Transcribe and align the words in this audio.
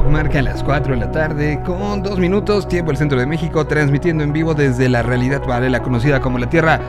El 0.00 0.06
reloj 0.06 0.12
marca 0.12 0.40
las 0.40 0.62
4 0.62 0.94
de 0.94 1.00
la 1.00 1.12
tarde 1.12 1.60
con 1.66 2.02
2 2.02 2.18
minutos, 2.18 2.66
tiempo 2.66 2.90
el 2.90 2.96
centro 2.96 3.20
de 3.20 3.26
México, 3.26 3.66
transmitiendo 3.66 4.24
en 4.24 4.32
vivo 4.32 4.54
desde 4.54 4.88
la 4.88 5.02
realidad 5.02 5.42
paralela 5.42 5.82
conocida 5.82 6.20
como 6.20 6.38
la 6.38 6.48
Tierra 6.48 6.80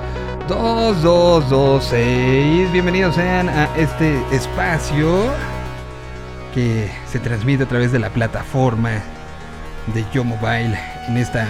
2226. 0.47 2.71
Bienvenidos 2.71 3.15
sean 3.15 3.49
a 3.49 3.67
este 3.75 4.17
espacio 4.31 5.25
que 6.53 6.89
se 7.05 7.19
transmite 7.19 7.63
a 7.63 7.67
través 7.67 7.91
de 7.91 7.99
la 7.99 8.11
plataforma 8.11 8.91
de 9.93 10.05
Yo 10.13 10.23
Mobile 10.23 10.79
en 11.09 11.17
esta 11.17 11.45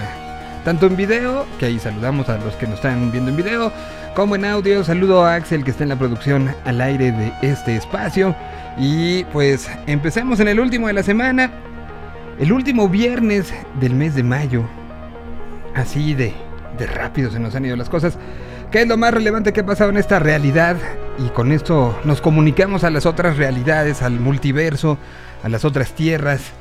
tanto 0.64 0.86
en 0.88 0.96
video, 0.96 1.46
que 1.60 1.66
ahí 1.66 1.80
saludamos 1.80 2.30
a 2.30 2.38
los 2.38 2.56
que 2.56 2.68
nos 2.68 2.76
están 2.76 3.12
viendo 3.12 3.32
en 3.32 3.38
video, 3.38 3.72
como 4.16 4.36
en 4.36 4.46
audio. 4.46 4.84
Saludo 4.84 5.26
a 5.26 5.36
Axel 5.36 5.64
que 5.64 5.72
está 5.72 5.84
en 5.84 5.90
la 5.90 5.98
producción 5.98 6.54
al 6.66 6.82
aire 6.82 7.12
de 7.12 7.34
este 7.42 7.76
espacio. 7.76 8.36
Y 8.78 9.24
pues 9.26 9.70
empecemos 9.88 10.40
en 10.40 10.48
el 10.48 10.60
último 10.60 10.88
de 10.88 10.94
la 10.94 11.04
semana, 11.04 11.52
el 12.40 12.54
último 12.54 12.88
viernes 12.90 13.54
del 13.80 13.94
mes 13.94 14.16
de 14.16 14.24
mayo. 14.24 14.64
Así 15.76 16.14
de, 16.14 16.34
de 16.78 16.88
rápido 16.88 17.32
se 17.32 17.40
nos 17.40 17.56
han 17.56 17.66
ido 17.66 17.76
las 17.76 17.90
cosas. 17.90 18.18
¿Qué 18.72 18.82
es 18.84 18.88
lo 18.88 18.98
más 18.98 19.14
relevante 19.14 19.52
que 19.52 19.62
ha 19.62 19.66
pasado 19.66 19.90
en 19.90 19.98
esta 19.98 20.20
realidad? 20.20 20.78
Y 21.20 21.30
con 21.30 21.52
esto 21.52 22.00
nos 22.06 22.22
comunicamos 22.22 22.84
a 22.84 22.90
las 22.90 23.06
otras 23.06 23.38
realidades, 23.38 24.02
al 24.02 24.20
multiverso, 24.20 24.98
a 25.44 25.50
las 25.50 25.66
otras 25.66 25.94
tierras. 25.94 26.54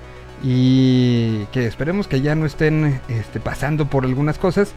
Y 0.43 1.45
que 1.47 1.67
esperemos 1.67 2.09
que 2.09 2.21
ya 2.21 2.35
no 2.35 2.47
estén 2.47 3.01
este, 3.09 3.41
pasando 3.41 3.87
por 3.87 4.05
algunas 4.05 4.39
cosas. 4.39 4.73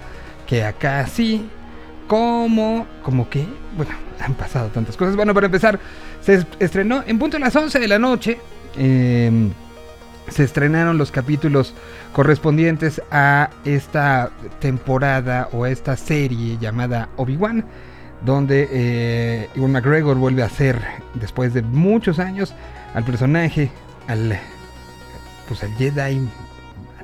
Que 0.47 0.63
acá 0.63 1.05
sí. 1.07 1.49
Como, 2.07 2.85
como 3.01 3.29
que, 3.29 3.45
bueno, 3.77 3.93
han 4.19 4.33
pasado 4.33 4.67
tantas 4.69 4.97
cosas. 4.97 5.15
Bueno, 5.15 5.33
para 5.33 5.45
empezar, 5.45 5.79
se 6.21 6.45
estrenó 6.59 7.03
en 7.07 7.17
punto 7.17 7.37
a 7.37 7.39
las 7.39 7.55
11 7.55 7.79
de 7.79 7.87
la 7.87 7.97
noche. 7.97 8.37
Em, 8.75 9.51
se 10.29 10.43
estrenaron 10.43 10.97
los 10.97 11.11
capítulos 11.11 11.73
correspondientes 12.13 13.01
a 13.11 13.49
esta 13.65 14.31
temporada 14.59 15.49
o 15.51 15.63
a 15.65 15.69
esta 15.69 15.97
serie 15.97 16.57
llamada 16.59 17.09
Obi-Wan, 17.17 17.65
donde 18.25 18.69
eh, 18.71 19.49
Iwan 19.55 19.71
McGregor 19.71 20.17
vuelve 20.17 20.43
a 20.43 20.49
ser, 20.49 20.81
después 21.15 21.53
de 21.53 21.61
muchos 21.61 22.19
años, 22.19 22.53
al 22.93 23.03
personaje, 23.03 23.69
al, 24.07 24.39
pues 25.47 25.63
al 25.63 25.73
Jedi 25.75 26.21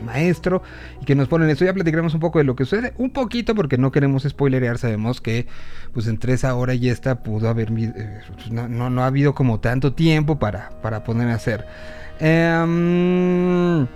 maestro 0.02 0.62
y 1.02 1.06
que 1.06 1.16
nos 1.16 1.28
ponen 1.28 1.50
esto. 1.50 1.66
Ya 1.66 1.74
platicaremos 1.74 2.14
un 2.14 2.20
poco 2.20 2.40
de 2.40 2.46
lo 2.46 2.56
que 2.56 2.66
sucede, 2.66 2.94
un 2.98 3.12
poquito 3.12 3.56
porque 3.56 3.78
no 3.78 3.92
queremos 3.92 4.24
spoilerear, 4.24 4.78
sabemos 4.78 5.22
que 5.22 5.48
pues 5.94 6.08
entre 6.08 6.34
esa 6.34 6.56
hora 6.56 6.74
y 6.74 6.90
esta 6.90 7.24
pudo 7.24 7.50
haber, 7.50 7.72
eh, 7.72 8.22
pues, 8.34 8.52
no, 8.52 8.68
no, 8.68 9.04
ha 9.04 9.08
habido 9.08 9.34
como 9.34 9.60
tanto 9.60 9.94
tiempo 9.94 10.40
para, 10.40 10.70
para 10.82 11.04
poder 11.04 11.30
hacer. 11.30 11.66
Em, 12.20 13.88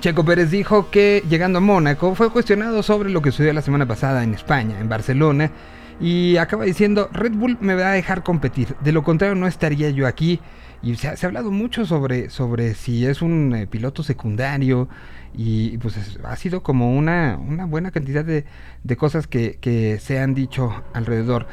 Checo 0.00 0.24
Pérez 0.24 0.50
dijo 0.50 0.90
que 0.90 1.22
llegando 1.28 1.58
a 1.58 1.60
Mónaco 1.60 2.14
fue 2.14 2.30
cuestionado 2.30 2.82
sobre 2.82 3.10
lo 3.10 3.22
que 3.22 3.30
sucedió 3.30 3.52
la 3.52 3.62
semana 3.62 3.86
pasada 3.86 4.22
en 4.22 4.34
España, 4.34 4.78
en 4.78 4.88
Barcelona, 4.88 5.50
y 5.98 6.36
acaba 6.36 6.64
diciendo, 6.64 7.08
Red 7.12 7.32
Bull 7.32 7.56
me 7.60 7.74
va 7.74 7.90
a 7.90 7.92
dejar 7.92 8.22
competir, 8.22 8.76
de 8.80 8.92
lo 8.92 9.02
contrario 9.02 9.34
no 9.34 9.46
estaría 9.46 9.88
yo 9.90 10.06
aquí. 10.06 10.40
Y 10.86 10.94
se 10.94 11.08
ha, 11.08 11.16
hablado 11.20 11.50
mucho 11.50 11.84
sobre, 11.84 12.30
sobre 12.30 12.74
si 12.74 13.06
es 13.06 13.20
un 13.20 13.52
eh, 13.56 13.66
piloto 13.66 14.04
secundario, 14.04 14.88
y 15.34 15.78
pues 15.78 15.98
ha 16.22 16.36
sido 16.36 16.62
como 16.62 16.96
una, 16.96 17.38
una 17.38 17.66
buena 17.66 17.90
cantidad 17.90 18.24
de, 18.24 18.44
de 18.84 18.96
cosas 18.96 19.26
que, 19.26 19.98
se 20.00 20.20
han 20.20 20.32
dicho 20.32 20.84
alrededor. 20.94 21.48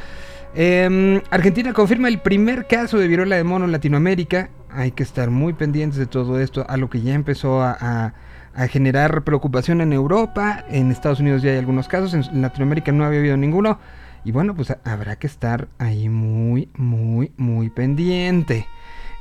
Eh, 0.53 1.19
Argentina 1.31 1.73
confirma 1.73 2.09
el 2.09 2.21
primer 2.21 2.67
caso 2.67 2.99
de 2.99 3.07
viruela 3.07 3.35
de 3.35 3.43
mono 3.43 3.65
en 3.65 3.71
Latinoamérica. 3.71 4.51
Hay 4.69 4.91
que 4.91 5.01
estar 5.01 5.31
muy 5.31 5.53
pendientes 5.53 5.97
de 5.97 6.05
todo 6.05 6.39
esto, 6.39 6.63
a 6.69 6.77
lo 6.77 6.91
que 6.91 7.01
ya 7.01 7.15
empezó 7.15 7.63
a, 7.63 8.13
a 8.53 8.67
generar 8.67 9.23
preocupación 9.23 9.81
en 9.81 9.93
Europa. 9.93 10.63
En 10.69 10.91
Estados 10.91 11.19
Unidos 11.19 11.41
ya 11.41 11.53
hay 11.53 11.57
algunos 11.57 11.87
casos, 11.87 12.13
en 12.13 12.39
Latinoamérica 12.43 12.91
no 12.91 13.03
había 13.03 13.17
habido 13.17 13.37
ninguno. 13.37 13.79
Y 14.25 14.31
bueno, 14.31 14.55
pues 14.55 14.77
habrá 14.83 15.15
que 15.15 15.25
estar 15.25 15.69
ahí 15.79 16.07
muy, 16.07 16.69
muy, 16.77 17.31
muy 17.35 17.71
pendiente. 17.71 18.67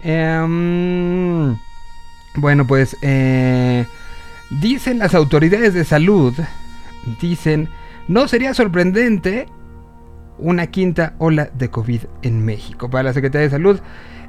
Eh, 0.02 1.56
bueno, 2.36 2.66
pues... 2.66 2.96
Eh, 3.02 3.86
Dicen 4.60 4.98
las 4.98 5.14
autoridades 5.14 5.72
de 5.72 5.82
salud, 5.82 6.34
dicen, 7.22 7.70
no 8.06 8.28
sería 8.28 8.52
sorprendente 8.52 9.46
una 10.36 10.66
quinta 10.66 11.14
ola 11.16 11.48
de 11.54 11.70
COVID 11.70 12.02
en 12.20 12.44
México. 12.44 12.90
Para 12.90 13.04
la 13.04 13.12
Secretaría 13.14 13.46
de 13.46 13.50
Salud, 13.50 13.80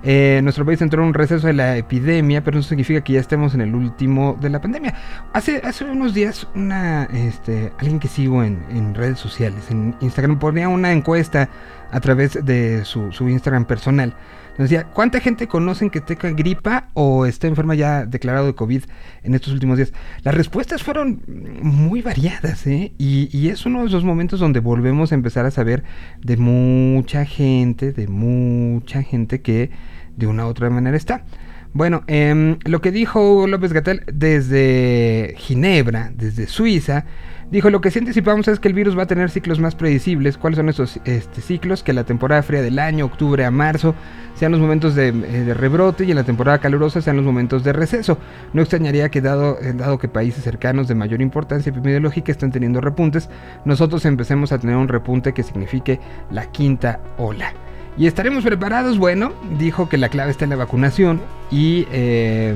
eh, 0.02 0.40
nuestro 0.42 0.66
país 0.66 0.82
entró 0.82 1.02
en 1.02 1.10
un 1.10 1.14
receso 1.14 1.48
de 1.48 1.52
la 1.52 1.76
epidemia, 1.76 2.42
pero 2.42 2.60
eso 2.60 2.70
significa 2.70 3.02
que 3.02 3.14
ya 3.14 3.20
estemos 3.20 3.54
en 3.54 3.60
el 3.60 3.76
último 3.76 4.38
de 4.40 4.50
la 4.50 4.62
pandemia. 4.62 4.94
Hace, 5.34 5.58
hace 5.58 5.84
unos 5.84 6.14
días, 6.14 6.48
una, 6.56 7.04
este, 7.04 7.74
alguien 7.78 8.00
que 8.00 8.08
sigo 8.08 8.46
en, 8.46 8.96
redes 8.96 9.20
sociales, 9.20 9.70
en 9.72 9.94
Instagram, 10.00 10.40
ponía 10.40 10.70
una 10.70 10.94
encuesta 10.94 11.50
a 11.92 12.00
través 12.00 12.46
de 12.46 12.86
su, 12.86 13.12
su 13.12 13.28
Instagram 13.28 13.66
personal 13.66 14.16
decía, 14.58 14.86
¿cuánta 14.86 15.20
gente 15.20 15.48
conocen 15.48 15.90
que 15.90 16.00
tenga 16.00 16.32
gripa 16.32 16.90
o 16.94 17.26
está 17.26 17.48
enferma 17.48 17.76
ya 17.76 18.06
declarado 18.06 18.46
de 18.46 18.54
COVID 18.54 18.84
en 19.24 19.34
estos 19.34 19.54
últimos 19.54 19.78
días? 19.78 19.94
Las 20.24 20.36
respuestas 20.36 20.84
fueron 20.84 21.24
muy 21.62 22.02
variadas, 22.02 22.68
¿eh? 22.68 22.94
Y, 22.98 23.48
es 23.48 23.66
uno 23.66 23.82
de 23.82 23.88
esos 23.88 24.04
momentos 24.04 24.40
donde 24.40 24.60
volvemos 24.60 25.12
a 25.12 25.16
empezar 25.16 25.46
a 25.46 25.52
saber 25.52 25.84
de 26.22 26.38
mucha 26.38 27.26
gente, 27.26 27.92
de 27.92 28.08
mucha 28.08 29.04
gente 29.04 29.42
que 29.42 29.72
de 30.16 30.28
una 30.28 30.46
u 30.46 30.50
otra 30.50 30.70
manera 30.70 30.96
está. 30.96 31.26
Bueno, 31.74 32.04
eh, 32.06 32.58
lo 32.66 32.82
que 32.82 32.92
dijo 32.92 33.48
López 33.48 33.74
Gatel 33.74 34.04
desde 34.06 35.34
Ginebra, 35.38 36.12
desde 36.16 36.46
Suiza, 36.46 37.06
Dijo, 37.54 37.70
lo 37.70 37.82
que 37.82 37.92
sí 37.92 38.00
anticipamos 38.00 38.48
es 38.48 38.60
que 38.60 38.68
el 38.68 38.74
virus 38.74 38.98
va 38.98 39.04
a 39.04 39.06
tener 39.06 39.30
ciclos 39.30 39.60
más 39.60 39.76
predecibles. 39.76 40.40
¿Cuáles 40.40 40.58
son 40.58 40.70
esos 40.70 41.00
este, 41.06 41.40
ciclos? 41.40 41.84
Que 41.84 41.94
la 41.94 42.04
temporada 42.04 42.42
fría 42.42 42.64
del 42.64 42.80
año, 42.80 43.06
octubre 43.06 43.46
a 43.46 43.52
marzo, 43.52 43.94
sean 44.34 44.54
los 44.54 44.60
momentos 44.60 44.96
de, 44.96 45.10
eh, 45.10 45.54
rebrote 45.54 46.04
y 46.04 46.10
en 46.10 46.16
la 46.16 46.24
temporada 46.24 46.58
calurosa 46.58 47.00
sean 47.00 47.16
los 47.16 47.24
momentos 47.24 47.64
de 47.64 47.72
receso. 47.72 48.18
No 48.54 48.64
extrañaría 48.64 49.10
que 49.10 49.22
dado, 49.22 49.60
eh, 49.62 49.72
dado 49.74 50.00
que 50.00 50.08
países 50.08 50.44
cercanos 50.44 50.88
de 50.88 50.96
mayor 50.96 51.22
importancia 51.22 51.70
epidemiológica 51.70 52.32
están 52.32 52.52
teniendo 52.52 52.82
repuntes, 52.82 53.30
nosotros 53.66 54.04
empecemos 54.06 54.52
a 54.52 54.58
tener 54.58 54.76
un 54.76 54.88
repunte 54.88 55.34
que 55.34 55.44
signifique 55.44 56.00
la 56.32 56.48
quinta 56.48 57.02
ola. 57.20 57.54
¿Y 58.00 58.08
estaremos 58.08 58.44
preparados? 58.44 58.98
Bueno, 58.98 59.32
dijo 59.60 59.90
que 59.90 60.00
la 60.00 60.10
clave 60.10 60.32
está 60.32 60.46
en 60.46 60.50
la 60.50 60.56
vacunación 60.56 61.22
y, 61.52 61.86
eh, 61.92 62.56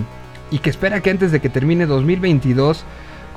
y 0.49 0.57
que 0.57 0.71
espera 0.71 1.01
que 1.01 1.11
antes 1.11 1.31
de 1.31 1.39
que 1.39 1.49
termine 1.49 1.85
2022 1.85 2.83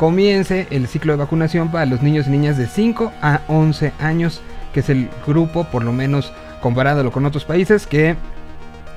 comience 0.01 0.67
el 0.71 0.89
ciclo 0.89 1.13
de 1.13 1.19
vacunación 1.19 1.71
para 1.71 1.85
los 1.85 2.01
niños 2.01 2.27
y 2.27 2.31
niñas 2.31 2.57
de 2.57 2.67
5 2.67 3.13
a 3.21 3.43
11 3.49 3.93
años, 4.01 4.41
que 4.73 4.81
es 4.81 4.89
el 4.89 5.11
grupo, 5.27 5.65
por 5.65 5.85
lo 5.85 5.93
menos 5.93 6.33
comparado 6.63 7.13
con 7.13 7.27
otros 7.27 7.45
países, 7.45 7.87
que 7.87 8.17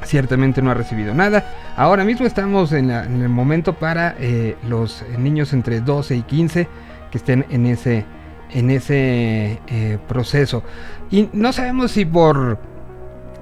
ciertamente 0.06 0.62
no 0.62 0.72
ha 0.72 0.76
recibido 0.76 1.14
nada. 1.14 1.44
Ahora 1.76 2.06
mismo 2.06 2.26
estamos 2.26 2.72
en, 2.72 2.90
el 2.90 3.28
momento 3.28 3.74
para 3.74 4.16
eh, 4.18 4.56
los 4.66 5.04
niños 5.18 5.52
entre 5.52 5.82
12 5.82 6.16
y 6.16 6.22
15 6.22 6.70
que 7.12 7.18
estén 7.18 7.46
en 7.50 7.66
ese, 7.66 8.06
en 8.52 8.70
ese 8.70 9.60
eh, 9.68 9.98
proceso. 10.08 10.64
Y 11.12 11.28
no 11.34 11.52
sabemos 11.52 11.92
si 11.92 12.06
por 12.06 12.60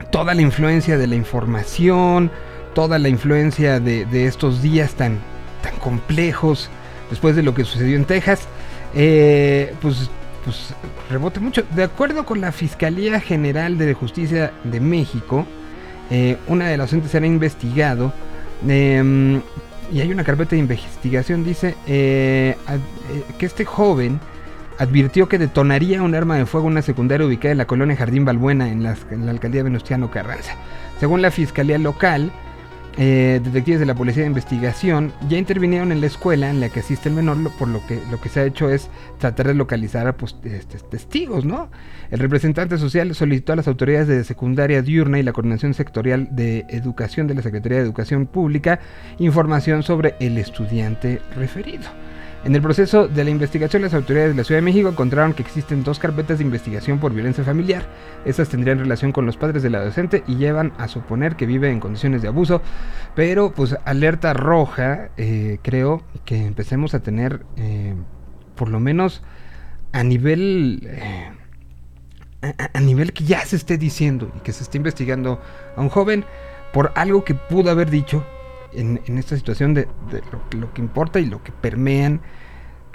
toda 0.10 0.34
la 0.34 0.42
influencia 0.42 0.98
de 0.98 1.06
la 1.06 1.14
información, 1.14 2.32
toda 2.74 2.98
la 2.98 3.10
influencia 3.10 3.80
de, 3.80 4.08
de 4.08 4.26
estos 4.26 4.64
días 4.64 4.96
tan, 4.96 5.20
tan 5.62 5.76
complejos, 5.76 6.72
después 7.12 7.36
de 7.36 7.44
lo 7.44 7.54
que 7.54 7.64
sucedió 7.64 7.96
en 7.96 8.06
Texas, 8.06 8.48
eh, 8.96 9.76
pues, 9.82 10.10
pues 10.44 10.74
rebote 11.12 11.40
mucho. 11.40 11.64
De 11.76 11.84
acuerdo 11.84 12.26
con 12.26 12.42
la 12.42 12.52
Fiscalía 12.52 13.20
General 13.20 13.78
de 13.78 13.94
Justicia 13.94 14.52
de 14.64 14.80
México, 14.80 15.46
eh, 16.10 16.38
una 16.48 16.68
de 16.68 16.78
las 16.78 16.92
entes 16.94 17.12
será 17.12 17.28
investigado. 17.28 18.12
Em, 18.68 19.42
y 19.94 20.00
hay 20.00 20.12
una 20.12 20.24
carpeta 20.24 20.52
de 20.52 20.60
investigación, 20.60 21.44
dice 21.44 21.76
eh, 21.86 22.56
que 23.38 23.46
este 23.46 23.66
joven 23.66 24.20
advirtió 24.80 25.28
que 25.28 25.38
detonaría 25.38 26.02
un 26.02 26.16
arma 26.16 26.38
de 26.38 26.46
fuego 26.46 26.68
en 26.68 26.74
una 26.74 26.82
secundaria 26.82 27.28
ubicada 27.28 27.52
en 27.52 27.58
la 27.58 27.68
colonia 27.68 27.98
Jardín 27.98 28.24
Balbuena, 28.24 28.70
en, 28.70 28.86
en 28.86 29.26
la 29.26 29.32
alcaldía 29.32 29.64
Venustiano 29.64 30.10
Carranza. 30.10 30.56
Según 31.00 31.22
la 31.22 31.30
fiscalía 31.30 31.78
local, 31.78 32.32
eh, 32.98 33.40
detectives 33.42 33.80
de 33.80 33.86
la 33.86 33.96
Policía 33.96 34.24
de 34.24 34.28
Investigación 34.28 35.14
ya 35.30 35.38
intervinieron 35.38 35.92
en 35.92 36.02
la 36.02 36.08
escuela 36.08 36.50
en 36.50 36.60
la 36.60 36.70
que 36.70 36.82
asiste 36.82 37.08
el 37.08 37.16
menor, 37.16 37.38
por 37.58 37.70
lo 37.70 37.86
que 37.88 38.00
lo 38.12 38.20
que 38.20 38.28
se 38.28 38.42
ha 38.42 38.46
hecho 38.46 38.70
es 38.70 38.90
tratar 39.18 39.48
de 39.48 39.54
localizar 39.54 40.08
a 40.08 40.18
pues, 40.18 40.36
este, 40.44 40.78
testigos, 40.78 41.46
¿no? 41.46 41.70
El 42.10 42.20
representante 42.20 42.78
social 42.78 43.16
solicitó 43.16 43.54
a 43.54 43.56
las 43.56 43.68
autoridades 43.68 44.08
de 44.08 44.24
secundaria 44.26 44.82
diurna 44.82 45.20
y 45.20 45.24
la 45.24 45.32
coordinación 45.32 45.74
sectorial 45.74 46.28
de 46.36 46.66
educación 46.70 47.28
de 47.28 47.36
la 47.36 47.42
Secretaría 47.42 47.78
de 47.78 47.86
Educación 47.86 48.26
Pública 48.26 48.80
información 49.20 49.84
sobre 49.84 50.16
el 50.20 50.38
estudiante 50.38 51.22
referido. 51.36 51.86
En 52.44 52.56
el 52.56 52.62
proceso 52.62 53.08
de 53.08 53.24
la 53.24 53.30
investigación, 53.30 53.84
las 53.84 53.94
autoridades 53.94 54.32
de 54.32 54.38
la 54.38 54.44
Ciudad 54.44 54.58
de 54.58 54.66
México 54.66 54.90
encontraron 54.90 55.34
que 55.34 55.44
existen 55.44 55.84
dos 55.84 56.00
carpetas 56.00 56.40
de 56.40 56.44
investigación 56.44 57.00
por 57.00 57.14
violencia 57.14 57.44
familiar. 57.44 57.86
Estas 58.26 58.50
tendrían 58.50 58.80
relación 58.80 59.12
con 59.12 59.28
los 59.28 59.38
padres 59.38 59.62
de 59.62 59.70
la 59.70 59.86
docente 59.86 60.24
y 60.26 60.38
llevan 60.38 60.74
a 60.80 60.88
suponer 60.88 61.36
que 61.36 61.46
vive 61.46 61.70
en 61.70 61.80
condiciones 61.80 62.24
de 62.24 62.30
abuso. 62.30 62.64
Pero, 63.14 63.52
pues, 63.54 63.78
alerta 63.86 64.34
roja, 64.34 65.10
eh, 65.18 65.60
creo 65.62 66.04
que 66.26 66.44
empecemos 66.48 66.96
a 66.96 67.02
tener, 67.02 67.46
eh, 67.58 67.94
por 68.56 68.70
lo 68.70 68.80
menos 68.80 69.22
a 69.92 70.04
nivel... 70.04 70.82
Eh, 70.90 71.32
a, 72.74 72.80
nivel 72.80 73.14
que 73.14 73.24
ya 73.24 73.46
se 73.46 73.56
esté 73.56 73.78
diciendo 73.78 74.32
y 74.36 74.40
que 74.40 74.52
se 74.52 74.64
esté 74.64 74.78
investigando 74.78 75.40
a 75.76 75.82
un 75.82 75.90
joven 75.90 76.26
por 76.74 76.92
algo 76.96 77.24
que 77.24 77.36
pudo 77.36 77.70
haber 77.70 77.92
dicho 77.92 78.26
en, 78.74 79.00
esta 79.18 79.36
situación 79.36 79.74
de, 79.74 79.88
lo, 80.60 80.74
que 80.74 80.82
importa 80.82 81.20
y 81.20 81.26
lo 81.26 81.44
que 81.44 81.52
permean 81.52 82.22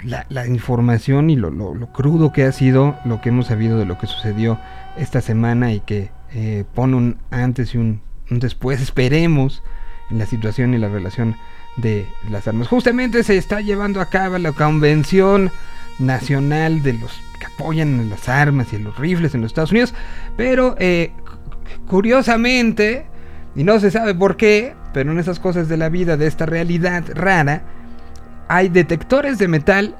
la, 0.03 0.47
información 0.47 1.29
y 1.29 1.35
lo, 1.35 1.51
crudo 1.93 2.31
que 2.31 2.43
ha 2.43 2.51
sido 2.51 2.95
lo 3.05 3.21
que 3.21 3.29
hemos 3.29 3.47
sabido 3.47 3.77
de 3.77 3.85
lo 3.85 3.97
que 3.97 4.07
sucedió 4.07 4.59
esta 4.97 5.21
semana 5.21 5.73
y 5.73 5.79
que 5.79 6.11
eh, 6.33 6.65
pone 6.73 6.95
un 6.95 7.17
antes 7.31 7.73
y 7.73 7.77
un, 7.77 8.01
después, 8.29 8.81
esperemos, 8.87 9.63
en 10.09 10.19
la 10.19 10.25
situación 10.25 10.73
y 10.73 10.77
la 10.77 10.87
relación 10.87 11.35
de 11.77 12.07
las 12.29 12.47
armas. 12.47 12.67
Justamente 12.67 13.23
se 13.23 13.37
está 13.37 13.61
llevando 13.61 14.01
a 14.01 14.05
cabo 14.05 14.37
la 14.37 14.51
convención 14.51 15.51
nacional 15.99 16.81
de 16.83 16.93
los 16.93 17.19
que 17.39 17.45
apoyan 17.45 18.09
las 18.09 18.29
armas 18.29 18.71
y 18.73 18.77
los 18.77 18.97
rifles 18.97 19.35
en 19.35 19.41
los 19.41 19.49
Estados 19.49 19.71
Unidos, 19.71 19.93
pero 20.35 20.75
eh, 20.79 21.11
curiosamente, 21.87 23.05
y 23.57 23.63
no 23.63 23.79
se 23.79 23.89
sabe 23.89 24.13
por 24.13 24.37
qué, 24.37 24.75
pero 24.93 25.11
en 25.11 25.17
esas 25.17 25.39
cosas 25.39 25.67
de 25.67 25.77
la 25.77 25.89
vida, 25.89 26.15
de 26.15 26.27
esta 26.27 26.45
realidad 26.45 27.03
rara, 27.15 27.63
hay 28.47 28.69
detectores 28.69 29.39
de 29.39 29.47
metal 29.47 29.95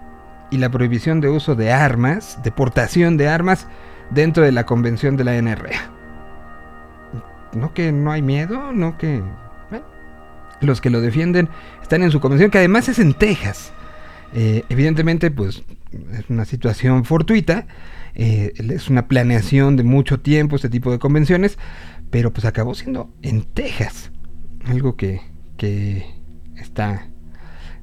y 0.51 0.57
la 0.57 0.69
prohibición 0.69 1.21
de 1.21 1.30
uso 1.30 1.56
de 1.56 1.71
armas, 1.71 2.38
de 2.44 2.51
portación 2.51 3.18
de 3.18 3.27
armas, 3.27 3.68
dentro 4.12 4.44
de 4.44 4.51
la 4.51 4.65
convención 4.65 5.18
de 5.18 5.24
la 5.24 5.42
NRA. 5.42 5.92
No 7.54 7.74
que 7.74 7.92
no 7.92 8.12
hay 8.12 8.21
miedo, 8.21 8.71
no 8.71 8.95
que... 8.98 9.24
los 10.62 10.80
que 10.80 10.92
lo 10.92 11.01
defienden 11.01 11.50
están 11.81 12.04
en 12.04 12.12
su 12.12 12.19
convención, 12.19 12.51
que 12.51 12.59
además 12.59 12.88
es 12.89 13.00
en 13.00 13.15
Texas. 13.15 13.74
Eh, 14.33 14.63
evidentemente, 14.69 15.31
pues 15.31 15.63
es 16.13 16.30
una 16.30 16.45
situación 16.45 17.06
fortuita, 17.06 17.65
eh, 18.13 18.54
es 18.57 18.89
una 18.89 19.07
planeación 19.07 19.77
de 19.77 19.83
mucho 19.83 20.19
tiempo 20.19 20.56
este 20.56 20.69
tipo 20.69 20.92
de 20.92 21.00
convenciones, 21.00 21.57
pero 22.09 22.31
pues 22.31 22.45
acabó 22.45 22.74
siendo 22.75 23.09
en 23.21 23.44
Texas 23.44 24.12
algo 24.65 24.95
que, 24.95 25.21
está, 26.56 27.07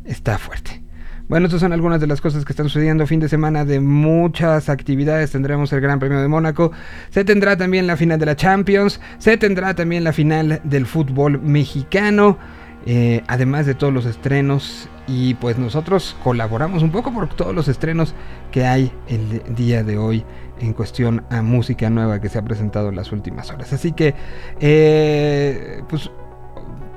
está 0.04 0.38
fuerte. 0.38 0.82
Bueno, 1.26 1.46
estas 1.46 1.60
son 1.60 1.72
algunas 1.72 2.00
de 2.00 2.06
las 2.06 2.20
cosas 2.20 2.44
que 2.44 2.52
están 2.52 2.68
sucediendo. 2.68 3.06
Fin 3.06 3.20
de 3.20 3.30
semana 3.30 3.64
de 3.64 3.80
muchas 3.80 4.68
actividades. 4.68 5.30
Tendremos 5.30 5.72
el 5.72 5.80
Gran 5.80 5.98
Premio 5.98 6.20
de 6.20 6.28
Mónaco. 6.28 6.72
Se 7.08 7.24
tendrá 7.24 7.56
también 7.56 7.86
la 7.86 7.96
final 7.96 8.18
de 8.18 8.26
la 8.26 8.36
Champions. 8.36 9.00
Se 9.18 9.38
tendrá 9.38 9.74
también 9.74 10.04
la 10.04 10.12
final 10.12 10.60
del 10.64 10.84
fútbol 10.84 11.40
mexicano. 11.40 12.38
Eh, 12.86 13.22
además 13.26 13.64
de 13.64 13.74
todos 13.74 13.92
los 13.94 14.04
estrenos. 14.04 14.90
Y 15.06 15.34
pues 15.34 15.58
nosotros 15.58 16.14
colaboramos 16.22 16.82
un 16.82 16.90
poco 16.90 17.12
por 17.12 17.28
todos 17.28 17.54
los 17.54 17.68
estrenos 17.68 18.14
que 18.52 18.66
hay 18.66 18.92
el 19.08 19.42
día 19.54 19.82
de 19.82 19.96
hoy 19.96 20.24
en 20.60 20.72
cuestión 20.72 21.24
a 21.30 21.42
música 21.42 21.90
nueva 21.90 22.20
que 22.20 22.28
se 22.28 22.38
ha 22.38 22.42
presentado 22.42 22.88
en 22.88 22.96
las 22.96 23.12
últimas 23.12 23.50
horas. 23.50 23.72
Así 23.72 23.92
que, 23.92 24.14
eh, 24.60 25.82
pues 25.88 26.10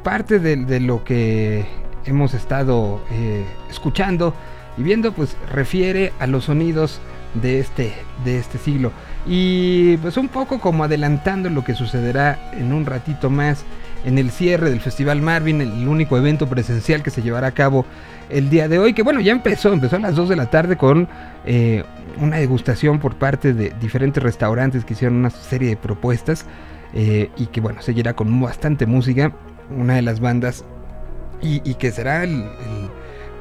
parte 0.04 0.39
de, 0.39 0.80
lo 0.80 1.04
que 1.04 1.65
hemos 2.06 2.33
estado 2.33 3.01
eh, 3.12 3.44
escuchando 3.69 4.33
y 4.77 4.83
viendo, 4.83 5.12
pues 5.12 5.36
refiere 5.51 6.13
a 6.19 6.27
los 6.27 6.45
sonidos 6.45 7.01
de 7.33 7.59
este, 7.59 7.94
de 8.24 8.39
este 8.39 8.57
siglo. 8.57 8.92
Y 9.25 9.98
pues 9.98 10.15
un 10.18 10.30
poco 10.30 10.60
como 10.60 10.83
adelantando 10.83 11.50
lo 11.50 11.63
que 11.63 11.74
sucederá 11.74 12.51
en 12.53 12.71
un 12.71 12.86
ratito 12.86 13.30
más 13.30 13.65
en 14.07 14.18
el 14.18 14.31
cierre 14.31 14.69
del 14.69 14.80
Festival 14.80 15.21
Marvin, 15.21 15.59
el 15.59 15.86
único 15.86 16.18
evento 16.18 16.48
presencial 16.48 17.04
que 17.04 17.09
se 17.09 17.21
llevará 17.21 17.48
a 17.48 17.51
cabo 17.51 17.86
el 18.30 18.50
día 18.50 18.69
de 18.69 18.80
hoy, 18.80 18.94
que 18.94 19.04
bueno, 19.04 19.19
ya 19.19 19.33
empezó, 19.33 19.74
empezó 19.74 19.98
a 19.98 20.00
las 20.00 20.15
2 20.15 20.30
de 20.30 20.36
la 20.38 20.50
tarde 20.50 20.77
con 20.77 21.09
eh, 21.45 21.83
una 22.18 22.38
degustación 22.38 23.00
por 23.00 23.18
parte 23.18 23.54
de 23.54 23.74
diferentes 23.81 24.24
restaurantes 24.24 24.86
que 24.86 24.94
hicieron 24.94 25.18
una 25.18 25.30
serie 25.30 25.68
de 25.68 25.75
propuestas 25.75 26.45
eh, 26.94 27.30
y 27.36 27.48
que 27.48 27.59
bueno, 27.59 27.81
seguirá 27.81 28.15
con 28.15 28.39
bastante 28.39 28.86
música 28.86 29.33
una 29.69 29.95
de 29.95 30.01
las 30.01 30.21
bandas 30.21 30.63
y, 31.42 31.60
que 31.75 31.92
será 31.92 32.24
el, 32.24 32.45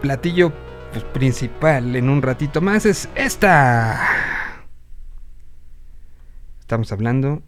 platillo 0.02 0.52
pues, 0.92 1.04
principal 1.04 1.94
en 1.94 2.10
un 2.10 2.22
ratito 2.22 2.60
más 2.60 2.86
es 2.86 3.08
esta. 3.14 4.04
Estamos 6.58 6.90
hablando 6.90 7.44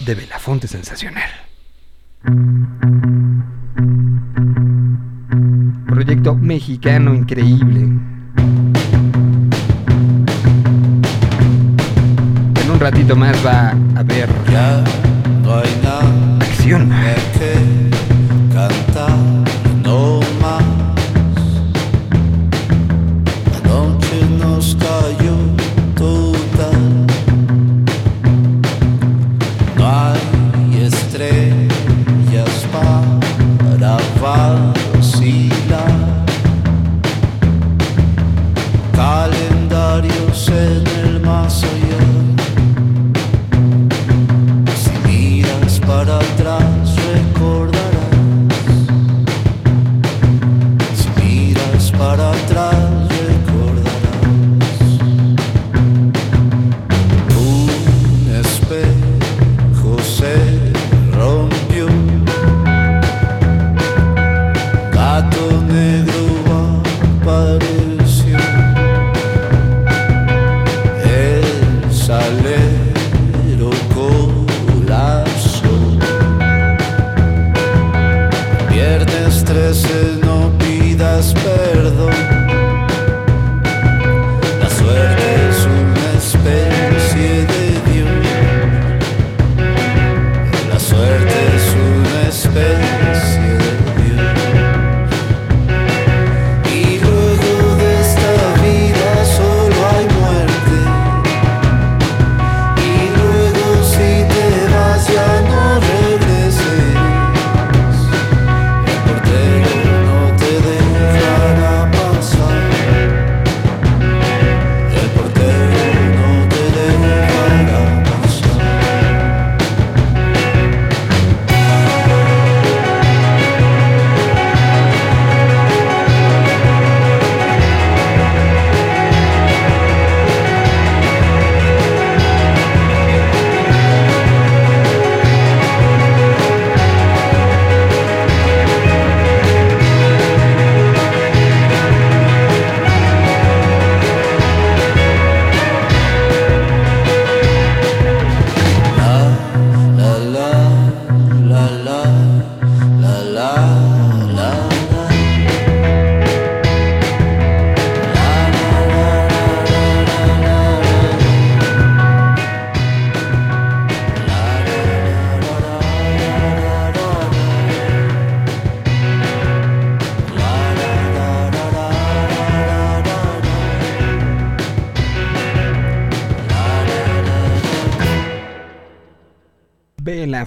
de 0.00 0.14
Belafonte 0.14 0.66
Sensacional. 0.66 1.41
Proyecto 5.86 6.34
mexicano 6.34 7.14
increíble. 7.14 7.80
En 12.62 12.70
un 12.70 12.80
ratito 12.80 13.16
más 13.16 13.36
va 13.44 13.70
a 13.70 14.00
haber 14.00 14.28
acción. 16.40 16.90
para 18.94 19.41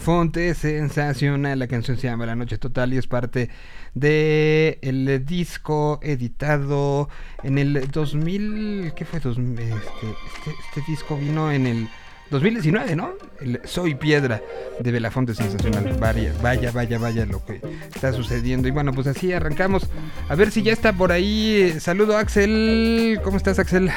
Belafonte, 0.06 0.54
sensacional. 0.54 1.58
La 1.58 1.66
canción 1.66 1.98
se 1.98 2.06
llama 2.06 2.28
La 2.28 2.36
Noche 2.36 2.60
Total 2.60 2.94
y 2.94 2.98
es 2.98 3.08
parte 3.08 3.50
de 3.96 5.24
disco 5.26 6.00
editado 6.04 7.10
en 7.42 7.58
el 7.58 7.90
2000. 7.90 8.94
¿Qué 8.96 9.04
fue? 9.04 9.18
Este, 9.18 9.32
este, 9.32 9.72
este, 9.72 10.84
disco 10.88 11.18
vino 11.18 11.52
en 11.52 11.66
el 11.66 11.90
2019, 12.30 12.96
¿no? 12.96 13.14
El 13.42 13.60
Soy 13.64 13.96
Piedra 13.96 14.44
de 14.80 14.92
Belafonte 14.92 15.34
Sensacional. 15.34 15.98
Vaya, 16.00 16.32
vaya, 16.40 16.72
vaya, 16.72 17.00
vaya 17.00 17.26
lo 17.26 17.44
que 17.44 17.60
está 17.96 18.14
sucediendo. 18.14 18.68
Y 18.68 18.72
bueno, 18.72 18.94
pues 18.94 19.08
así 19.08 19.34
arrancamos. 19.34 19.90
A 20.30 20.36
ver 20.36 20.52
si 20.52 20.62
ya 20.62 20.72
está 20.72 20.94
por 20.94 21.12
ahí. 21.14 21.78
Saludo, 21.80 22.16
Axel. 22.16 23.20
¿Cómo 23.24 23.38
estás, 23.38 23.58
Axel? 23.58 23.90
A 23.90 23.96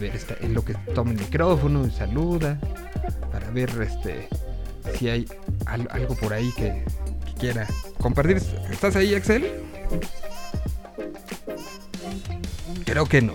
ver, 0.00 0.16
está 0.16 0.36
en 0.40 0.54
lo 0.54 0.64
que 0.64 0.72
toma 0.94 1.10
el 1.10 1.18
micrófono 1.18 1.86
y 1.86 1.90
saluda. 1.90 2.58
Ver 3.52 3.70
este 3.82 4.28
si 4.96 5.08
hay 5.08 5.26
algo 5.66 6.14
por 6.14 6.32
ahí 6.32 6.52
que, 6.56 6.84
quiera 7.40 7.66
compartir. 7.98 8.40
¿Estás 8.70 8.94
ahí, 8.96 9.14
Axel? 9.14 9.50
Creo 12.84 13.06
que 13.06 13.22
no. 13.22 13.32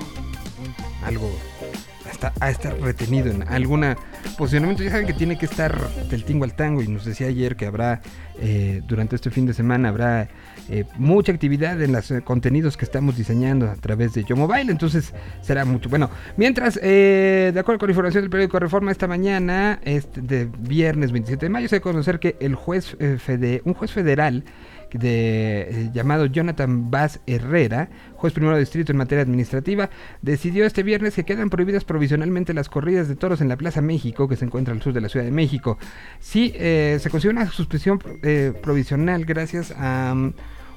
Algo 1.03 1.29
está, 2.09 2.31
a 2.39 2.49
estar 2.51 2.79
retenido 2.79 3.31
en 3.31 3.43
alguna 3.47 3.97
posicionamiento. 4.37 4.83
Ya 4.83 4.91
saben 4.91 5.07
que 5.07 5.13
tiene 5.13 5.37
que 5.37 5.45
estar 5.45 5.89
del 6.09 6.23
tingo 6.23 6.43
al 6.45 6.53
tango. 6.53 6.83
Y 6.83 6.87
nos 6.87 7.03
decía 7.03 7.27
ayer 7.27 7.55
que 7.55 7.65
habrá, 7.65 8.01
eh, 8.39 8.81
durante 8.85 9.15
este 9.15 9.31
fin 9.31 9.47
de 9.47 9.53
semana, 9.53 9.89
habrá 9.89 10.29
eh, 10.69 10.85
mucha 10.97 11.31
actividad 11.31 11.79
en 11.81 11.91
los 11.91 12.09
eh, 12.09 12.21
contenidos 12.21 12.75
que 12.75 12.85
estamos 12.85 13.15
diseñando 13.15 13.69
a 13.69 13.75
través 13.75 14.13
de 14.13 14.23
Yo 14.23 14.35
Mobile, 14.35 14.71
entonces 14.71 15.13
será 15.41 15.63
mucho. 15.63 15.89
Bueno, 15.89 16.09
mientras, 16.37 16.79
eh, 16.81 17.51
de 17.53 17.59
acuerdo 17.59 17.79
con 17.79 17.87
la 17.87 17.91
información 17.91 18.23
del 18.23 18.31
periódico 18.31 18.59
Reforma 18.59 18.91
esta 18.91 19.07
mañana, 19.07 19.79
este, 19.83 20.21
de 20.21 20.45
viernes 20.45 21.11
27 21.11 21.45
de 21.45 21.49
mayo, 21.49 21.67
se 21.67 21.75
a 21.75 21.81
conocer 21.81 22.19
que 22.19 22.35
el 22.39 22.55
juez 22.55 22.97
un 23.63 23.73
juez 23.73 23.91
federal 23.91 24.43
de, 24.91 25.89
llamado 25.93 26.25
Jonathan 26.25 26.89
Vaz 26.89 27.19
Herrera, 27.27 27.89
juez 28.15 28.33
primero 28.33 28.55
de 28.55 28.61
distrito 28.61 28.91
en 28.91 28.97
materia 28.97 29.23
administrativa, 29.23 29.89
decidió 30.21 30.65
este 30.65 30.83
viernes 30.83 31.15
que 31.15 31.25
quedan 31.25 31.49
prohibidas 31.49 31.83
provisionalmente 31.83 32.53
las 32.53 32.69
corridas 32.69 33.07
de 33.07 33.15
toros 33.15 33.41
en 33.41 33.49
la 33.49 33.57
Plaza 33.57 33.81
México, 33.81 34.27
que 34.27 34.35
se 34.35 34.45
encuentra 34.45 34.73
al 34.73 34.81
sur 34.81 34.93
de 34.93 35.01
la 35.01 35.09
Ciudad 35.09 35.25
de 35.25 35.31
México. 35.31 35.77
Sí, 36.19 36.53
se 36.55 37.07
consiguió 37.11 37.31
una 37.31 37.47
suspensión 37.51 37.99
provisional 38.61 39.25
gracias 39.25 39.73
a 39.77 40.15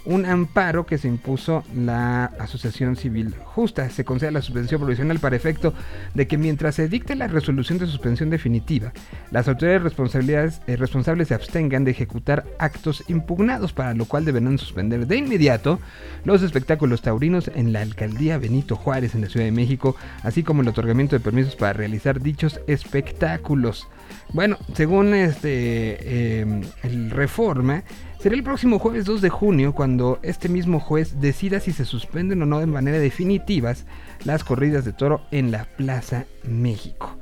un 0.04 0.26
amparo 0.26 0.86
que 0.86 0.98
se 0.98 1.08
impuso 1.08 1.64
la 1.74 2.26
Asociación 2.38 2.96
Civil 2.96 3.34
Justa. 3.44 3.90
Se 3.90 4.04
concede 4.04 4.30
la 4.30 4.42
suspensión 4.42 4.80
provisional 4.80 5.18
para 5.18 5.36
efecto 5.36 5.74
de 6.14 6.26
que 6.26 6.38
mientras 6.38 6.74
se 6.74 6.88
dicte 6.88 7.14
la 7.14 7.28
resolución 7.28 7.78
de 7.78 7.86
suspensión 7.86 8.30
definitiva, 8.30 8.92
las 9.30 9.48
autoridades 9.48 10.60
eh, 10.66 10.76
responsables 10.76 11.28
se 11.28 11.34
abstengan 11.34 11.84
de 11.84 11.90
ejecutar 11.90 12.44
actos 12.58 13.04
impugnados, 13.08 13.72
para 13.72 13.94
lo 13.94 14.04
cual 14.04 14.24
deberán 14.24 14.58
suspender 14.58 15.06
de 15.06 15.16
inmediato 15.16 15.78
los 16.24 16.42
espectáculos 16.42 17.02
taurinos 17.02 17.50
en 17.54 17.72
la 17.72 17.80
alcaldía 17.80 18.38
Benito 18.38 18.76
Juárez 18.76 19.14
en 19.14 19.22
la 19.22 19.28
Ciudad 19.28 19.46
de 19.46 19.52
México, 19.52 19.96
así 20.22 20.42
como 20.42 20.62
el 20.62 20.68
otorgamiento 20.68 21.16
de 21.16 21.20
permisos 21.20 21.56
para 21.56 21.72
realizar 21.72 22.20
dichos 22.20 22.60
espectáculos. 22.66 23.88
Bueno, 24.32 24.58
según 24.74 25.14
este 25.14 26.40
em, 26.40 26.62
el 26.82 27.10
reforma, 27.10 27.82
Será 28.18 28.34
el 28.34 28.42
próximo 28.42 28.80
jueves 28.80 29.04
2 29.04 29.20
de 29.20 29.28
junio 29.30 29.72
cuando 29.74 30.18
este 30.22 30.48
mismo 30.48 30.80
juez 30.80 31.20
decida 31.20 31.60
si 31.60 31.72
se 31.72 31.84
suspenden 31.84 32.42
o 32.42 32.46
no 32.46 32.58
de 32.58 32.66
manera 32.66 32.98
definitivas 32.98 33.86
las 34.24 34.42
corridas 34.42 34.84
de 34.84 34.92
toro 34.92 35.22
en 35.30 35.52
la 35.52 35.66
Plaza 35.76 36.26
México. 36.42 37.16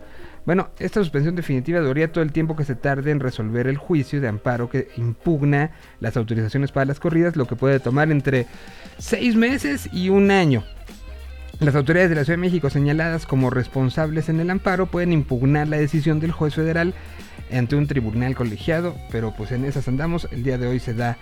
Bueno, 0.47 0.71
esta 0.79 1.00
suspensión 1.00 1.37
definitiva 1.37 1.81
duraría 1.81 2.11
todo 2.11 2.25
el 2.25 2.33
tiempo 2.33 2.57
que 2.57 2.65
se 2.65 2.76
tarde 2.76 3.11
en 3.11 3.21
resolver 3.21 3.67
el 3.67 3.76
juicio 3.76 4.23
de 4.23 4.29
amparo 4.29 4.71
que 4.71 4.88
impugna 4.97 5.73
las 6.00 6.17
autorizaciones 6.17 6.73
para 6.73 6.87
las 6.87 6.99
corridas, 6.99 7.37
lo 7.37 7.47
que 7.47 7.57
puede 7.57 7.79
tomar 7.79 8.11
entre 8.11 8.47
seis 8.97 9.37
meses 9.37 9.91
y 9.93 10.09
un 10.09 10.31
año. 10.31 10.65
Las 11.61 11.75
autoridades 11.75 12.09
de 12.09 12.17
la 12.17 12.25
Ciudad 12.25 12.38
de 12.38 12.43
México 12.43 12.71
señaladas 12.71 13.26
como 13.26 13.50
responsables 13.50 14.31
en 14.31 14.41
el 14.41 14.49
amparo 14.49 14.87
pueden 14.87 15.12
impugnar 15.12 15.69
la 15.69 15.76
decisión 15.76 16.21
del 16.21 16.33
juez 16.33 16.55
federal 16.55 16.95
ante 17.53 17.76
un 17.76 17.87
tribunal 17.87 18.35
colegiado, 18.35 18.97
pero 19.11 19.33
pues 19.33 19.53
en 19.53 19.65
esas 19.65 19.88
andamos. 19.88 20.29
El 20.31 20.43
día 20.43 20.59
de 20.59 20.67
hoy 20.67 20.81
se 20.81 20.95
da 20.95 21.17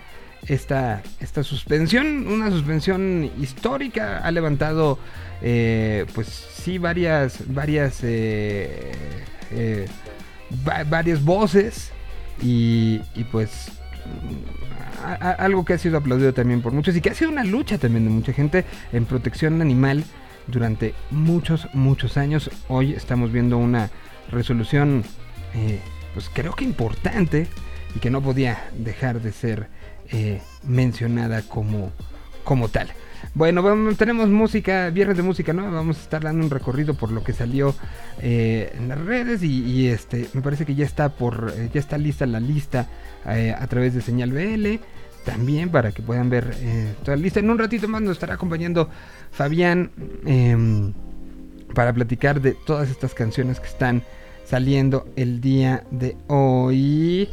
esta, 0.47 1.01
esta 1.19 1.43
suspensión, 1.43 2.27
una 2.27 2.51
suspensión 2.51 3.31
histórica, 3.39 4.19
ha 4.19 4.31
levantado 4.31 4.99
eh, 5.41 6.05
pues 6.13 6.27
sí 6.27 6.77
varias, 6.77 7.39
varias, 7.47 7.99
eh, 8.03 8.91
eh, 9.51 9.87
varias 10.89 11.23
voces 11.23 11.91
y, 12.41 12.99
pues 13.31 13.71
algo 15.37 15.65
que 15.65 15.73
ha 15.73 15.77
sido 15.77 15.97
aplaudido 15.97 16.33
también 16.33 16.61
por 16.61 16.71
muchos 16.71 16.95
y 16.95 17.01
que 17.01 17.09
ha 17.09 17.13
sido 17.13 17.29
una 17.29 17.43
lucha 17.43 17.77
también 17.77 18.05
de 18.05 18.11
mucha 18.11 18.33
gente 18.33 18.65
en 18.91 19.05
protección 19.05 19.61
animal 19.61 20.03
durante 20.47 20.93
muchos, 21.11 21.67
muchos 21.73 22.17
años. 22.17 22.49
Hoy 22.67 22.93
estamos 22.93 23.31
viendo 23.31 23.57
una 23.57 23.89
resolución 24.31 25.03
pues 26.15 26.31
creo 26.33 26.53
que 26.53 26.63
importante 26.63 27.45
y 27.93 27.99
que 27.99 28.09
no 28.09 28.21
podía 28.21 28.69
dejar 28.73 29.21
de 29.21 29.33
ser 29.33 29.67
eh, 30.11 30.41
mencionada 30.63 31.41
como, 31.41 31.91
como 32.45 32.69
tal. 32.69 32.87
Bueno, 33.33 33.61
tenemos 33.97 34.29
música, 34.29 34.89
viernes 34.91 35.17
de 35.17 35.23
música, 35.23 35.51
¿no? 35.51 35.69
Vamos 35.69 35.97
a 35.97 36.01
estar 36.01 36.23
dando 36.23 36.45
un 36.45 36.49
recorrido 36.49 36.93
por 36.93 37.11
lo 37.11 37.21
que 37.21 37.33
salió 37.33 37.75
eh, 38.21 38.73
en 38.77 38.87
las 38.87 38.99
redes 38.99 39.43
y, 39.43 39.87
este, 39.89 40.29
me 40.33 40.41
parece 40.41 40.65
que 40.65 40.73
ya 40.73 40.85
está 40.85 41.09
por, 41.09 41.53
eh, 41.53 41.69
ya 41.73 41.81
está 41.81 41.97
lista 41.97 42.25
la 42.25 42.39
lista 42.39 42.87
a 43.25 43.67
través 43.67 43.93
de 43.93 44.01
señal 44.01 44.31
BL. 44.31 44.79
También 45.25 45.69
para 45.69 45.91
que 45.91 46.03
puedan 46.03 46.29
ver 46.29 46.55
toda 47.03 47.17
la 47.17 47.23
lista. 47.23 47.39
En 47.39 47.49
un 47.49 47.57
ratito 47.57 47.87
más 47.87 48.03
nos 48.03 48.11
estará 48.11 48.35
acompañando 48.35 48.89
Fabián 49.31 49.89
em, 50.23 50.93
para 51.73 51.91
platicar 51.91 52.39
de 52.39 52.53
todas 52.53 52.91
estas 52.91 53.15
canciones 53.15 53.59
que 53.59 53.65
están 53.65 54.03
saliendo 54.45 55.07
el 55.15 55.41
día 55.41 55.83
de 55.91 56.15
hoy. 56.27 57.29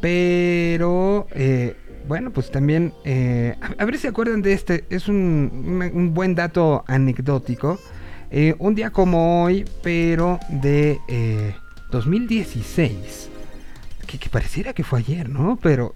Pero, 0.00 1.26
eh, 1.32 1.76
bueno, 2.08 2.32
pues 2.32 2.50
también, 2.50 2.92
eh, 3.04 3.56
a, 3.78 3.84
ver 3.84 3.98
si 3.98 4.06
acuerdan 4.06 4.42
de 4.42 4.52
este, 4.52 4.84
es 4.90 5.08
un, 5.08 6.12
buen 6.14 6.34
dato 6.34 6.84
anecdótico. 6.86 7.78
Eh, 8.30 8.54
un 8.58 8.74
día 8.74 8.90
como 8.90 9.44
hoy, 9.44 9.64
pero 9.82 10.40
de 10.48 10.98
2016, 11.90 13.30
que, 14.06 14.18
que, 14.18 14.28
pareciera 14.28 14.72
que 14.72 14.84
fue 14.84 14.98
ayer, 14.98 15.28
¿no? 15.28 15.58
Pero 15.62 15.94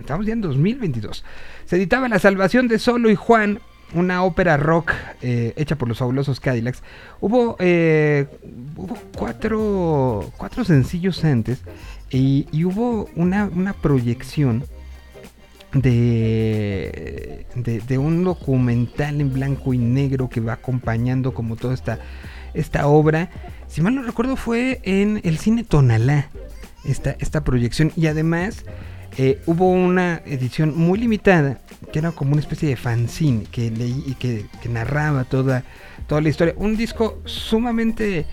estamos 0.00 0.26
ya 0.26 0.32
en 0.32 0.40
2022. 0.40 1.24
Se 1.66 1.76
editaba 1.76 2.08
La 2.08 2.18
Salvación 2.18 2.66
de 2.68 2.78
Solo 2.78 3.10
y 3.10 3.14
Juan 3.14 3.60
una 3.94 4.24
ópera 4.24 4.56
rock 4.56 4.92
eh, 5.22 5.52
hecha 5.56 5.76
por 5.76 5.88
los 5.88 5.98
fabulosos 5.98 6.40
Cadillacs. 6.40 6.82
Hubo, 7.20 7.56
eh, 7.58 8.26
hubo 8.76 8.96
cuatro, 9.16 10.30
cuatro 10.36 10.64
sencillos 10.64 11.24
antes 11.24 11.62
y, 12.10 12.46
hubo 12.64 13.08
una, 13.14 13.50
proyección 13.80 14.64
de, 15.72 17.46
de, 17.54 17.98
un 17.98 18.24
documental 18.24 19.20
en 19.20 19.32
blanco 19.32 19.74
y 19.74 19.78
negro 19.78 20.28
que 20.28 20.40
va 20.40 20.54
acompañando 20.54 21.34
como 21.34 21.56
toda 21.56 21.74
esta, 21.74 21.98
esta 22.54 22.86
obra. 22.86 23.30
Si 23.68 23.80
mal 23.82 23.94
no 23.94 24.02
recuerdo 24.02 24.36
fue 24.36 24.80
en 24.84 25.20
el 25.24 25.38
cine 25.38 25.64
Tonalá 25.64 26.28
esta, 26.84 27.16
esta 27.18 27.42
proyección 27.42 27.92
y 27.96 28.06
además 28.06 28.64
eh, 29.18 29.40
hubo 29.46 29.70
una 29.70 30.22
edición 30.26 30.76
muy 30.76 30.98
limitada 30.98 31.58
que 31.92 32.00
era 32.00 32.12
como 32.12 32.32
una 32.32 32.40
especie 32.40 32.68
de 32.68 32.76
fanzine 32.76 33.44
que 33.50 33.70
leí 33.70 34.04
y 34.06 34.14
que, 34.14 34.44
narraba 34.68 35.24
toda, 35.24 35.64
toda 36.06 36.20
la 36.20 36.28
historia. 36.28 36.54
Un 36.58 36.76
disco 36.76 37.22
sumamente 37.24 38.26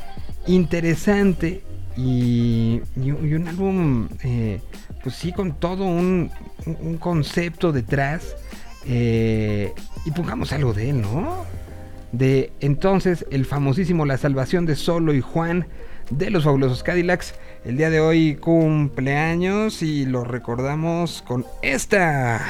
interesante 0.47 1.63
y, 1.95 2.81
un 2.97 3.47
álbum, 3.47 4.09
eh, 4.23 4.59
pues 5.01 5.15
sí, 5.15 5.31
con 5.31 5.59
todo 5.59 5.85
un, 5.85 6.31
concepto 6.99 7.71
detrás. 7.71 8.35
Eh, 8.85 9.71
y 10.05 10.11
pongamos 10.11 10.51
algo 10.51 10.73
de 10.73 10.89
él, 10.89 11.01
¿no? 11.01 11.45
De 12.11 12.51
entonces 12.59 13.25
el 13.31 13.45
famosísimo 13.45 14.05
La 14.05 14.17
Salvación 14.17 14.65
de 14.65 14.75
Solo 14.75 15.13
y 15.13 15.21
Juan 15.21 15.67
de 16.09 16.29
los 16.29 16.43
fabulosos 16.43 16.83
Cadillacs. 16.83 17.35
El 17.65 17.77
día 17.77 17.89
de 17.89 18.01
hoy 18.01 18.35
cumpleaños 18.35 19.81
y 19.81 20.05
lo 20.05 20.25
recordamos 20.25 21.23
con 21.25 21.45
esta. 21.61 22.41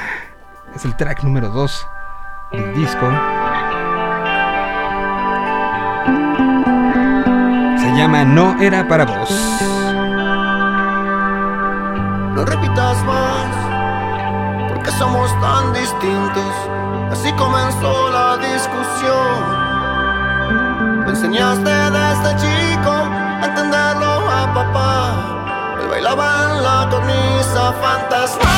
Es 0.75 0.86
el 0.86 0.98
track 0.98 1.24
número 1.24 1.50
2 1.50 1.88
del 2.51 2.74
disco. 2.74 3.05
Se 7.77 7.96
llama 7.96 8.25
No 8.25 8.60
era 8.60 8.88
para 8.88 9.05
vos. 9.05 9.29
No 12.34 12.43
repitas 12.43 13.05
más, 13.05 14.70
porque 14.70 14.89
somos 14.98 15.29
tan 15.39 15.74
distintos. 15.74 16.55
Así 17.12 17.32
comenzó 17.34 18.10
la 18.10 18.38
discusión. 18.38 19.63
Me 21.05 21.10
enseñaste 21.12 21.70
desde 21.70 22.36
chico 22.38 22.89
a 22.89 23.46
entenderlo, 23.46 24.02
papá. 24.53 25.15
Él 25.81 25.88
bailaba 25.89 26.53
la 26.62 26.88
cornisa 26.89 27.74
fantasma. 27.81 28.53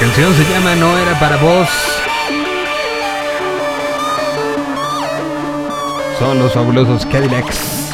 Canción 0.00 0.32
se 0.34 0.44
llama 0.52 0.76
No 0.76 0.96
era 0.96 1.18
para 1.18 1.36
vos. 1.36 1.68
Son 6.18 6.38
los 6.38 6.52
fabulosos 6.52 7.04
Cadillacs. 7.06 7.92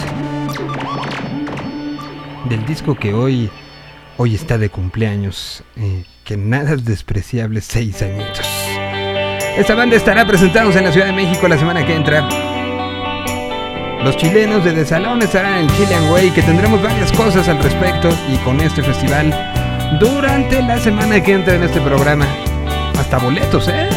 Del 2.48 2.64
disco 2.66 2.94
que 2.94 3.14
hoy, 3.14 3.50
hoy 4.18 4.34
está 4.34 4.58
de 4.58 4.68
cumpleaños. 4.68 5.62
Eh, 5.76 6.04
que 6.24 6.36
nada 6.36 6.74
es 6.74 6.84
despreciable, 6.84 7.60
seis 7.60 8.02
añitos. 8.02 8.46
Esta 9.56 9.74
banda 9.74 9.96
estará 9.96 10.26
presentándose 10.26 10.78
en 10.78 10.84
la 10.86 10.92
Ciudad 10.92 11.06
de 11.06 11.12
México 11.12 11.48
la 11.48 11.58
semana 11.58 11.86
que 11.86 11.94
entra. 11.94 12.28
Los 14.02 14.16
chilenos 14.18 14.64
de 14.64 14.72
The 14.72 14.82
estarán 14.82 15.54
en 15.54 15.64
el 15.64 15.76
Chilean 15.76 16.10
Way, 16.10 16.30
que 16.32 16.42
tendremos 16.42 16.82
varias 16.82 17.10
cosas 17.12 17.48
al 17.48 17.62
respecto 17.62 18.10
y 18.28 18.36
con 18.38 18.60
este 18.60 18.82
festival 18.82 19.53
durante 19.98 20.62
la 20.62 20.78
semana 20.78 21.22
que 21.22 21.32
entra 21.32 21.54
en 21.54 21.62
este 21.62 21.80
programa. 21.80 22.26
Hasta 22.98 23.18
boletos, 23.18 23.68
¿eh? 23.68 23.88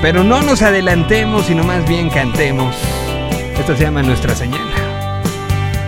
Pero 0.00 0.22
no 0.22 0.42
nos 0.42 0.62
adelantemos, 0.62 1.46
sino 1.46 1.64
más 1.64 1.86
bien 1.88 2.10
cantemos. 2.10 2.76
Esta 3.58 3.76
se 3.76 3.84
llama 3.84 4.02
Nuestra 4.02 4.34
Señal. 4.34 4.60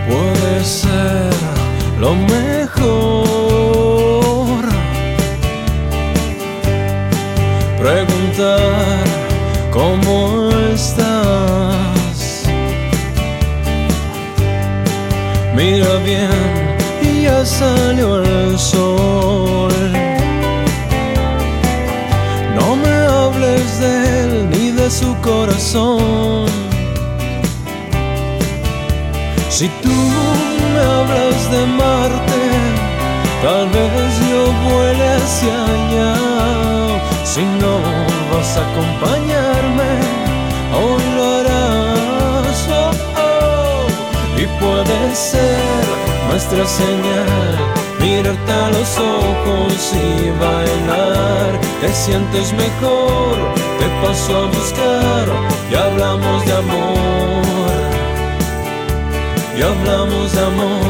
puede 0.07 0.63
ser 0.63 1.33
lo 1.99 2.15
mejor. 2.15 3.27
Preguntar 7.77 9.03
cómo 9.71 10.49
estás. 10.73 12.47
Mira 15.55 15.95
bien 16.05 16.66
salió 17.47 18.23
el 18.23 18.59
sol. 18.59 19.71
No 22.55 22.75
me 22.75 22.95
hables 23.19 23.79
de 23.79 24.21
él 24.21 24.49
ni 24.49 24.71
de 24.71 24.91
su 24.91 25.15
corazón. 25.21 26.45
Si 29.49 29.67
tú 29.81 29.97
me 30.73 30.79
hablas 30.79 31.51
de 31.51 31.65
Marte, 31.65 32.43
tal 33.41 33.67
vez 33.69 34.11
yo 34.29 34.41
vuele 34.69 35.07
hacia 35.15 35.55
allá. 35.75 36.13
Si 37.23 37.43
no 37.61 37.75
vas 38.31 38.57
a 38.57 38.61
acompañarme, 38.69 39.89
hoy 40.79 41.03
lo 41.15 41.23
harás. 41.37 42.67
Oh, 42.69 42.91
oh. 43.25 44.41
Y 44.41 44.45
puede 44.59 45.15
ser 45.15 46.06
nuestra 46.29 46.65
señal, 46.65 47.57
mirarte 47.99 48.51
a 48.51 48.69
los 48.69 48.97
ojos 48.97 49.93
y 49.93 50.29
bailar. 50.39 51.59
Te 51.81 51.93
sientes 51.93 52.53
mejor, 52.53 53.35
te 53.79 53.87
paso 54.05 54.37
a 54.37 54.45
buscar 54.47 55.27
y 55.71 55.75
hablamos 55.75 56.45
de 56.45 56.53
amor 56.53 57.87
y 59.57 59.61
hablamos 59.61 60.33
de 60.33 60.39
amor. 60.39 60.86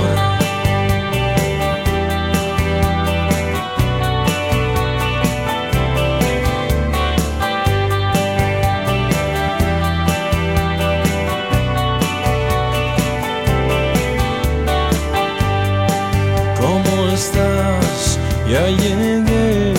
Ya 18.49 18.65
llegué. 18.67 19.73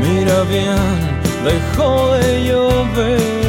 Mira 0.00 0.42
bien, 0.44 0.76
dejó 1.44 2.14
de 2.14 2.44
llover. 2.44 3.46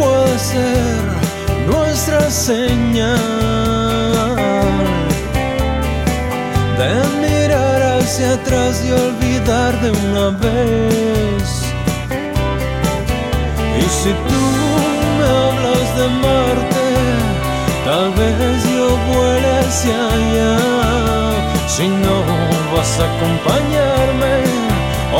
puede 0.00 0.38
ser 0.38 1.02
nuestra 1.66 2.30
señal 2.30 3.18
de 6.80 6.92
mirar 7.20 7.80
hacia 7.98 8.32
atrás 8.34 8.82
y 8.86 8.92
olvidar 8.92 9.72
de 9.82 9.90
una 9.90 10.26
vez. 10.44 11.48
Y 13.78 13.82
si 14.00 14.10
tú 14.28 14.39
de 16.00 16.08
Marte, 16.24 16.88
tal 17.84 18.10
vez 18.18 18.64
yo 18.76 18.86
vuele 19.12 19.50
hacia 19.58 19.98
allá. 20.16 20.56
Si 21.68 21.86
no 21.88 22.16
vas 22.72 22.92
a 23.00 23.04
acompañarme, 23.12 24.34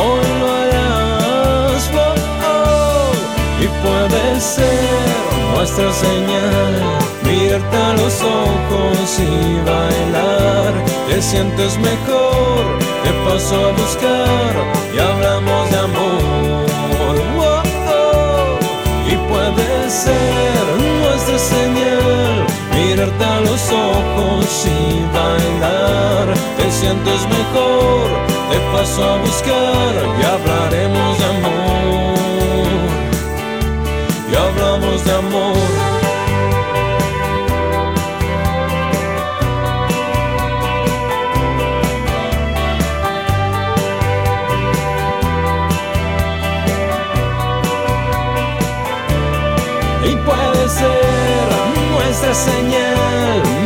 hoy 0.01 0.27
lo 0.39 0.47
harás. 0.59 1.83
Oh, 1.93 2.15
oh. 2.53 3.63
Y 3.63 3.67
puede 3.83 4.23
ser 4.39 5.11
nuestra 5.53 5.91
señal, 6.05 6.73
mirarte 7.25 7.77
a 7.77 7.93
los 8.01 8.15
ojos 8.21 9.19
y 9.19 9.33
bailar. 9.69 10.73
Te 11.07 11.21
sientes 11.21 11.77
mejor, 11.77 12.61
te 13.03 13.11
paso 13.25 13.55
a 13.67 13.71
buscar 13.81 14.51
los 23.19 23.71
ojos 23.71 24.65
y 24.65 25.03
bailar. 25.15 26.33
Te 26.57 26.71
sientes 26.71 27.27
mejor, 27.27 28.07
te 28.51 28.57
paso 28.71 29.03
a 29.03 29.17
buscar 29.17 29.93
y 30.19 30.23
hablaremos 30.23 31.17
de 31.19 31.25
amor 31.25 31.91
y 34.31 34.35
hablamos 34.35 35.05
de 35.05 35.11
amor. 35.11 35.91
Y 50.03 50.15
puede 50.15 50.69
ser 50.69 51.51
nuestra 51.91 52.33
señal, 52.33 52.80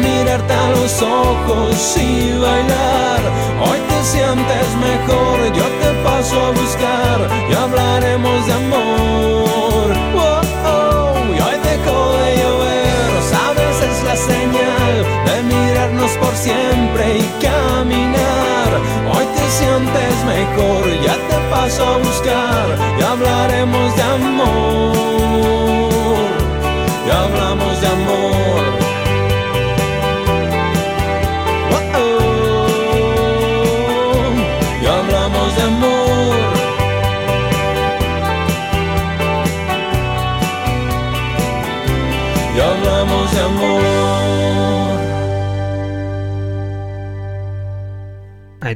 mirarte 0.03 0.53
a 0.53 0.69
los 0.71 1.01
ojos 1.01 1.97
y 1.97 2.38
bailar. 2.38 3.21
Hoy 3.67 3.79
te 3.89 4.03
sientes 4.03 4.67
mejor, 4.89 5.38
yo 5.53 5.65
te 5.81 5.89
paso 6.03 6.35
a 6.47 6.49
buscar 6.51 7.17
y 7.49 7.53
hablaremos 7.53 8.45
de 8.47 8.53
amor. 8.53 9.88
Oh, 10.67 11.13
y 11.35 11.39
hoy 11.39 11.57
dejó 11.63 12.11
de 12.17 12.38
llover, 12.38 13.11
sabes, 13.31 13.75
es 13.89 14.03
la 14.03 14.15
señal 14.15 14.93
de 15.27 15.43
mirarnos 15.43 16.11
por 16.21 16.35
siempre 16.35 17.17
y 17.19 17.25
caminar. 17.41 18.69
Hoy 19.13 19.25
te 19.38 19.45
sientes 19.59 20.15
mejor, 20.25 20.83
ya 21.05 21.15
te 21.29 21.38
paso 21.49 21.85
a 21.85 21.97
buscar 21.97 22.65
y 22.99 23.03
hablaremos 23.03 23.95
de 23.95 24.03
amor. 24.03 24.95
Y 27.07 27.09
hablamos 27.11 27.81
de 27.81 27.88
amor. 27.88 28.74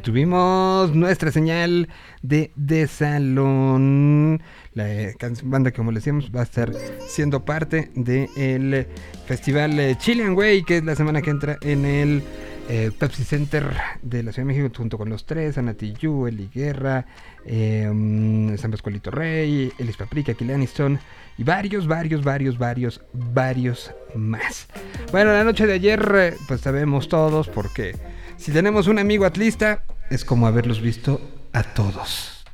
Tuvimos 0.01 0.95
nuestra 0.95 1.31
señal 1.31 1.89
de, 2.21 2.51
de 2.55 2.87
salón. 2.87 4.41
La 4.73 4.91
eh, 4.91 5.15
banda 5.43 5.71
como 5.71 5.91
le 5.91 5.99
decíamos, 5.99 6.31
va 6.35 6.41
a 6.41 6.43
estar 6.43 6.71
siendo 7.07 7.43
parte 7.43 7.91
del 7.95 8.87
festival 9.25 9.79
eh, 9.79 9.95
Chilean 9.97 10.35
Way, 10.35 10.63
que 10.63 10.77
es 10.77 10.83
la 10.83 10.95
semana 10.95 11.21
que 11.21 11.29
entra 11.29 11.57
en 11.61 11.85
el 11.85 12.23
eh, 12.71 12.91
Pepsi 12.95 13.23
Center 13.23 13.65
de 14.03 14.21
la 14.21 14.31
Ciudad 14.31 14.47
de 14.47 14.53
México, 14.53 14.71
junto 14.77 14.99
con 14.99 15.09
los 15.09 15.25
tres: 15.25 15.57
Anatiyu, 15.57 16.27
Eli 16.27 16.51
Guerra, 16.53 17.03
eh, 17.43 17.89
mm, 17.91 18.57
San 18.57 18.69
Pascualito 18.69 19.09
Rey, 19.09 19.73
Elis 19.79 19.97
Paprika, 19.97 20.35
Kill 20.35 20.51
Aniston 20.51 20.99
y 21.39 21.43
varios, 21.43 21.87
varios, 21.87 22.23
varios, 22.23 22.59
varios, 22.59 23.01
varios 23.13 23.91
más. 24.13 24.67
Bueno, 25.11 25.31
la 25.31 25.43
noche 25.43 25.65
de 25.65 25.73
ayer, 25.73 26.11
eh, 26.15 26.33
pues 26.47 26.61
sabemos 26.61 27.09
todos, 27.09 27.47
porque 27.47 27.95
si 28.39 28.51
tenemos 28.53 28.87
un 28.87 28.99
amigo 28.99 29.25
atlista, 29.25 29.83
es 30.09 30.23
como 30.23 30.47
haberlos 30.47 30.81
visto 30.81 31.21
a 31.51 31.61
todos. 31.61 32.45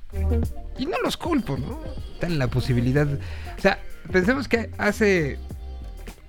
Y 0.78 0.86
no 0.88 1.00
los 1.04 1.16
culpo, 1.16 1.58
¿no? 1.58 1.80
Están 2.14 2.40
la 2.40 2.48
posibilidad. 2.48 3.08
O 3.08 3.62
sea, 3.62 3.80
pensemos 4.12 4.48
que 4.48 4.72
hace 4.78 5.38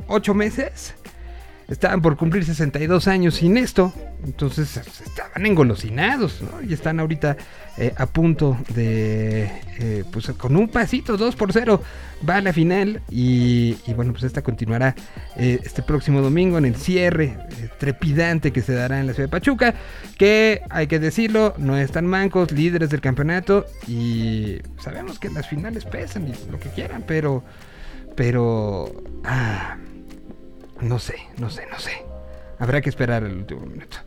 ocho 0.08 0.34
meses 0.34 0.94
estaban 1.68 2.00
por 2.00 2.16
cumplir 2.16 2.44
62 2.44 3.08
años 3.08 3.34
sin 3.34 3.56
esto. 3.56 3.92
Entonces 4.24 4.76
estaban 4.76 5.46
engolosinados. 5.46 6.40
Y 6.66 6.72
están 6.72 7.00
ahorita 7.00 7.36
eh, 7.78 7.92
a 7.96 8.06
punto 8.06 8.56
de, 8.74 9.50
eh, 9.78 10.04
pues 10.10 10.28
con 10.36 10.56
un 10.56 10.68
pasito, 10.68 11.16
2 11.16 11.36
por 11.36 11.52
0, 11.52 11.82
va 12.28 12.36
a 12.36 12.40
la 12.40 12.52
final. 12.52 13.02
Y, 13.10 13.76
y 13.86 13.94
bueno, 13.94 14.12
pues 14.12 14.24
esta 14.24 14.42
continuará 14.42 14.94
eh, 15.36 15.60
este 15.64 15.82
próximo 15.82 16.20
domingo 16.20 16.58
en 16.58 16.66
el 16.66 16.76
cierre 16.76 17.38
trepidante 17.78 18.52
que 18.52 18.62
se 18.62 18.72
dará 18.72 19.00
en 19.00 19.06
la 19.06 19.14
ciudad 19.14 19.28
de 19.28 19.32
Pachuca. 19.32 19.74
Que 20.16 20.62
hay 20.70 20.86
que 20.86 20.98
decirlo, 20.98 21.54
no 21.58 21.76
están 21.76 22.06
mancos, 22.06 22.52
líderes 22.52 22.90
del 22.90 23.00
campeonato. 23.00 23.66
Y 23.86 24.58
sabemos 24.78 25.18
que 25.18 25.30
las 25.30 25.48
finales 25.48 25.84
pesan 25.84 26.28
y 26.28 26.50
lo 26.50 26.58
que 26.58 26.68
quieran, 26.70 27.04
pero, 27.06 27.44
pero, 28.14 29.02
ah, 29.24 29.76
no 30.80 30.98
sé, 30.98 31.16
no 31.38 31.50
sé, 31.50 31.66
no 31.70 31.78
sé. 31.78 32.02
Habrá 32.58 32.80
que 32.80 32.88
esperar 32.88 33.22
el 33.24 33.32
último 33.32 33.66
minuto. 33.66 33.98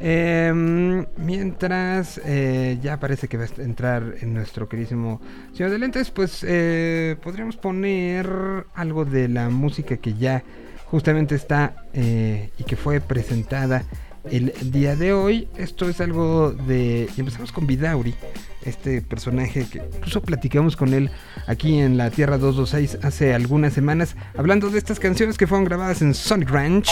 Em, 0.00 1.06
mientras 1.16 2.20
eh, 2.24 2.78
ya 2.82 2.98
parece 2.98 3.28
que 3.28 3.36
va 3.36 3.44
a 3.44 3.62
entrar 3.62 4.16
en 4.20 4.34
nuestro 4.34 4.68
queridísimo 4.68 5.20
señor 5.52 5.70
de 5.70 5.78
lentes, 5.78 6.10
pues 6.10 6.44
eh, 6.46 7.16
podríamos 7.22 7.56
poner 7.56 8.28
algo 8.74 9.04
de 9.04 9.28
la 9.28 9.48
música 9.50 9.96
que 9.96 10.14
ya 10.14 10.42
justamente 10.86 11.34
está 11.34 11.86
eh, 11.92 12.50
y 12.58 12.64
que 12.64 12.76
fue 12.76 13.00
presentada 13.00 13.84
el 14.30 14.52
día 14.72 14.96
de 14.96 15.12
hoy. 15.12 15.48
Esto 15.56 15.88
es 15.88 16.00
algo 16.00 16.52
de... 16.52 17.08
Y 17.16 17.20
empezamos 17.20 17.52
con 17.52 17.66
Vidauri, 17.66 18.14
este 18.64 19.02
personaje 19.02 19.66
que 19.70 19.82
incluso 19.96 20.22
platicamos 20.22 20.76
con 20.76 20.94
él 20.94 21.10
aquí 21.46 21.78
en 21.78 21.96
la 21.96 22.10
Tierra 22.10 22.38
226 22.38 23.04
hace 23.04 23.34
algunas 23.34 23.72
semanas, 23.72 24.16
hablando 24.36 24.70
de 24.70 24.78
estas 24.78 24.98
canciones 25.00 25.38
que 25.38 25.46
fueron 25.46 25.64
grabadas 25.64 26.02
en 26.02 26.14
Sonic 26.14 26.50
Ranch. 26.50 26.88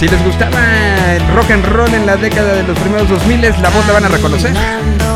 Si 0.00 0.08
les 0.08 0.24
gustaba 0.24 1.14
el 1.14 1.34
rock 1.34 1.50
and 1.50 1.66
roll 1.66 1.92
en 1.92 2.06
la 2.06 2.16
década 2.16 2.54
de 2.54 2.62
los 2.62 2.78
primeros 2.78 3.06
2000, 3.06 3.42
la 3.60 3.68
voz 3.68 3.86
la 3.86 3.92
van 3.92 4.04
a 4.06 4.08
reconocer. 4.08 5.09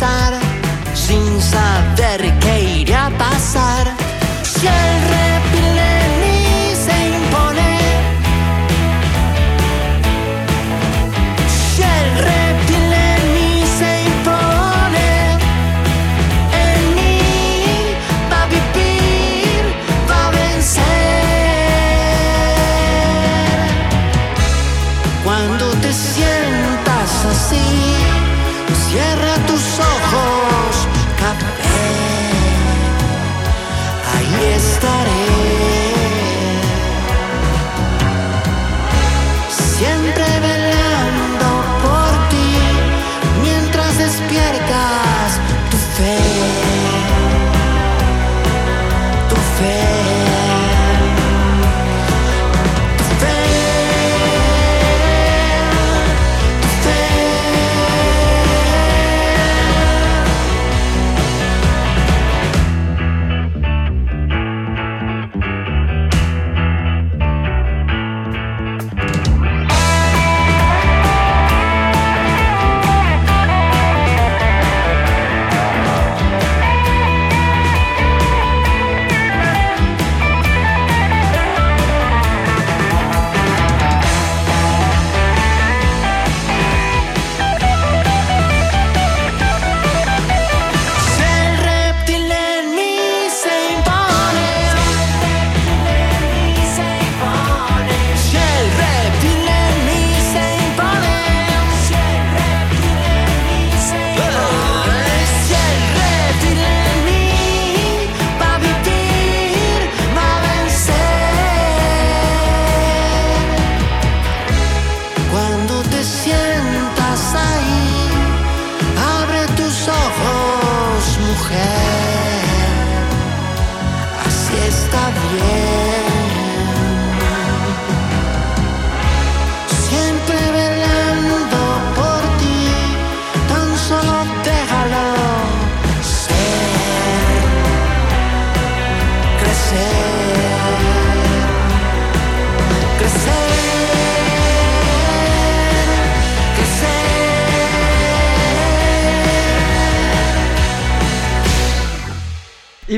Alcanzar, 0.00 0.37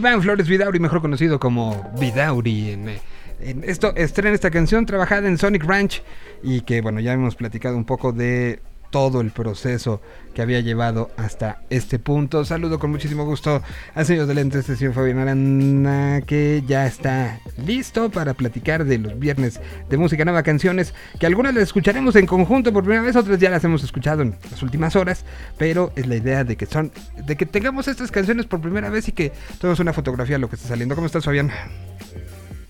Iván 0.00 0.22
Flores 0.22 0.48
Vidauri, 0.48 0.78
mejor 0.78 1.02
conocido 1.02 1.38
como 1.38 1.92
Vidauri. 2.00 2.70
Eh, 2.70 3.00
en 3.40 3.64
esto 3.64 3.94
estrena 3.96 4.34
esta 4.34 4.50
canción 4.50 4.86
trabajada 4.86 5.28
en 5.28 5.36
Sonic 5.36 5.62
Ranch 5.62 6.02
y 6.42 6.62
que 6.62 6.80
bueno, 6.80 7.00
ya 7.00 7.12
hemos 7.12 7.36
platicado 7.36 7.76
un 7.76 7.84
poco 7.84 8.10
de 8.10 8.60
todo 8.90 9.20
el 9.20 9.30
proceso 9.30 10.00
que 10.34 10.42
había 10.42 10.60
llevado 10.60 11.10
hasta 11.16 11.62
este 11.70 11.98
punto. 11.98 12.44
Saludo 12.44 12.78
con 12.78 12.90
muchísimo 12.90 13.24
gusto 13.24 13.62
al 13.94 14.06
señor 14.06 14.26
de 14.26 14.34
lentes, 14.34 14.68
este 14.68 14.90
Fabián 14.92 15.18
Arana, 15.18 16.20
que 16.26 16.62
ya 16.66 16.86
está 16.86 17.40
listo 17.64 18.10
para 18.10 18.34
platicar 18.34 18.84
de 18.84 18.98
los 18.98 19.18
viernes 19.18 19.60
de 19.88 19.96
música 19.96 20.24
nueva, 20.24 20.42
canciones 20.42 20.94
que 21.18 21.26
algunas 21.26 21.54
las 21.54 21.64
escucharemos 21.64 22.16
en 22.16 22.26
conjunto 22.26 22.72
por 22.72 22.84
primera 22.84 23.02
vez, 23.02 23.16
otras 23.16 23.38
ya 23.38 23.50
las 23.50 23.64
hemos 23.64 23.82
escuchado 23.82 24.22
en 24.22 24.36
las 24.50 24.62
últimas 24.62 24.96
horas, 24.96 25.24
pero 25.58 25.92
es 25.96 26.06
la 26.06 26.16
idea 26.16 26.44
de 26.44 26.56
que 26.56 26.66
son, 26.66 26.92
de 27.26 27.36
que 27.36 27.46
tengamos 27.46 27.88
estas 27.88 28.10
canciones 28.10 28.46
por 28.46 28.60
primera 28.60 28.90
vez 28.90 29.08
y 29.08 29.12
que 29.12 29.32
tomemos 29.60 29.80
una 29.80 29.92
fotografía 29.92 30.36
de 30.36 30.40
lo 30.40 30.48
que 30.48 30.56
está 30.56 30.68
saliendo. 30.68 30.94
¿Cómo 30.94 31.06
estás, 31.06 31.24
Fabián? 31.24 31.50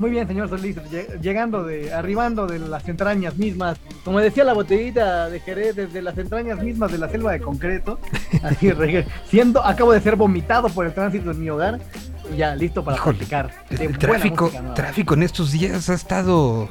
Muy 0.00 0.10
bien, 0.10 0.26
señor 0.26 0.48
Solís, 0.48 0.76
lle- 0.90 1.20
llegando 1.20 1.62
de, 1.62 1.92
arribando 1.92 2.46
de 2.46 2.58
las 2.58 2.88
entrañas 2.88 3.36
mismas, 3.36 3.78
como 4.02 4.18
decía 4.18 4.44
la 4.44 4.54
botellita 4.54 5.28
de 5.28 5.40
Jerez, 5.40 5.76
desde 5.76 6.00
las 6.00 6.16
entrañas 6.16 6.62
mismas 6.62 6.90
de 6.90 6.96
la 6.96 7.08
selva 7.10 7.32
de 7.32 7.40
concreto, 7.40 8.00
así 8.42 8.72
siendo, 9.28 9.62
acabo 9.62 9.92
de 9.92 10.00
ser 10.00 10.16
vomitado 10.16 10.70
por 10.70 10.86
el 10.86 10.94
tránsito 10.94 11.30
en 11.32 11.40
mi 11.40 11.50
hogar, 11.50 11.78
y 12.32 12.38
ya 12.38 12.56
listo 12.56 12.82
para 12.82 12.96
Híjole, 12.96 13.18
platicar. 13.18 13.50
El, 13.68 13.76
de 13.76 13.84
el 13.84 13.88
buena 13.90 13.98
tráfico, 14.08 14.50
tráfico 14.74 15.14
en 15.14 15.22
estos 15.22 15.52
días 15.52 15.90
ha 15.90 15.94
estado, 15.94 16.66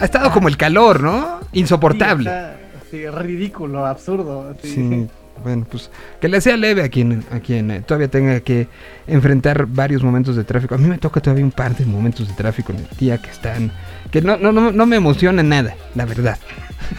ha 0.00 0.04
estado 0.04 0.32
como 0.32 0.48
el 0.48 0.56
calor, 0.56 1.00
¿no? 1.04 1.38
Insoportable. 1.52 2.28
Sí, 2.28 2.36
está, 2.36 2.56
sí, 2.90 3.06
ridículo, 3.24 3.86
absurdo. 3.86 4.54
sí. 4.60 4.68
Sí, 4.74 5.08
bueno, 5.42 5.66
pues 5.70 5.90
que 6.20 6.28
le 6.28 6.40
sea 6.40 6.56
leve 6.56 6.82
a 6.82 6.88
quien, 6.88 7.24
a 7.30 7.40
quien 7.40 7.70
eh, 7.70 7.80
todavía 7.80 8.08
tenga 8.08 8.40
que 8.40 8.68
enfrentar 9.06 9.66
varios 9.66 10.02
momentos 10.02 10.36
de 10.36 10.44
tráfico. 10.44 10.74
A 10.74 10.78
mí 10.78 10.88
me 10.88 10.98
toca 10.98 11.20
todavía 11.20 11.44
un 11.44 11.52
par 11.52 11.76
de 11.76 11.84
momentos 11.84 12.28
de 12.28 12.34
tráfico 12.34 12.72
en 12.72 12.78
el 12.78 12.88
día 12.98 13.18
que 13.18 13.30
están, 13.30 13.72
que 14.10 14.22
no, 14.22 14.36
no, 14.36 14.52
no, 14.52 14.72
no 14.72 14.86
me 14.86 14.96
emociona 14.96 15.42
nada, 15.42 15.74
la 15.94 16.04
verdad. 16.04 16.38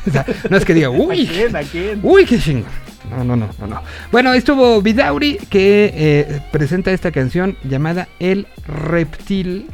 O 0.05 0.11
sea, 0.11 0.25
no 0.49 0.57
es 0.57 0.65
que 0.65 0.73
diga, 0.73 0.87
¿A 0.87 0.89
uy, 0.89 1.25
quién? 1.25 1.55
¿A 1.55 1.61
quién? 1.61 2.01
Uy, 2.03 2.25
qué 2.25 2.39
chingón. 2.39 2.65
No, 3.09 3.23
no, 3.23 3.37
no, 3.37 3.49
no, 3.57 3.67
no. 3.67 3.81
Bueno, 4.11 4.33
estuvo 4.33 4.81
Vidauri 4.81 5.37
que 5.49 5.93
eh, 5.95 6.41
presenta 6.51 6.91
esta 6.91 7.11
canción 7.11 7.55
llamada 7.63 8.09
El 8.19 8.47
Reptil. 8.67 9.67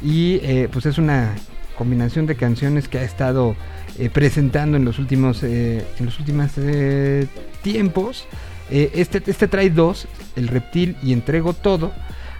Y 0.00 0.40
eh, 0.42 0.68
pues 0.72 0.86
es 0.86 0.96
una 0.96 1.34
combinación 1.76 2.26
de 2.26 2.36
canciones 2.36 2.88
que 2.88 2.98
ha 2.98 3.02
estado 3.02 3.56
eh, 3.98 4.08
presentando 4.08 4.76
en 4.76 4.84
los 4.84 4.98
últimos, 4.98 5.42
eh, 5.42 5.84
en 5.98 6.06
los 6.06 6.18
últimos 6.18 6.52
eh, 6.56 7.26
tiempos. 7.62 8.26
Eh, 8.70 8.90
este, 8.94 9.22
este 9.26 9.48
trae 9.48 9.70
dos, 9.70 10.06
El 10.36 10.48
Reptil 10.48 10.96
y 11.02 11.12
Entrego 11.12 11.52
Todo. 11.52 11.92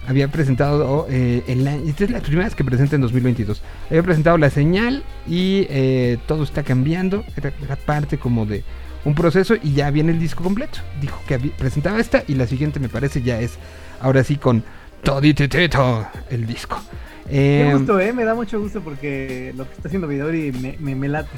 había 0.07 0.27
presentado 0.27 1.05
eh, 1.09 1.43
en 1.47 1.63
la, 1.63 1.75
esta 1.75 2.03
es 2.05 2.09
la 2.11 2.19
primera 2.19 2.45
vez 2.45 2.55
que 2.55 2.63
presenta 2.63 2.95
en 2.95 3.01
2022. 3.01 3.61
Había 3.89 4.03
presentado 4.03 4.37
la 4.37 4.49
señal 4.49 5.03
y 5.27 5.65
eh, 5.69 6.17
todo 6.27 6.43
está 6.43 6.63
cambiando. 6.63 7.23
Era, 7.37 7.53
era 7.63 7.75
parte 7.75 8.17
como 8.17 8.45
de 8.45 8.63
un 9.05 9.15
proceso 9.15 9.55
y 9.61 9.73
ya 9.73 9.91
viene 9.91 10.11
el 10.11 10.19
disco 10.19 10.43
completo. 10.43 10.79
Dijo 11.01 11.21
que 11.27 11.35
había- 11.35 11.55
presentaba 11.55 11.99
esta 11.99 12.23
y 12.27 12.33
la 12.35 12.47
siguiente 12.47 12.79
me 12.79 12.89
parece 12.89 13.21
ya 13.21 13.39
es 13.39 13.57
ahora 14.01 14.23
sí 14.23 14.37
con 14.37 14.63
todititito 15.03 16.07
el 16.29 16.45
disco. 16.45 16.81
Qué 17.29 17.69
Eh, 17.69 17.73
gusto, 17.73 17.99
eh, 17.99 18.11
me 18.11 18.25
da 18.25 18.35
mucho 18.35 18.59
gusto 18.59 18.81
porque 18.81 19.53
lo 19.55 19.65
que 19.65 19.73
está 19.75 19.87
haciendo 19.87 20.07
Vidori 20.07 20.51
me, 20.51 20.75
me, 20.79 20.95
me 20.95 21.07
late. 21.07 21.29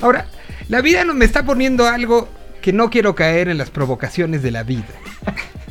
Ahora, 0.00 0.26
la 0.68 0.80
vida 0.80 1.04
no 1.04 1.14
me 1.14 1.24
está 1.24 1.44
poniendo 1.44 1.86
algo 1.86 2.28
que 2.62 2.72
no 2.72 2.88
quiero 2.88 3.14
caer 3.14 3.48
en 3.48 3.58
las 3.58 3.68
provocaciones 3.70 4.42
de 4.42 4.50
la 4.50 4.62
vida. 4.62 4.86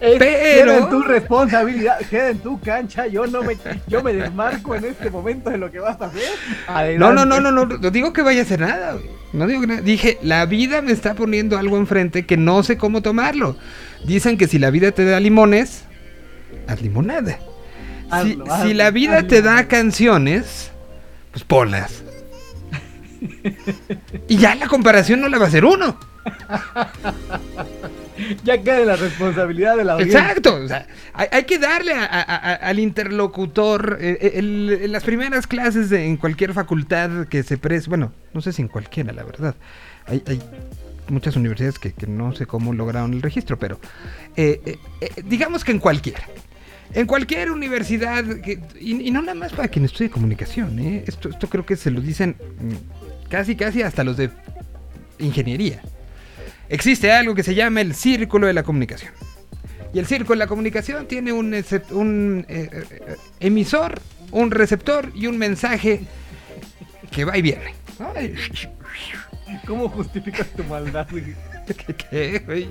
Es- 0.00 0.18
Pero- 0.18 0.72
Queda 0.72 0.78
en 0.78 0.90
tu 0.90 1.02
responsabilidad, 1.02 1.98
queda 2.08 2.30
en 2.30 2.38
tu 2.38 2.60
cancha. 2.60 3.06
Yo 3.08 3.26
no 3.26 3.42
me, 3.42 3.56
yo 3.88 4.02
me 4.02 4.12
desmarco 4.12 4.74
en 4.76 4.84
este 4.84 5.10
momento 5.10 5.50
de 5.50 5.58
lo 5.58 5.70
que 5.72 5.80
vas 5.80 6.00
a 6.00 6.06
hacer. 6.06 6.22
Adelante. 6.68 6.98
No, 6.98 7.12
no, 7.12 7.24
no, 7.24 7.40
no, 7.40 7.50
no, 7.66 7.78
no 7.78 7.90
digo 7.90 8.12
que 8.12 8.22
vaya 8.22 8.40
a 8.40 8.42
hacer 8.44 8.60
nada, 8.60 8.92
güey. 8.92 9.06
No 9.32 9.46
digo 9.46 9.60
que 9.62 9.66
nada. 9.66 9.80
Dije, 9.80 10.18
la 10.22 10.46
vida 10.46 10.82
me 10.82 10.92
está 10.92 11.14
poniendo 11.14 11.58
algo 11.58 11.76
enfrente 11.76 12.26
que 12.26 12.36
no 12.36 12.62
sé 12.62 12.76
cómo 12.78 13.02
tomarlo. 13.02 13.56
Dicen 14.04 14.38
que 14.38 14.46
si 14.46 14.58
la 14.60 14.70
vida 14.70 14.92
te 14.92 15.04
da 15.04 15.18
limones, 15.18 15.82
haz 16.68 16.80
limonada. 16.80 17.32
Si, 17.32 18.08
Hazlo, 18.10 18.44
si 18.46 18.50
hazlo, 18.52 18.74
la 18.74 18.90
vida 18.92 19.16
hazlo. 19.18 19.28
te 19.28 19.42
da 19.42 19.66
canciones, 19.68 20.70
pues 21.32 21.42
ponlas. 21.44 22.04
Y 24.28 24.36
ya 24.36 24.54
la 24.54 24.66
comparación 24.68 25.20
no 25.20 25.28
la 25.28 25.38
va 25.38 25.44
a 25.46 25.48
hacer 25.48 25.64
uno. 25.64 25.98
Ya 28.44 28.60
queda 28.60 28.80
la 28.80 28.96
responsabilidad 28.96 29.76
de 29.76 29.84
la 29.84 29.92
audiencia. 29.92 30.18
Exacto. 30.20 30.56
o 30.56 30.66
sea, 30.66 30.88
hay, 31.14 31.28
hay 31.30 31.44
que 31.44 31.58
darle 31.58 31.92
a- 31.92 32.04
a- 32.04 32.20
a- 32.20 32.54
al 32.54 32.80
interlocutor 32.80 33.98
eh, 34.00 34.18
eh, 34.20 34.32
el- 34.34 34.78
en 34.82 34.90
las 34.92 35.04
primeras 35.04 35.46
clases 35.46 35.88
de, 35.88 36.04
en 36.04 36.16
cualquier 36.16 36.52
facultad 36.52 37.28
que 37.28 37.44
se 37.44 37.58
preste. 37.58 37.88
Bueno, 37.88 38.12
no 38.34 38.40
sé 38.40 38.52
si 38.52 38.60
en 38.62 38.66
cualquiera, 38.68 39.12
la 39.12 39.22
verdad. 39.22 39.54
Hay, 40.06 40.22
hay 40.26 40.42
muchas 41.08 41.36
universidades 41.36 41.78
que, 41.78 41.92
que 41.92 42.08
no 42.08 42.34
sé 42.34 42.44
cómo 42.46 42.72
lograron 42.72 43.14
el 43.14 43.22
registro, 43.22 43.56
pero 43.56 43.78
eh, 44.36 44.76
digamos 45.24 45.62
que 45.64 45.70
en 45.70 45.78
cualquiera. 45.78 46.22
En 46.94 47.06
cualquier 47.06 47.52
universidad, 47.52 48.24
que- 48.40 48.58
y, 48.80 49.00
y 49.06 49.10
no 49.12 49.20
nada 49.20 49.34
más 49.34 49.52
para 49.52 49.68
quien 49.68 49.84
estudie 49.84 50.10
comunicación, 50.10 50.76
esto, 50.80 51.28
esto 51.28 51.48
creo 51.48 51.64
que 51.64 51.76
se 51.76 51.92
lo 51.92 52.00
dicen 52.00 52.34
mm, 52.60 52.97
casi, 53.28 53.56
casi 53.56 53.82
hasta 53.82 54.04
los 54.04 54.16
de 54.16 54.30
ingeniería. 55.18 55.80
Existe 56.68 57.10
algo 57.12 57.34
que 57.34 57.42
se 57.42 57.54
llama 57.54 57.80
el 57.80 57.94
círculo 57.94 58.46
de 58.46 58.52
la 58.52 58.62
comunicación. 58.62 59.12
Y 59.94 59.98
el 59.98 60.06
círculo 60.06 60.34
de 60.34 60.44
la 60.44 60.46
comunicación 60.46 61.06
tiene 61.06 61.32
un, 61.32 61.54
eh, 61.54 61.64
eh, 61.70 62.44
eh, 62.48 63.16
emisor, 63.40 64.00
un 64.30 64.50
receptor 64.50 65.10
y 65.14 65.26
un 65.26 65.38
mensaje 65.38 66.02
que 67.10 67.24
va 67.24 67.38
y 67.38 67.42
viene. 67.42 67.74
¿Cómo 69.66 69.88
justificas 69.88 70.46
tu 70.48 70.62
maldad? 70.64 71.06
güey? 71.10 71.34
¿Qué, 71.66 71.94
qué, 71.94 72.38
güey? 72.44 72.68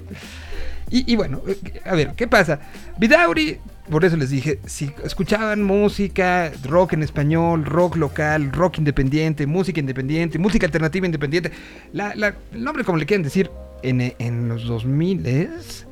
Y, 0.90 1.12
y 1.12 1.16
bueno, 1.16 1.42
a 1.86 1.96
ver, 1.96 2.14
¿qué 2.16 2.28
pasa? 2.28 2.60
Vidauri, 2.98 3.60
por 3.90 4.04
eso 4.06 4.18
les 4.18 4.30
dije, 4.30 4.60
si 4.66 4.92
escuchaban 5.04 5.64
música, 5.64 6.52
rock 6.64 6.94
en 6.94 7.04
español, 7.04 7.66
rock 7.66 7.96
local, 7.96 8.52
rock 8.52 8.80
independiente, 8.80 9.48
música 9.48 9.80
independiente, 9.80 10.38
música 10.40 10.66
alternativa 10.66 11.06
independiente, 11.06 11.52
la, 11.94 12.14
la- 12.16 12.36
el 12.54 12.64
nombre 12.64 12.84
como 12.84 12.98
le 12.98 13.06
quieran 13.06 13.24
decir, 13.24 13.50
en, 13.84 14.14
en 14.20 14.48
los 14.50 14.66
2000 14.66 15.26
es, 15.26 15.86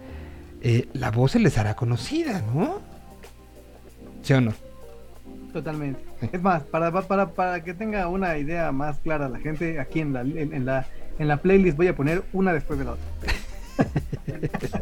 eh, 0.62 0.88
la 0.94 1.12
voz 1.12 1.32
se 1.34 1.40
les 1.40 1.58
hará 1.58 1.76
conocida, 1.76 2.42
¿no? 2.54 2.82
¿Sí 4.24 4.34
o 4.34 4.42
no? 4.42 4.54
Totalmente. 5.54 6.02
Es 6.34 6.42
más, 6.42 6.64
para, 6.64 6.92
para, 6.92 7.30
para 7.30 7.64
que 7.64 7.74
tenga 7.74 8.08
una 8.10 8.38
idea 8.38 8.72
más 8.74 8.98
clara 9.00 9.30
la 9.30 9.40
gente, 9.40 9.80
aquí 9.80 10.02
en 10.02 10.12
la, 10.14 10.22
en, 10.22 10.54
en 10.54 10.66
la, 10.66 10.86
en 11.18 11.28
la 11.30 11.38
playlist 11.38 11.78
voy 11.78 11.88
a 11.88 11.96
poner 11.96 12.24
una 12.34 12.52
después 12.52 12.78
de 12.80 12.86
la 12.86 12.92
otra. 12.94 13.06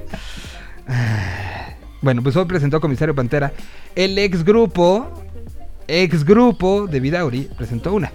Bueno, 2.03 2.21
pues 2.21 2.35
hoy 2.35 2.43
presentó 2.43 2.81
Comisario 2.81 3.15
Pantera. 3.15 3.53
El 3.95 4.17
ex 4.19 4.43
grupo, 4.43 5.23
ex 5.87 6.25
grupo 6.25 6.85
de 6.85 6.99
Vidauri, 6.99 7.49
presentó 7.57 7.93
una. 7.93 8.11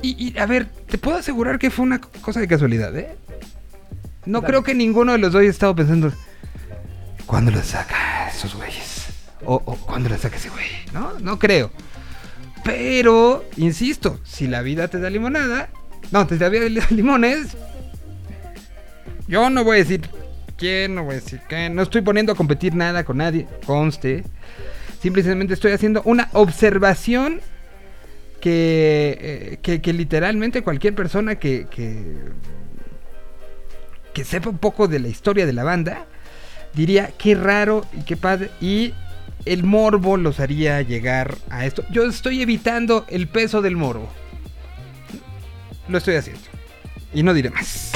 Y, 0.00 0.28
y, 0.28 0.38
a 0.38 0.46
ver, 0.46 0.68
te 0.88 0.96
puedo 0.96 1.18
asegurar 1.18 1.58
que 1.58 1.70
fue 1.70 1.84
una 1.84 2.00
cosa 2.00 2.40
de 2.40 2.48
casualidad, 2.48 2.96
¿eh? 2.96 3.14
No 4.24 4.40
Dale. 4.40 4.50
creo 4.50 4.64
que 4.64 4.74
ninguno 4.74 5.12
de 5.12 5.18
los 5.18 5.32
dos 5.32 5.40
haya 5.40 5.50
estado 5.50 5.76
pensando, 5.76 6.10
¿cuándo 7.26 7.50
lo 7.50 7.62
saca 7.62 8.30
esos 8.30 8.54
güeyes? 8.54 9.08
O, 9.44 9.56
o 9.56 9.76
¿cuándo 9.76 10.08
lo 10.08 10.16
saca 10.16 10.36
ese 10.36 10.48
güey? 10.48 10.64
No, 10.94 11.18
no 11.18 11.38
creo. 11.38 11.70
Pero, 12.64 13.44
insisto, 13.58 14.18
si 14.24 14.46
la 14.46 14.62
vida 14.62 14.88
te 14.88 14.98
da 14.98 15.10
limonada, 15.10 15.68
no, 16.10 16.26
te 16.26 16.38
da 16.38 16.48
limones, 16.48 17.54
yo 19.28 19.50
no 19.50 19.62
voy 19.62 19.76
a 19.76 19.80
decir 19.80 20.15
quién, 20.56 20.94
no 20.94 21.04
voy 21.04 21.12
a 21.12 21.20
decir 21.20 21.40
qué. 21.48 21.68
No 21.70 21.82
estoy 21.82 22.02
poniendo 22.02 22.32
a 22.32 22.34
competir 22.34 22.74
nada 22.74 23.04
con 23.04 23.18
nadie, 23.18 23.46
conste. 23.66 24.24
Simplemente 25.00 25.54
estoy 25.54 25.72
haciendo 25.72 26.02
una 26.04 26.28
observación 26.32 27.40
que, 28.40 29.58
eh, 29.62 29.80
que, 29.80 29.92
literalmente 29.92 30.62
cualquier 30.62 30.94
persona 30.94 31.36
que, 31.36 31.66
que, 31.70 32.16
que 34.14 34.24
sepa 34.24 34.50
un 34.50 34.58
poco 34.58 34.88
de 34.88 34.98
la 34.98 35.08
historia 35.08 35.46
de 35.46 35.52
la 35.52 35.64
banda 35.64 36.06
diría 36.74 37.10
qué 37.18 37.34
raro 37.34 37.84
y 37.92 38.02
qué 38.02 38.16
padre. 38.16 38.50
Y 38.60 38.94
el 39.44 39.64
morbo 39.64 40.16
los 40.16 40.40
haría 40.40 40.82
llegar 40.82 41.36
a 41.50 41.66
esto. 41.66 41.84
Yo 41.90 42.04
estoy 42.04 42.42
evitando 42.42 43.06
el 43.08 43.28
peso 43.28 43.62
del 43.62 43.76
morbo. 43.76 44.08
Lo 45.88 45.98
estoy 45.98 46.16
haciendo. 46.16 46.42
Y 47.14 47.22
no 47.22 47.32
diré 47.32 47.50
más. 47.50 47.95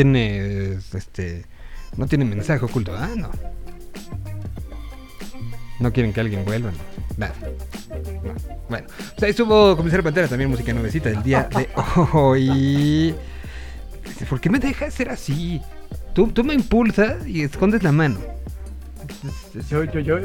Tiene 0.00 0.78
este 0.94 1.44
no 1.98 2.06
tiene 2.06 2.24
mensaje 2.24 2.64
oculto, 2.64 2.96
¿ah? 2.96 3.10
No. 3.14 3.30
No 5.78 5.92
quieren 5.92 6.12
que 6.12 6.20
alguien 6.20 6.44
vuelva, 6.44 6.70
no. 6.70 6.78
Nada. 7.18 7.34
No. 8.22 8.34
Bueno, 8.68 8.86
pues 8.88 9.22
ahí 9.22 9.30
estuvo 9.30 9.76
Comisario 9.76 10.02
Pantera, 10.02 10.28
también 10.28 10.48
música 10.48 10.72
nuevecita 10.72 11.10
del 11.10 11.22
día 11.22 11.48
de 11.54 11.68
hoy. 12.12 13.14
¿Por 14.28 14.40
qué 14.40 14.48
me 14.48 14.58
dejas 14.58 14.94
ser 14.94 15.10
así? 15.10 15.60
Tú, 16.14 16.28
tú 16.28 16.44
me 16.44 16.54
impulsas 16.54 17.26
y 17.26 17.42
escondes 17.42 17.82
la 17.82 17.92
mano. 17.92 18.20
Yo, 19.68 19.84
yo, 19.84 20.00
yo, 20.00 20.18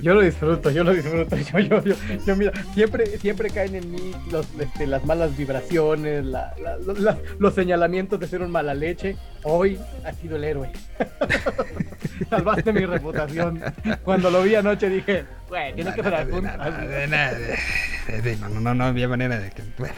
yo 0.00 0.14
lo 0.14 0.20
disfruto, 0.22 0.70
yo 0.70 0.84
lo 0.84 0.92
disfruto. 0.94 1.36
Yo, 1.52 1.58
yo, 1.58 1.82
yo, 1.84 1.94
yo, 2.26 2.36
mira, 2.36 2.52
siempre, 2.74 3.06
siempre 3.18 3.50
caen 3.50 3.74
en 3.74 3.90
mí 3.90 4.12
los, 4.30 4.46
este, 4.58 4.86
las 4.86 5.04
malas 5.04 5.36
vibraciones, 5.36 6.24
la- 6.24 6.54
la- 6.62 6.78
lo- 6.78 6.94
la- 6.94 7.18
los 7.38 7.54
señalamientos 7.54 8.18
de 8.20 8.26
ser 8.26 8.42
un 8.42 8.50
mala 8.50 8.74
leche. 8.74 9.16
Hoy 9.42 9.78
has 10.04 10.16
sido 10.16 10.36
el 10.36 10.44
héroe. 10.44 10.70
Salvaste 12.30 12.72
mi 12.72 12.84
reputación. 12.86 13.60
Cuando 14.04 14.30
lo 14.30 14.42
vi 14.42 14.54
anoche 14.54 14.88
dije, 14.88 15.24
güey, 15.48 15.74
tiene 15.74 15.92
que 15.94 16.02
ser 16.02 16.14
algún. 16.14 16.44
de- 16.44 18.36
No, 18.40 18.48
no, 18.48 18.60
no, 18.60 18.74
no 18.74 18.84
había 18.84 19.08
manera 19.08 19.38
de 19.38 19.50
que. 19.50 19.62
Bueno, 19.78 19.94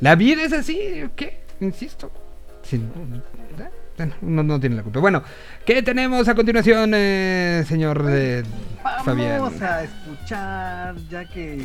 la 0.00 0.14
vida 0.14 0.42
es 0.44 0.52
así, 0.52 1.04
¿qué? 1.16 1.40
Insisto. 1.60 2.10
Sin- 2.62 2.90
¿eh? 3.58 3.68
Bueno, 3.96 4.14
no, 4.22 4.42
no 4.42 4.60
tiene 4.60 4.76
la 4.76 4.82
culpa. 4.82 5.00
Bueno, 5.00 5.22
¿qué 5.66 5.82
tenemos 5.82 6.26
a 6.28 6.34
continuación, 6.34 6.92
eh, 6.94 7.64
señor 7.68 8.02
eh, 8.84 9.04
Fabián? 9.04 9.42
Vamos 9.42 9.62
a 9.62 9.84
escuchar, 9.84 10.96
ya 11.08 11.24
que. 11.28 11.56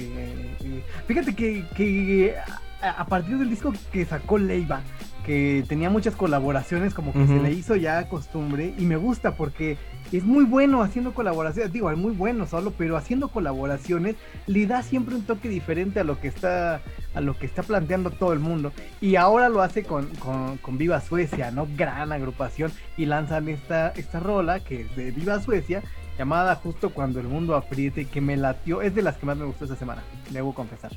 eh, 0.62 0.84
fíjate 1.08 1.36
que, 1.36 1.66
que 1.76 2.36
a, 2.82 2.90
a 3.02 3.06
partir 3.06 3.38
del 3.38 3.50
disco 3.50 3.74
que 3.92 4.06
sacó 4.06 4.38
Leiva, 4.38 4.82
que 5.26 5.64
tenía 5.68 5.90
muchas 5.90 6.16
colaboraciones, 6.16 6.94
como 6.94 7.12
que 7.12 7.26
se 7.26 7.40
le 7.40 7.52
hizo 7.52 7.76
ya 7.76 8.08
costumbre, 8.08 8.74
y 8.78 8.86
me 8.86 8.96
gusta 8.96 9.36
porque 9.36 9.76
es 10.12 10.24
muy 10.24 10.46
bueno 10.46 10.84
haciendo 10.84 11.16
colaboraciones. 11.16 11.74
Digo, 11.74 11.90
es 11.90 11.98
muy 11.98 12.14
bueno 12.14 12.46
solo, 12.46 12.72
pero 12.78 12.96
haciendo 12.96 13.30
colaboraciones 13.30 14.18
le 14.46 14.68
da 14.68 14.84
siempre 14.84 15.16
un 15.16 15.24
toque 15.24 15.50
diferente 15.50 16.00
a 16.00 16.04
lo 16.04 16.20
que 16.20 16.28
está 16.28 16.80
a 17.16 17.22
lo 17.22 17.36
que 17.40 17.48
está 17.48 17.64
planteando 17.64 18.12
todo 18.12 18.34
el 18.34 18.40
mundo. 18.40 18.72
Y 19.02 19.16
ahora 19.16 19.50
lo 19.50 19.64
hace 19.64 19.84
con, 19.84 20.06
con, 20.18 20.58
con 20.58 20.78
Viva 20.78 21.02
Suecia, 21.02 21.50
¿no? 21.50 21.68
Gran 21.76 22.12
agrupación. 22.12 22.72
Y 22.96 23.08
lanzan 23.08 23.48
esta, 23.48 23.90
esta 23.96 24.20
rola 24.20 24.60
que 24.60 24.82
es 24.82 24.96
de 24.96 25.10
Viva 25.10 25.40
Suecia, 25.40 25.82
llamada 26.18 26.56
Justo 26.56 26.90
cuando 26.92 27.20
el 27.20 27.28
mundo 27.28 27.56
apriete, 27.56 28.06
que 28.06 28.22
me 28.22 28.38
latió. 28.38 28.82
Es 28.82 28.94
de 28.96 29.02
las 29.02 29.18
que 29.18 29.26
más 29.26 29.38
me 29.38 29.46
gustó 29.46 29.66
esta 29.66 29.76
semana, 29.78 30.04
debo 30.32 30.54
confesar. 30.54 30.92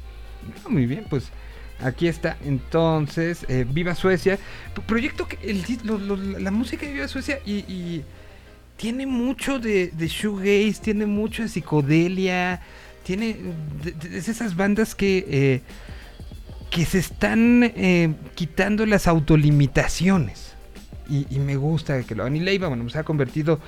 Ah, 0.64 0.68
Muy 0.68 0.86
bien, 0.86 1.06
pues 1.10 1.30
aquí 1.80 2.08
está 2.08 2.36
entonces 2.44 3.44
eh, 3.48 3.64
Viva 3.68 3.94
Suecia. 3.94 4.38
Proyecto 4.86 5.26
que 5.28 5.38
el 5.42 5.64
la 6.42 6.50
música 6.50 6.86
de 6.86 6.92
Viva 6.92 7.08
Suecia 7.08 7.40
y, 7.44 8.02
tiene 8.76 9.06
mucho 9.06 9.58
de, 9.58 9.88
de 9.88 10.06
shoegaze, 10.06 10.80
tiene 10.80 11.04
mucho 11.04 11.42
de 11.42 11.48
psicodelia, 11.48 12.60
tiene 13.02 13.36
de- 13.82 13.90
de- 13.92 14.18
es 14.18 14.28
esas 14.28 14.54
bandas 14.54 14.94
que 14.94 15.26
eh, 15.28 15.62
que 16.70 16.84
se 16.84 16.98
están 16.98 17.64
eh, 17.64 18.14
quitando 18.36 18.86
las 18.86 19.08
autolimitaciones. 19.08 20.47
Y, 21.08 21.38
me 21.38 21.56
gusta 21.56 22.02
que 22.02 22.14
lo 22.14 22.22
hagan. 22.22 22.36
Y 22.36 22.40
Leiva, 22.40 22.68
bueno, 22.68 22.88
se 22.90 22.98
ha 22.98 23.04
convertido 23.04 23.60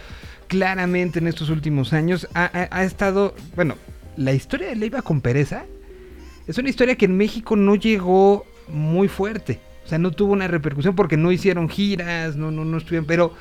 claramente 0.48 1.18
en 1.20 1.26
estos 1.26 1.48
últimos 1.48 1.92
años. 1.92 2.28
Ha, 2.34 2.84
estado, 2.84 3.34
bueno, 3.56 3.76
la 4.16 4.32
historia 4.32 4.68
de 4.68 4.76
Leiva 4.76 5.00
con 5.02 5.20
Pereza 5.20 5.64
es 6.46 6.58
una 6.58 6.68
historia 6.68 6.96
que 6.96 7.06
en 7.06 7.16
México 7.16 7.56
no 7.56 7.76
llegó 7.76 8.44
muy 8.68 9.08
fuerte. 9.08 9.60
O 9.84 9.88
sea, 9.88 9.98
no 9.98 10.10
tuvo 10.10 10.32
una 10.32 10.48
repercusión 10.48 10.94
porque 10.94 11.16
no 11.16 11.32
hicieron 11.32 11.68
giras, 11.68 12.36
no, 12.36 12.50
no, 12.50 12.64
no 12.64 12.76
estuvieron, 12.76 13.06
pero, 13.06 13.32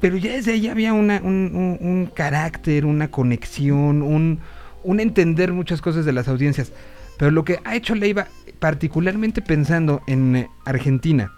pero 0.00 0.16
ya 0.16 0.32
desde 0.32 0.52
ahí 0.52 0.68
había 0.68 0.92
una, 0.92 1.20
un, 1.22 1.50
un- 1.54 1.78
un 1.80 2.06
carácter, 2.06 2.86
una 2.86 3.10
conexión, 3.10 4.02
un, 4.02 4.40
un 4.84 5.00
entender 5.00 5.52
muchas 5.52 5.82
cosas 5.82 6.04
de 6.04 6.12
las 6.12 6.28
audiencias. 6.28 6.72
Pero 7.18 7.32
lo 7.32 7.44
que 7.44 7.58
ha 7.64 7.74
hecho 7.74 7.94
Leiva, 7.96 8.28
particularmente 8.60 9.42
pensando 9.42 10.02
en 10.06 10.36
eh, 10.36 10.48
Argentina 10.64 11.32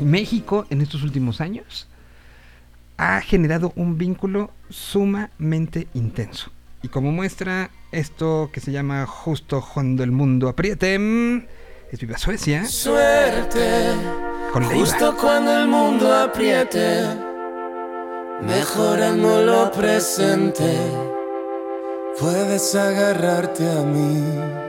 México 0.00 0.66
en 0.70 0.80
estos 0.80 1.02
últimos 1.02 1.40
años, 1.40 1.88
ha 2.96 3.20
generado 3.20 3.72
un 3.76 3.98
vínculo 3.98 4.50
sumamente 4.70 5.86
intenso. 5.94 6.50
Y 6.82 6.88
como 6.88 7.12
muestra 7.12 7.70
esto 7.92 8.50
que 8.52 8.60
se 8.60 8.72
llama 8.72 9.06
Justo 9.06 9.64
cuando 9.72 10.02
el 10.02 10.12
mundo 10.12 10.48
apriete, 10.48 10.98
mm, 10.98 11.46
es 11.90 12.00
Viva 12.00 12.18
Suecia 12.18 12.64
Suerte, 12.66 13.94
con 14.52 14.68
Leiva. 14.68 14.80
justo 14.80 15.16
cuando 15.16 15.58
el 15.58 15.68
mundo 15.68 16.12
apriete, 16.12 17.06
mejorando 18.42 19.42
lo 19.42 19.72
presente, 19.72 20.76
puedes 22.18 22.74
agarrarte 22.74 23.68
a 23.70 23.82
mí. 23.82 24.66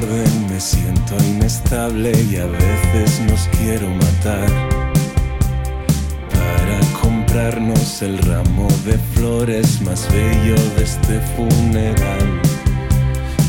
Me 0.00 0.58
siento 0.58 1.14
inestable 1.22 2.12
y 2.30 2.36
a 2.36 2.46
veces 2.46 3.20
nos 3.28 3.46
quiero 3.58 3.90
matar. 3.90 4.48
Para 6.30 7.00
comprarnos 7.02 8.00
el 8.00 8.16
ramo 8.18 8.68
de 8.86 8.96
flores 9.14 9.82
más 9.82 10.08
bello 10.10 10.54
de 10.76 10.84
este 10.84 11.20
funeral. 11.36 12.40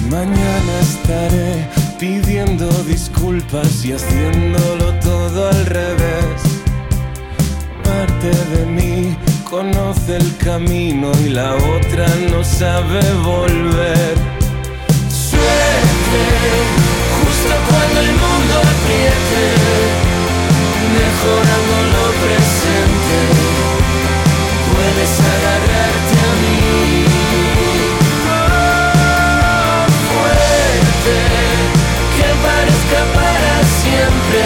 Mañana 0.09 0.79
estaré 0.81 1.65
pidiendo 1.97 2.67
disculpas 2.83 3.85
y 3.85 3.93
haciéndolo 3.93 4.93
todo 4.99 5.47
al 5.47 5.65
revés. 5.65 6.41
Parte 7.85 8.31
de 8.53 8.65
mí 8.65 9.17
conoce 9.49 10.17
el 10.17 10.37
camino 10.37 11.09
y 11.25 11.29
la 11.29 11.55
otra 11.55 12.05
no 12.29 12.43
sabe 12.43 12.99
volver. 13.23 14.32
Justo 16.13 17.53
cuando 17.69 17.97
el 17.99 18.11
mundo 18.23 18.53
apriete, 18.73 19.43
mejorando 20.99 21.75
lo 21.93 22.05
presente, 22.23 23.17
puedes 24.71 25.13
agarrarte 25.33 26.15
a 26.29 26.33
mí. 26.41 27.05
Oh, 28.27 29.85
fuerte, 30.09 31.17
que 32.15 32.29
parezca 32.47 33.01
para 33.17 33.55
siempre, 33.81 34.43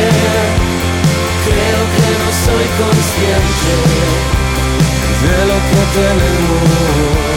creo 1.47 1.81
que 1.95 2.07
no 2.21 2.29
soy 2.45 2.67
consciente 2.81 3.75
de 5.23 5.37
lo 5.49 5.57
que 5.69 5.81
tenemos. 5.97 7.36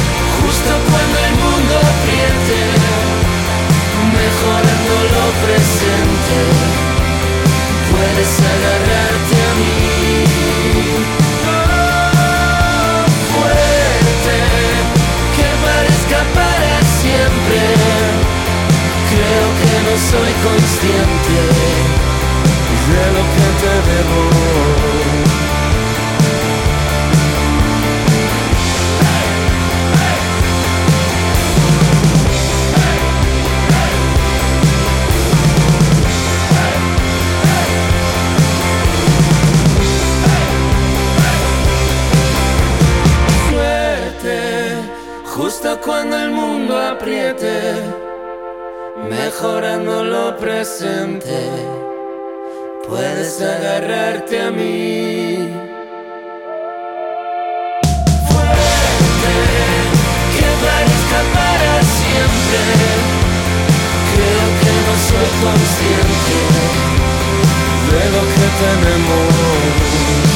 justo 0.51 0.71
cuando 0.89 1.17
el 1.27 1.35
mundo 1.43 1.75
pierde, 2.05 2.61
mejorando 4.19 4.93
lo 5.15 5.25
presente, 5.43 6.37
puedes 7.91 8.31
agarrarte 8.53 9.35
a 9.47 9.51
mí. 9.59 9.75
Fuerte, 13.31 14.37
que 15.35 15.47
parezca 15.65 16.19
para 16.39 16.73
siempre, 16.99 17.59
creo 19.11 19.47
que 19.59 19.73
no 19.87 19.93
soy 20.11 20.33
consciente 20.47 21.39
de 22.91 23.03
lo 23.15 23.23
que 23.33 23.47
te 23.61 23.73
debo. 23.89 24.80
mejorando 49.09 50.03
lo 50.03 50.37
presente, 50.37 51.37
puedes 52.87 53.41
agarrarte 53.41 54.41
a 54.41 54.51
mí. 54.51 55.49
Fuerte, 58.29 59.35
que 60.35 60.47
parezca 60.65 61.19
para 61.37 61.73
siempre, 61.97 62.61
creo 64.11 64.47
que 64.61 64.71
no 64.85 64.93
soy 65.07 65.29
consciente 65.43 66.37
de 67.91 68.03
lo 68.15 68.23
que 68.33 68.47
tenemos. 68.63 70.30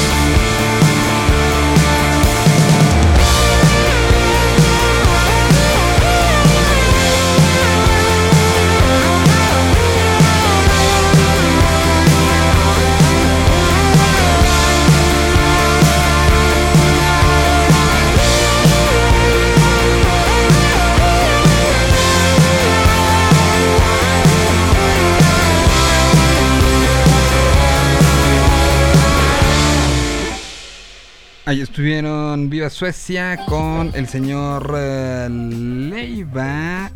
Ahí 31.47 31.61
estuvieron 31.61 32.49
Viva 32.49 32.71
Suecia 32.71 33.37
con 33.45 33.91
el 33.93 34.07
señor 34.07 34.73
eh, 34.75 35.27
Leiva. 35.29 36.91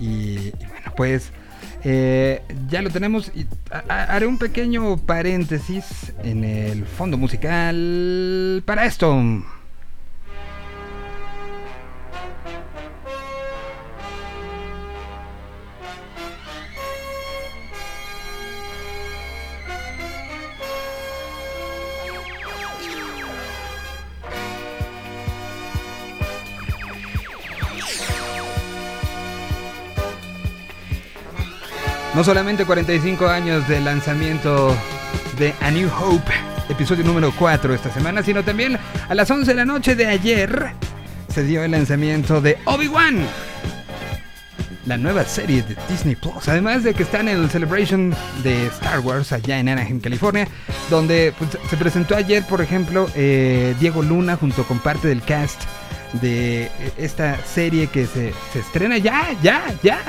Y, 0.00 0.50
bueno, 0.50 0.92
pues 0.96 1.30
eh, 1.84 2.42
ya 2.68 2.82
lo 2.82 2.90
tenemos. 2.90 3.30
Y 3.36 3.46
haré 3.88 4.26
un 4.26 4.38
pequeño 4.38 4.96
paréntesis 4.96 6.12
en 6.24 6.42
el 6.42 6.86
fondo 6.86 7.16
musical 7.16 8.64
para 8.66 8.84
esto. 8.84 9.16
No 32.18 32.24
solamente 32.24 32.64
45 32.64 33.28
años 33.28 33.68
de 33.68 33.80
lanzamiento 33.80 34.76
de 35.38 35.54
A 35.60 35.70
New 35.70 35.88
Hope, 35.88 36.32
episodio 36.68 37.04
número 37.04 37.32
4 37.38 37.72
esta 37.72 37.92
semana, 37.92 38.24
sino 38.24 38.42
también 38.42 38.76
a 39.08 39.14
las 39.14 39.30
11 39.30 39.46
de 39.46 39.54
la 39.54 39.64
noche 39.64 39.94
de 39.94 40.06
ayer 40.06 40.72
se 41.32 41.44
dio 41.44 41.62
el 41.62 41.70
lanzamiento 41.70 42.40
de 42.40 42.58
Obi-Wan, 42.64 43.24
la 44.86 44.96
nueva 44.96 45.22
serie 45.26 45.62
de 45.62 45.76
Disney 45.88 46.16
Plus. 46.16 46.48
Además 46.48 46.82
de 46.82 46.92
que 46.92 47.04
está 47.04 47.20
en 47.20 47.28
el 47.28 47.48
Celebration 47.50 48.12
de 48.42 48.66
Star 48.66 48.98
Wars 48.98 49.30
allá 49.30 49.60
en 49.60 49.68
Anaheim, 49.68 50.00
California, 50.00 50.48
donde 50.90 51.32
pues, 51.38 51.50
se 51.70 51.76
presentó 51.76 52.16
ayer, 52.16 52.42
por 52.46 52.60
ejemplo, 52.60 53.08
eh, 53.14 53.76
Diego 53.78 54.02
Luna 54.02 54.34
junto 54.34 54.64
con 54.64 54.80
parte 54.80 55.06
del 55.06 55.22
cast 55.22 55.62
de 56.14 56.64
eh, 56.64 56.70
esta 56.96 57.36
serie 57.46 57.86
que 57.86 58.06
se, 58.06 58.34
se 58.52 58.58
estrena 58.58 58.98
ya, 58.98 59.36
ya, 59.40 59.62
ya 59.84 60.00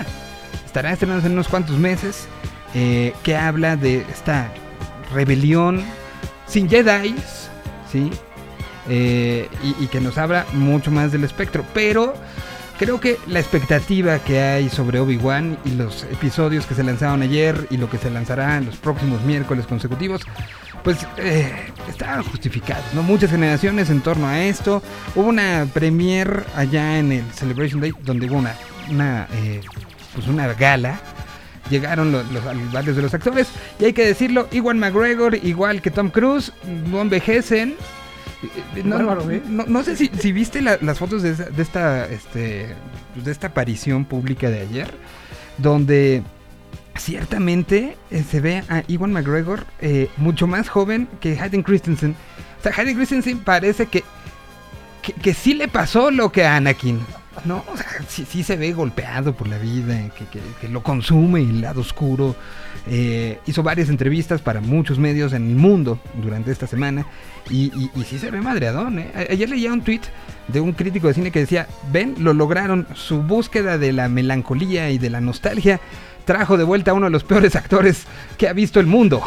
estará 0.69 0.91
estrenándose 0.91 1.25
en 1.25 1.33
unos 1.33 1.47
cuantos 1.47 1.79
meses, 1.79 2.27
eh, 2.75 3.13
que 3.23 3.35
habla 3.35 3.75
de 3.75 4.01
esta 4.01 4.51
rebelión 5.11 5.83
sin 6.45 6.69
Jedi, 6.69 7.15
¿sí? 7.91 8.11
Eh, 8.87 9.49
y, 9.79 9.87
que 9.87 9.99
nos 9.99 10.19
habla 10.19 10.45
mucho 10.53 10.91
más 10.91 11.11
del 11.11 11.23
espectro. 11.23 11.65
Pero 11.73 12.13
creo 12.77 12.99
que 12.99 13.17
la 13.25 13.39
expectativa 13.39 14.19
que 14.19 14.39
hay 14.39 14.69
sobre 14.69 14.99
Obi-Wan 14.99 15.57
y 15.65 15.71
los 15.71 16.03
episodios 16.03 16.67
que 16.67 16.75
se 16.75 16.83
lanzaron 16.83 17.23
ayer 17.23 17.67
y 17.71 17.77
lo 17.77 17.89
que 17.89 17.97
se 17.97 18.11
lanzará 18.11 18.57
en 18.57 18.67
los 18.67 18.77
próximos 18.77 19.23
miércoles 19.23 19.65
consecutivos, 19.65 20.21
pues 20.83 20.99
eh, 21.17 21.51
estaban 21.89 22.23
justificados, 22.23 22.85
¿no? 22.93 23.01
Muchas 23.01 23.31
generaciones 23.31 23.89
en 23.89 24.01
torno 24.01 24.27
a 24.27 24.39
esto. 24.39 24.83
Hubo 25.15 25.29
una 25.29 25.67
premiere 25.73 26.43
allá 26.55 26.99
en 26.99 27.11
el 27.11 27.31
Celebration 27.33 27.81
Day 27.81 27.91
donde 28.03 28.27
hubo 28.27 28.37
una, 28.37 28.55
una 28.89 29.27
eh, 29.33 29.61
pues 30.19 30.27
una 30.27 30.47
gala. 30.53 30.99
Llegaron 31.69 32.11
los, 32.11 32.29
los- 32.31 32.71
varios 32.71 32.95
de 32.95 33.01
los 33.03 33.13
actores. 33.13 33.47
Y 33.79 33.85
hay 33.85 33.93
que 33.93 34.05
decirlo, 34.05 34.47
Iwan 34.51 34.79
McGregor, 34.79 35.35
igual 35.35 35.81
que 35.81 35.91
Tom 35.91 36.09
Cruise, 36.09 36.51
no 36.87 37.01
envejecen. 37.01 37.75
Eh, 38.75 38.81
No, 38.83 38.95
Bárbaro, 38.95 39.29
¿eh? 39.29 39.41
no- 39.47 39.65
no 39.67 39.83
sé 39.83 39.95
si, 39.95 40.09
si 40.19 40.31
viste 40.31 40.61
la- 40.61 40.77
las 40.81 40.97
fotos 40.97 41.21
de, 41.21 41.31
esta 41.61 42.07
este, 42.07 42.73
pues, 43.13 43.25
de 43.25 43.31
esta 43.31 43.47
aparición 43.47 44.05
pública 44.05 44.49
de 44.49 44.61
ayer, 44.61 44.91
donde 45.57 46.23
ciertamente 46.97 47.97
eh, 48.11 48.23
se 48.29 48.39
ve 48.41 48.63
a 48.69 48.83
Iwan 48.87 49.11
McGregor 49.13 49.65
eh, 49.81 50.09
mucho 50.17 50.47
más 50.47 50.69
joven 50.69 51.07
que 51.21 51.39
Hayden 51.39 51.63
Christensen. 51.63 52.15
O 52.59 52.63
sea, 52.63 52.73
Hayden 52.75 52.95
Christensen 52.95 53.39
parece 53.39 53.85
que, 53.85 54.03
que, 55.01 55.13
que 55.13 55.33
sí 55.33 55.53
le 55.53 55.67
pasó 55.67 56.11
lo 56.11 56.31
que 56.31 56.45
a 56.45 56.55
Anakin. 56.55 56.99
No, 57.45 57.63
o 57.71 57.77
sea, 57.77 57.85
sí, 58.09 58.25
sí 58.29 58.43
se 58.43 58.57
ve 58.57 58.73
golpeado 58.73 59.33
por 59.33 59.47
la 59.47 59.57
vida, 59.57 60.09
que, 60.17 60.25
que- 60.25 60.67
lo 60.67 60.83
consume 60.83 61.39
el 61.41 61.61
lado 61.61 61.79
oscuro. 61.81 62.35
Eh, 62.87 63.39
hizo 63.45 63.61
varias 63.63 63.89
entrevistas 63.89 64.41
para 64.41 64.59
muchos 64.61 64.97
medios 64.99 65.31
en 65.33 65.49
el 65.49 65.55
mundo 65.55 65.99
durante 66.21 66.51
esta 66.51 66.65
semana 66.67 67.05
y, 67.49 67.71
y- 67.95 68.03
sí 68.03 68.19
se 68.19 68.31
ve 68.31 68.41
madreadón. 68.41 68.99
¿eh? 68.99 69.27
Ayer 69.29 69.49
leía 69.49 69.71
un 69.71 69.81
tweet 69.81 70.01
de 70.47 70.59
un 70.59 70.73
crítico 70.73 71.07
de 71.07 71.13
cine 71.13 71.31
que 71.31 71.39
decía, 71.39 71.67
ven, 71.91 72.15
lo 72.19 72.33
lograron, 72.33 72.87
su 72.95 73.21
búsqueda 73.21 73.77
de 73.77 73.93
la 73.93 74.09
melancolía 74.09 74.89
y 74.89 74.97
de 74.97 75.09
la 75.09 75.21
nostalgia 75.21 75.79
trajo 76.25 76.57
de 76.57 76.63
vuelta 76.63 76.91
a 76.91 76.93
uno 76.95 77.05
de 77.07 77.11
los 77.11 77.23
peores 77.23 77.55
actores 77.55 78.03
que 78.37 78.47
ha 78.47 78.53
visto 78.53 78.79
el 78.79 78.85
mundo. 78.87 79.21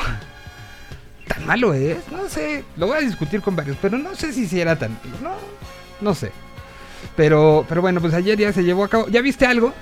¿Tan 1.26 1.46
malo 1.46 1.72
es? 1.74 1.96
No 2.10 2.28
sé, 2.28 2.64
lo 2.76 2.88
voy 2.88 2.98
a 2.98 3.00
discutir 3.00 3.40
con 3.40 3.56
varios, 3.56 3.76
pero 3.80 3.96
no 3.98 4.14
sé 4.14 4.32
si 4.32 4.60
era 4.60 4.76
tan... 4.76 4.92
No, 5.22 5.32
no 6.00 6.14
sé. 6.14 6.32
Pero, 7.16 7.64
pero 7.68 7.80
bueno, 7.80 8.00
pues 8.00 8.14
ayer 8.14 8.38
ya 8.38 8.52
se 8.52 8.64
llevó 8.64 8.84
a 8.84 8.88
cabo. 8.88 9.08
¿Ya 9.08 9.20
viste 9.20 9.46
algo? 9.46 9.72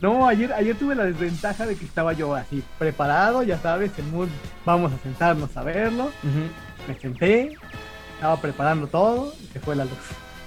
No, 0.00 0.28
ayer, 0.28 0.52
ayer 0.52 0.76
tuve 0.76 0.94
la 0.94 1.04
desventaja 1.04 1.66
de 1.66 1.74
que 1.74 1.84
estaba 1.84 2.12
yo 2.12 2.34
así 2.34 2.62
preparado, 2.78 3.42
ya 3.42 3.58
sabes, 3.58 3.90
en 3.98 4.10
mood, 4.10 4.28
vamos 4.64 4.92
a 4.92 4.98
sentarnos 4.98 5.56
a 5.56 5.62
verlo. 5.62 6.10
Me 6.86 6.94
senté, 7.00 7.54
estaba 8.14 8.40
preparando 8.40 8.86
todo 8.88 9.32
y 9.42 9.46
se 9.46 9.60
fue 9.60 9.74
la 9.76 9.84
luz. 9.84 9.92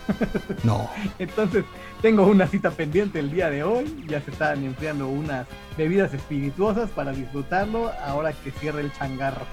No. 0.64 0.90
Entonces, 1.20 1.64
tengo 2.02 2.26
una 2.26 2.48
cita 2.48 2.72
pendiente 2.72 3.20
el 3.20 3.30
día 3.32 3.50
de 3.52 3.64
hoy. 3.64 4.06
Ya 4.08 4.20
se 4.22 4.32
están 4.32 4.64
enfriando 4.64 5.08
unas 5.08 5.46
bebidas 5.78 6.12
espirituosas 6.14 6.90
para 6.90 7.12
disfrutarlo 7.12 7.92
ahora 8.06 8.34
que 8.34 8.52
cierre 8.52 8.82
el 8.82 8.92
changarro. 8.94 9.46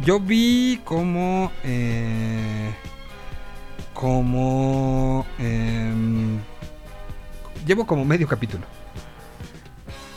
Yo 0.00 0.20
vi 0.20 0.80
como... 0.84 1.50
eh, 1.64 2.72
como... 3.94 5.24
em, 5.38 6.38
llevo 7.66 7.86
como 7.86 8.04
medio 8.04 8.28
capítulo. 8.28 8.64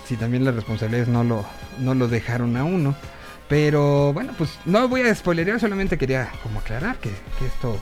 Si 0.05 0.15
también 0.17 0.43
las 0.45 0.55
responsabilidades 0.55 1.07
no 1.07 1.23
lo, 1.23 1.45
no 1.79 1.93
lo 1.93 2.07
dejaron 2.07 2.57
a 2.57 2.63
uno. 2.63 2.95
Pero 3.47 4.11
bueno, 4.13 4.33
pues 4.37 4.57
no 4.65 4.87
voy 4.89 5.01
a 5.01 5.15
spoilerear, 5.15 5.59
solamente 5.59 5.97
quería 5.97 6.29
como 6.43 6.59
aclarar 6.59 6.97
que, 6.97 7.09
esto 7.45 7.77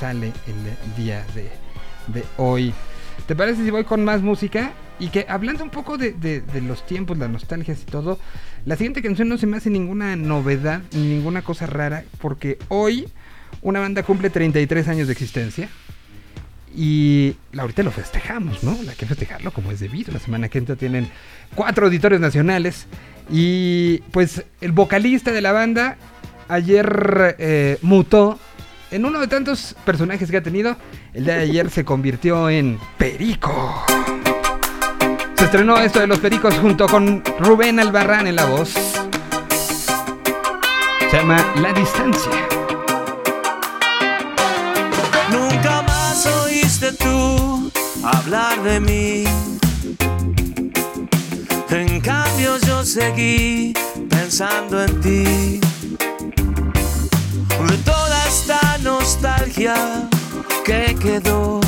sale 0.00 0.32
el 0.48 0.96
día 0.96 1.24
de, 1.34 1.50
de 2.08 2.24
hoy. 2.36 2.74
¿Te 3.28 3.36
parece 3.36 3.62
si 3.64 3.70
voy 3.70 3.84
con 3.84 4.04
más 4.04 4.22
música? 4.22 4.72
Y 4.98 5.08
que 5.08 5.24
hablando 5.28 5.62
un 5.62 5.70
poco 5.70 5.96
de, 5.98 6.12
de- 6.12 6.40
de 6.40 6.60
los 6.60 6.84
tiempos, 6.84 7.16
las 7.18 7.30
nostalgias 7.30 7.80
y 7.82 7.84
todo, 7.84 8.18
la 8.64 8.74
siguiente 8.76 9.02
canción 9.02 9.28
no 9.28 9.38
se 9.38 9.46
me 9.46 9.56
hace 9.56 9.70
ninguna 9.70 10.16
novedad 10.16 10.82
ni 10.92 11.02
ninguna 11.14 11.42
cosa 11.42 11.66
rara, 11.66 12.04
porque 12.20 12.58
hoy 12.68 13.08
una 13.62 13.80
banda 13.80 14.02
cumple 14.02 14.30
33 14.30 14.88
años 14.88 15.06
de 15.06 15.12
existencia. 15.12 15.68
Y 16.76 17.36
ahorita 17.56 17.82
lo 17.84 17.92
festejamos, 17.92 18.64
¿no? 18.64 18.72
Hay 18.72 18.96
que 18.96 19.06
festejarlo 19.06 19.52
como 19.52 19.70
es 19.70 19.80
debido. 19.80 20.12
La 20.12 20.18
semana 20.18 20.48
que 20.48 20.58
entra 20.58 20.74
tienen 20.74 21.08
cuatro 21.54 21.86
auditorios 21.86 22.20
nacionales. 22.20 22.86
Y 23.30 23.98
pues 24.10 24.44
el 24.60 24.72
vocalista 24.72 25.30
de 25.32 25.40
la 25.40 25.52
banda 25.52 25.96
ayer 26.48 27.36
eh, 27.38 27.78
mutó 27.82 28.38
en 28.90 29.04
uno 29.04 29.20
de 29.20 29.28
tantos 29.28 29.76
personajes 29.84 30.30
que 30.30 30.36
ha 30.36 30.42
tenido. 30.42 30.76
El 31.12 31.24
día 31.24 31.36
de 31.36 31.42
ayer 31.42 31.70
se 31.70 31.84
convirtió 31.84 32.50
en 32.50 32.78
Perico. 32.98 33.84
Se 35.36 35.44
estrenó 35.44 35.78
esto 35.78 36.00
de 36.00 36.06
los 36.06 36.18
Pericos 36.18 36.54
junto 36.58 36.86
con 36.86 37.22
Rubén 37.38 37.78
Albarrán 37.78 38.26
en 38.26 38.36
la 38.36 38.46
voz. 38.46 38.70
Se 41.10 41.16
llama 41.16 41.44
La 41.60 41.72
Distancia. 41.72 42.53
Hablar 48.04 48.62
de 48.62 48.80
mí. 48.80 49.24
En 51.70 52.00
cambio 52.00 52.58
yo 52.58 52.84
seguí 52.84 53.72
pensando 54.08 54.84
en 54.84 55.00
ti. 55.00 55.60
De 57.68 57.76
toda 57.84 58.28
esta 58.28 58.78
nostalgia 58.82 60.08
que 60.64 60.94
quedó, 61.00 61.60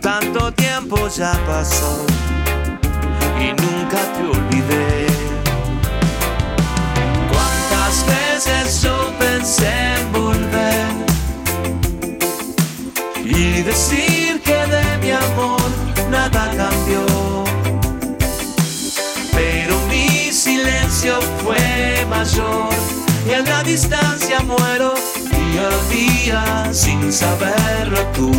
tanto 0.00 0.52
tiempo 0.52 0.96
ya 1.08 1.32
pasó 1.46 2.06
y 3.38 3.48
nunca 3.48 4.00
te 4.14 4.22
olvidé. 4.22 5.06
¿Cuántas 7.32 8.06
veces 8.06 8.82
yo 8.82 9.12
pensé 9.18 9.70
en 9.98 10.12
volver 10.12 10.86
y 13.24 13.62
decir 13.62 14.40
que 14.42 14.66
de 14.66 14.89
nada 16.10 16.50
cambió? 16.56 17.06
Pero 19.32 19.80
mi 19.88 20.32
silencio 20.32 21.20
fue 21.42 22.06
mayor 22.08 22.68
y 23.26 23.32
en 23.32 23.44
la 23.44 23.62
distancia 23.62 24.40
muero 24.40 24.94
día 25.30 25.68
a 25.68 25.88
día 25.92 26.72
sin 26.72 27.12
saberlo 27.12 28.00
tú. 28.14 28.30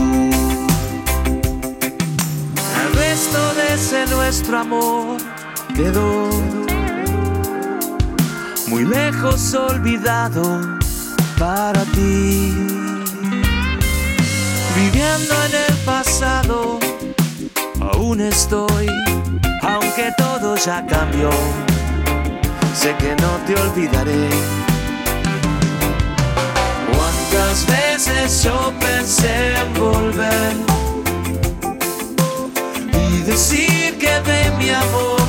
El 2.81 2.93
resto 2.93 3.53
de 3.55 3.73
ese 3.73 4.05
nuestro 4.07 4.59
amor 4.59 5.17
quedó 5.75 6.29
muy 8.67 8.85
lejos 8.85 9.53
olvidado 9.53 10.61
para 11.37 11.83
ti. 11.85 12.53
Viviendo 14.75 15.33
en 15.45 15.55
el 15.67 15.77
pasado, 15.85 16.79
aún 17.93 18.21
estoy, 18.21 18.87
aunque 19.61 20.11
todo 20.17 20.55
ya 20.55 20.85
cambió. 20.85 21.29
Sé 22.73 22.95
que 22.97 23.15
no 23.21 23.31
te 23.45 23.55
olvidaré. 23.55 24.29
Cuántas 26.91 27.65
veces 27.67 28.43
yo 28.43 28.73
pensé 28.79 29.55
en 29.55 29.73
volver 29.73 30.53
y 32.93 33.21
decir 33.23 33.97
que 33.97 34.13
de 34.31 34.51
mi 34.57 34.69
amor 34.69 35.21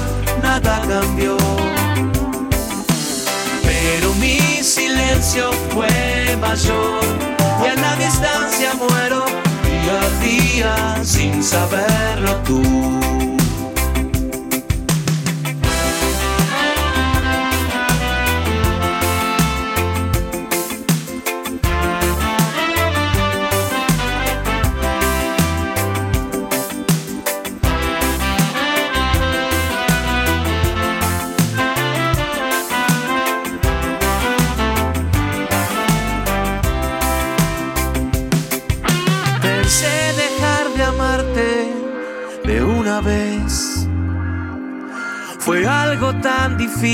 nada 0.42 0.82
cambió. 0.88 1.36
Pero 3.62 4.14
mi 4.14 4.38
silencio 4.62 5.50
fue 5.72 6.36
mayor 6.40 7.02
y 7.62 7.66
en 7.66 7.80
la 7.80 7.96
distancia 7.96 8.72
muero 8.74 9.24
día 9.92 10.00
a 10.00 10.20
día 10.20 11.04
sin 11.04 11.42
saberlo 11.42 12.36
tú. 12.46 13.41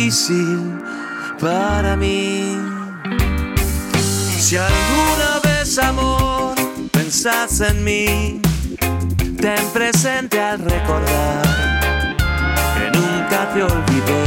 Difícil 0.08 0.80
para 1.38 1.94
mí. 1.94 2.56
Si 4.38 4.56
alguna 4.56 5.40
vez, 5.44 5.78
amor, 5.78 6.54
pensás 6.92 7.60
en 7.60 7.84
mí, 7.84 8.40
ten 9.38 9.62
presente 9.74 10.40
al 10.40 10.60
recordar 10.60 12.16
que 12.74 12.98
nunca 12.98 13.52
te 13.52 13.62
olvidé. 13.62 14.26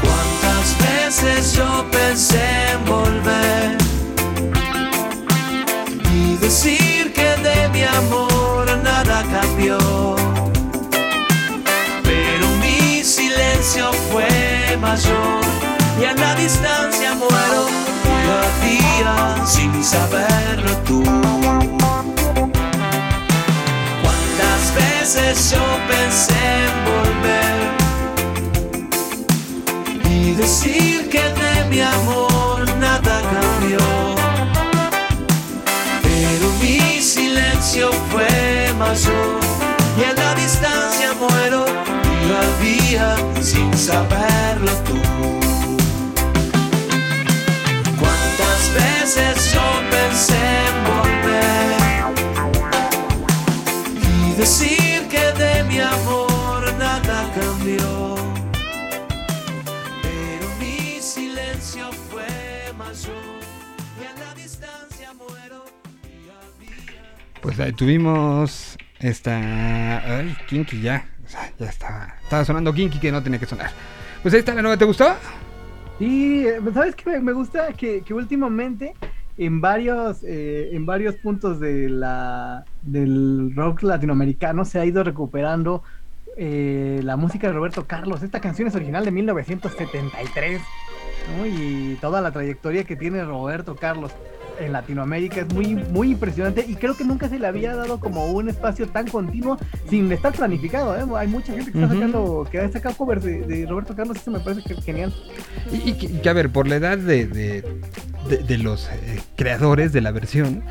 Cuántas 0.00 0.66
veces 0.78 1.54
yo 1.54 1.84
pensé 1.90 2.72
en 2.72 2.84
volver 2.86 3.76
y 6.14 6.36
decir 6.38 7.12
que 7.12 7.28
de 7.48 7.68
mi 7.68 7.82
amor 7.82 8.66
nada 8.82 9.22
cambió. 9.30 9.93
Y 14.76 16.04
en 16.04 16.20
la 16.20 16.34
distancia 16.34 17.14
muero. 17.14 17.68
Día 18.04 18.40
a 18.42 18.48
día 18.64 19.46
sin 19.46 19.84
saberlo 19.84 20.76
tú. 20.84 21.02
Cuántas 24.02 24.74
veces 24.74 25.52
yo 25.52 25.62
pensé 25.86 26.34
en 26.66 26.74
volver 26.90 27.60
y 30.10 30.32
decir 30.32 31.08
que 31.08 31.22
de 31.22 31.64
mi 31.70 31.80
amor 31.80 32.68
nada 32.78 33.22
cambió 33.22 33.78
pero 36.02 36.46
mi 36.60 37.00
silencio 37.00 37.92
fue 38.10 38.74
mayor 38.76 39.40
y 39.98 40.02
en 40.02 40.16
la 40.16 40.34
distancia 40.34 41.12
muero 41.14 41.73
día 42.24 42.40
a 42.40 42.42
día 42.62 43.16
sin 43.42 43.72
saberlo 43.76 44.72
tú. 44.86 45.00
Cuántas 48.00 48.74
veces 48.74 49.52
yo 49.52 49.62
pensé 49.90 50.38
en 50.68 50.76
volver 50.90 51.76
y 54.02 54.32
decir 54.36 55.08
que 55.08 55.32
de 55.42 55.64
mi 55.64 55.78
amor 55.80 56.72
nada 56.78 57.30
cambió, 57.34 58.16
pero 60.02 60.46
mi 60.58 61.00
silencio 61.00 61.90
fue 62.10 62.72
mayor 62.78 63.40
y 64.00 64.04
en 64.04 64.16
la 64.24 64.34
distancia 64.34 65.12
muero. 65.14 65.64
día 66.02 66.32
a 66.32 66.60
día. 66.60 67.02
Pues 67.42 67.60
ahí 67.60 67.72
tuvimos 67.72 68.76
esta. 68.98 69.36
Ay, 69.98 70.36
Kinky 70.48 70.80
ya. 70.80 71.13
Sea, 71.34 71.52
ya 71.58 71.66
estaba. 71.66 72.14
Estaba 72.22 72.44
sonando 72.44 72.72
Kinky 72.72 73.00
que 73.00 73.10
no 73.10 73.22
tenía 73.22 73.40
que 73.40 73.46
sonar. 73.46 73.70
Pues 74.22 74.32
ahí 74.34 74.40
está 74.40 74.54
la 74.54 74.62
nueva, 74.62 74.76
¿te 74.76 74.84
gustó? 74.84 75.14
Sí, 75.98 76.46
eh, 76.46 76.60
¿sabes 76.72 76.94
qué? 76.94 77.20
Me, 77.20 77.32
gusta 77.32 77.72
que, 77.72 78.04
últimamente 78.10 78.94
en 79.36 79.60
varios, 79.60 80.22
eh, 80.22 80.70
en 80.72 80.86
varios 80.86 81.16
puntos 81.16 81.58
del 81.58 83.52
rock 83.56 83.82
latinoamericano 83.82 84.64
se 84.64 84.78
ha 84.78 84.84
ido 84.84 85.02
recuperando 85.02 85.82
eh, 86.36 87.00
la 87.02 87.16
música 87.16 87.48
de 87.48 87.52
Roberto 87.52 87.84
Carlos. 87.84 88.22
Esta 88.22 88.40
canción 88.40 88.68
es 88.68 88.74
original 88.76 89.04
de 89.04 89.10
1973, 89.10 90.60
¿no? 91.36 91.46
Y 91.46 91.98
toda 92.00 92.20
la 92.20 92.30
trayectoria 92.30 92.84
que 92.84 92.94
tiene 92.94 93.24
Roberto 93.24 93.74
Carlos 93.74 94.12
en 94.60 94.72
Latinoamérica 94.72 95.40
es 95.42 95.52
muy, 95.54 95.74
muy 95.74 96.10
impresionante 96.12 96.64
y 96.68 96.74
creo 96.74 96.96
que 96.96 97.04
nunca 97.04 97.28
se 97.28 97.38
le 97.38 97.46
había 97.46 97.74
dado 97.74 97.98
como 98.00 98.26
un 98.26 98.48
espacio 98.48 98.88
tan 98.88 99.06
continuo 99.08 99.58
sin 99.88 100.10
estar 100.12 100.32
planificado. 100.32 100.96
¿eh? 100.96 101.04
Hay 101.18 101.28
mucha 101.28 101.52
gente 101.52 101.72
que 101.72 101.80
está 101.82 101.92
sacando, 101.94 102.46
que 102.50 102.60
ha 102.60 102.70
sacado 102.70 102.96
covers 102.96 103.22
de, 103.24 103.40
de 103.42 103.66
Roberto 103.66 103.94
Carlos, 103.94 104.16
eso 104.16 104.30
me 104.30 104.40
parece 104.40 104.62
que- 104.62 104.80
genial. 104.82 105.14
Y, 105.72 105.90
y 105.90 105.92
que, 105.94 106.06
y 106.06 106.18
que, 106.20 106.28
a 106.28 106.32
ver, 106.32 106.50
por 106.50 106.66
la 106.68 106.76
edad 106.76 106.98
de, 106.98 107.26
de, 107.26 107.64
de- 108.28 108.38
de 108.38 108.58
los 108.58 108.88
eh, 108.88 109.20
creadores 109.36 109.92
de 109.92 110.00
la 110.00 110.10
versión, 110.12 110.62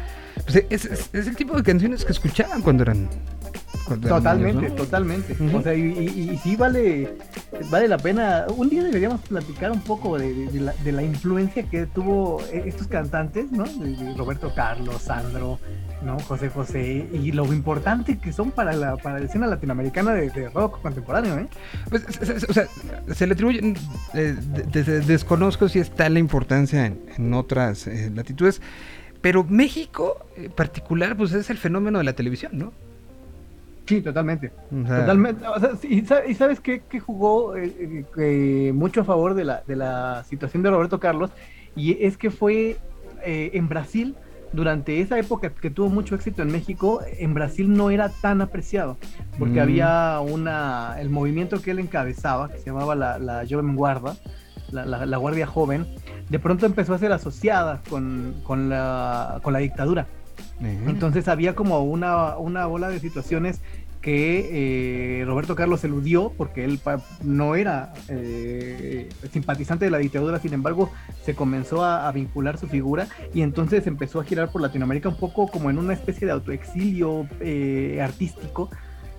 pues 0.45 0.63
es, 0.69 0.86
es- 0.86 1.09
es 1.13 1.27
el 1.27 1.36
tipo 1.36 1.55
de 1.55 1.63
canciones 1.63 2.05
que 2.05 2.11
escuchaban 2.11 2.61
cuando 2.61 2.84
eran. 2.84 3.09
Totalmente, 3.88 4.61
niños, 4.61 4.71
¿no? 4.71 4.84
totalmente. 4.84 5.36
O 5.53 5.61
sea, 5.61 5.73
y, 5.75 5.81
y- 5.81 6.29
y 6.34 6.38
sí 6.38 6.55
vale, 6.55 7.15
vale 7.69 7.88
la 7.88 7.97
pena. 7.97 8.45
Un 8.55 8.69
día 8.69 8.84
deberíamos 8.84 9.21
platicar 9.21 9.71
un 9.71 9.81
poco 9.81 10.17
de, 10.17 10.34
de- 10.34 10.47
de 10.47 10.59
la, 10.61 10.73
de 10.73 10.91
la 10.91 11.03
influencia 11.03 11.63
que 11.63 11.86
tuvo 11.86 12.41
eh, 12.51 12.63
estos 12.65 12.88
cantantes, 12.88 13.51
¿no? 13.51 13.65
De, 13.65 13.95
de 13.95 14.13
Roberto 14.15 14.53
Carlos, 14.55 15.01
Sandro, 15.01 15.59
¿no? 16.03 16.17
José 16.19 16.49
José, 16.49 17.07
y 17.11 17.31
lo 17.34 17.45
importante 17.53 18.17
que 18.17 18.31
son 18.34 18.51
para 18.51 18.73
la, 18.73 18.95
para 18.97 19.19
la 19.19 19.25
escena 19.25 19.47
latinoamericana 19.47 20.13
de, 20.13 20.29
de 20.29 20.49
rock 20.49 20.81
contemporáneo, 20.81 21.38
¿eh? 21.39 21.47
Pues, 21.89 22.03
se- 22.09 22.39
se- 22.39 22.45
o 22.49 22.53
sea, 22.53 22.65
se 23.13 23.27
le 23.27 23.34
atribuyen. 23.34 23.75
eh, 24.13 24.36
de- 24.71 24.84
de- 24.84 24.99
desconozco 25.01 25.67
si 25.69 25.79
está 25.79 26.09
la 26.09 26.19
importancia 26.19 26.86
en, 26.86 26.99
en 27.17 27.34
otras 27.34 27.88
eh, 27.88 28.11
latitudes, 28.13 28.61
pero 29.21 29.43
México 29.43 30.25
en 30.38 30.51
particular, 30.51 31.15
pues 31.17 31.31
es 31.34 31.49
el 31.49 31.57
fenómeno 31.57 31.97
de 31.99 32.03
la 32.05 32.13
televisión, 32.13 32.51
¿no? 32.57 32.71
Sí, 33.86 34.01
totalmente. 34.01 34.51
O 34.71 34.88
sea, 34.88 34.99
Totalmente. 35.01 35.45
O 35.47 35.59
sea, 35.59 35.71
y, 35.89 36.01
sa- 36.05 36.25
y 36.25 36.34
sabes 36.36 36.59
qué, 36.59 36.84
qué 36.89 36.99
jugó 36.99 37.55
eh, 37.57 37.65
eh, 37.79 38.05
eh, 38.17 38.71
mucho 38.73 39.01
a 39.01 39.03
favor 39.03 39.34
de 39.34 39.43
la, 39.43 39.63
de 39.67 39.75
la 39.75 40.23
situación 40.27 40.63
de 40.63 40.69
Roberto 40.69 40.99
Carlos, 40.99 41.31
y 41.75 42.03
es 42.05 42.17
que 42.17 42.31
fue 42.31 42.77
eh, 43.25 43.51
en 43.53 43.67
Brasil 43.67 44.15
durante 44.53 45.01
esa 45.01 45.17
época 45.17 45.49
que 45.49 45.69
tuvo 45.71 45.89
mucho 45.89 46.13
éxito 46.15 46.43
en 46.43 46.51
México, 46.51 47.01
en 47.17 47.34
Brasil 47.34 47.73
no 47.73 47.89
era 47.89 48.09
tan 48.09 48.39
apreciado, 48.41 48.97
porque 49.39 49.59
Mm. 49.59 49.63
había 49.63 50.19
una, 50.21 50.95
el 50.99 51.09
movimiento 51.09 51.59
que 51.61 51.71
él 51.71 51.79
encabezaba, 51.79 52.49
que 52.49 52.59
se 52.59 52.65
llamaba 52.67 52.93
la, 52.95 53.17
la 53.17 53.43
Joven 53.49 53.75
Guarda, 53.75 54.15
la, 54.71 54.86
la- 54.86 55.05
la 55.05 55.17
Guardia 55.17 55.47
Joven, 55.47 55.88
de 56.29 56.39
pronto 56.39 56.65
empezó 56.67 56.93
a 56.93 56.99
ser 56.99 57.11
asociada 57.11 57.81
con, 57.89 58.36
con 58.43 58.69
la, 58.69 59.39
con 59.43 59.53
la 59.53 59.59
dictadura. 59.59 60.07
Entonces 60.66 61.28
había 61.28 61.55
como 61.55 61.84
una, 61.84 62.38
una 62.38 62.66
bola 62.66 62.89
de 62.89 62.99
situaciones 62.99 63.61
que 64.03 65.22
eh, 65.22 65.26
Roberto 65.26 65.55
Carlos 65.55 65.82
eludió 65.86 66.34
porque 66.38 66.66
él 66.66 66.80
no 67.24 67.55
era 67.55 67.93
eh, 68.09 69.07
simpatizante 69.32 69.86
de 69.86 69.91
la 69.91 69.97
dictadura, 69.97 70.39
sin 70.39 70.53
embargo 70.53 70.91
se 71.24 71.36
comenzó 71.36 71.86
a, 71.86 72.11
vincular 72.11 72.57
su 72.57 72.68
figura 72.68 73.07
y 73.34 73.43
entonces 73.43 73.88
empezó 73.88 74.20
a 74.20 74.26
girar 74.26 74.51
por 74.51 74.61
Latinoamérica 74.61 75.07
un 75.07 75.16
poco 75.16 75.47
como 75.47 75.70
en 75.70 75.78
una 75.78 75.93
especie 75.93 76.28
de 76.28 76.34
autoexilio 76.34 77.28
eh, 77.39 78.01
artístico. 78.03 78.70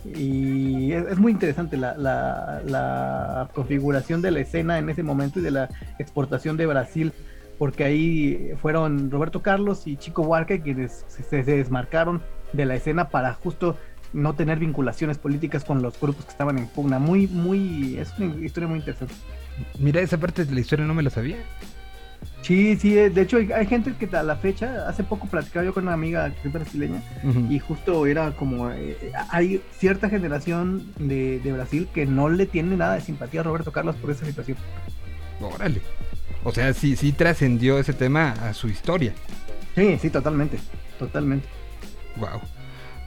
Y 0.04 0.92
es, 0.92 1.16
muy 1.16 1.32
interesante 1.32 1.78
la- 1.78 1.96
la 1.96 3.48
configuración 3.54 4.20
de 4.20 4.32
la 4.32 4.40
escena 4.40 4.78
en 4.78 4.90
ese 4.90 5.02
momento 5.02 5.38
y 5.38 5.42
de 5.42 5.50
la 5.50 5.70
exportación 5.98 6.58
de 6.58 6.66
Brasil 6.66 7.14
porque 7.58 7.84
ahí 7.84 8.52
fueron 8.60 9.10
Roberto 9.10 9.42
Carlos 9.42 9.86
y 9.86 9.96
Chico 9.96 10.22
Huarca 10.22 10.58
quienes 10.58 11.04
se, 11.08 11.42
desmarcaron 11.42 12.22
de 12.52 12.64
la 12.64 12.74
escena 12.74 13.08
para 13.08 13.34
justo 13.34 13.76
no 14.12 14.34
tener 14.34 14.58
vinculaciones 14.58 15.18
políticas 15.18 15.64
con 15.64 15.82
los 15.82 16.00
grupos 16.00 16.24
que 16.24 16.30
estaban 16.30 16.58
en 16.58 16.68
pugna. 16.68 16.98
Muy, 16.98 17.26
muy, 17.26 17.96
es 17.98 18.16
una 18.18 18.44
historia 18.44 18.68
muy 18.68 18.78
interesante. 18.78 19.14
Mira, 19.78 20.00
esa 20.00 20.18
parte 20.18 20.44
de 20.44 20.54
la 20.54 20.60
historia 20.60 20.86
no 20.86 20.94
me 20.94 21.02
la 21.02 21.10
sabía. 21.10 21.38
Sí, 22.42 22.76
sí, 22.76 22.96
eh, 22.96 23.10
de 23.10 23.22
hecho 23.22 23.38
hay, 23.38 23.50
hay 23.52 23.66
gente 23.66 23.94
que 23.98 24.14
a 24.16 24.22
la 24.22 24.36
fecha, 24.36 24.88
hace 24.88 25.02
poco 25.02 25.26
platicaba 25.26 25.64
yo 25.64 25.72
con 25.72 25.84
una 25.84 25.94
amiga 25.94 26.30
que 26.30 26.48
es 26.48 26.52
brasileña 26.52 27.02
y 27.48 27.58
justo 27.58 28.06
era 28.06 28.32
como, 28.32 28.70
eh, 28.70 29.12
hay 29.30 29.62
cierta 29.76 30.10
generación 30.10 30.92
de, 30.98 31.40
de 31.40 31.52
Brasil 31.52 31.88
que 31.92 32.04
no 32.06 32.28
le 32.28 32.46
tiene 32.46 32.76
nada 32.76 32.94
de 32.94 33.00
simpatía 33.00 33.40
a 33.40 33.44
Roberto 33.44 33.72
Carlos 33.72 33.96
por 33.96 34.10
esa 34.10 34.26
situación. 34.26 34.58
Órale. 35.40 35.80
O 36.44 36.52
sea, 36.52 36.72
sí, 36.74 36.96
sí 36.96 37.12
trascendió 37.12 37.78
ese 37.78 37.92
tema 37.92 38.32
a 38.42 38.54
su 38.54 38.68
historia. 38.68 39.12
Sí, 39.74 39.98
sí, 40.00 40.10
totalmente, 40.10 40.58
totalmente. 40.98 41.48
Wow. 42.16 42.40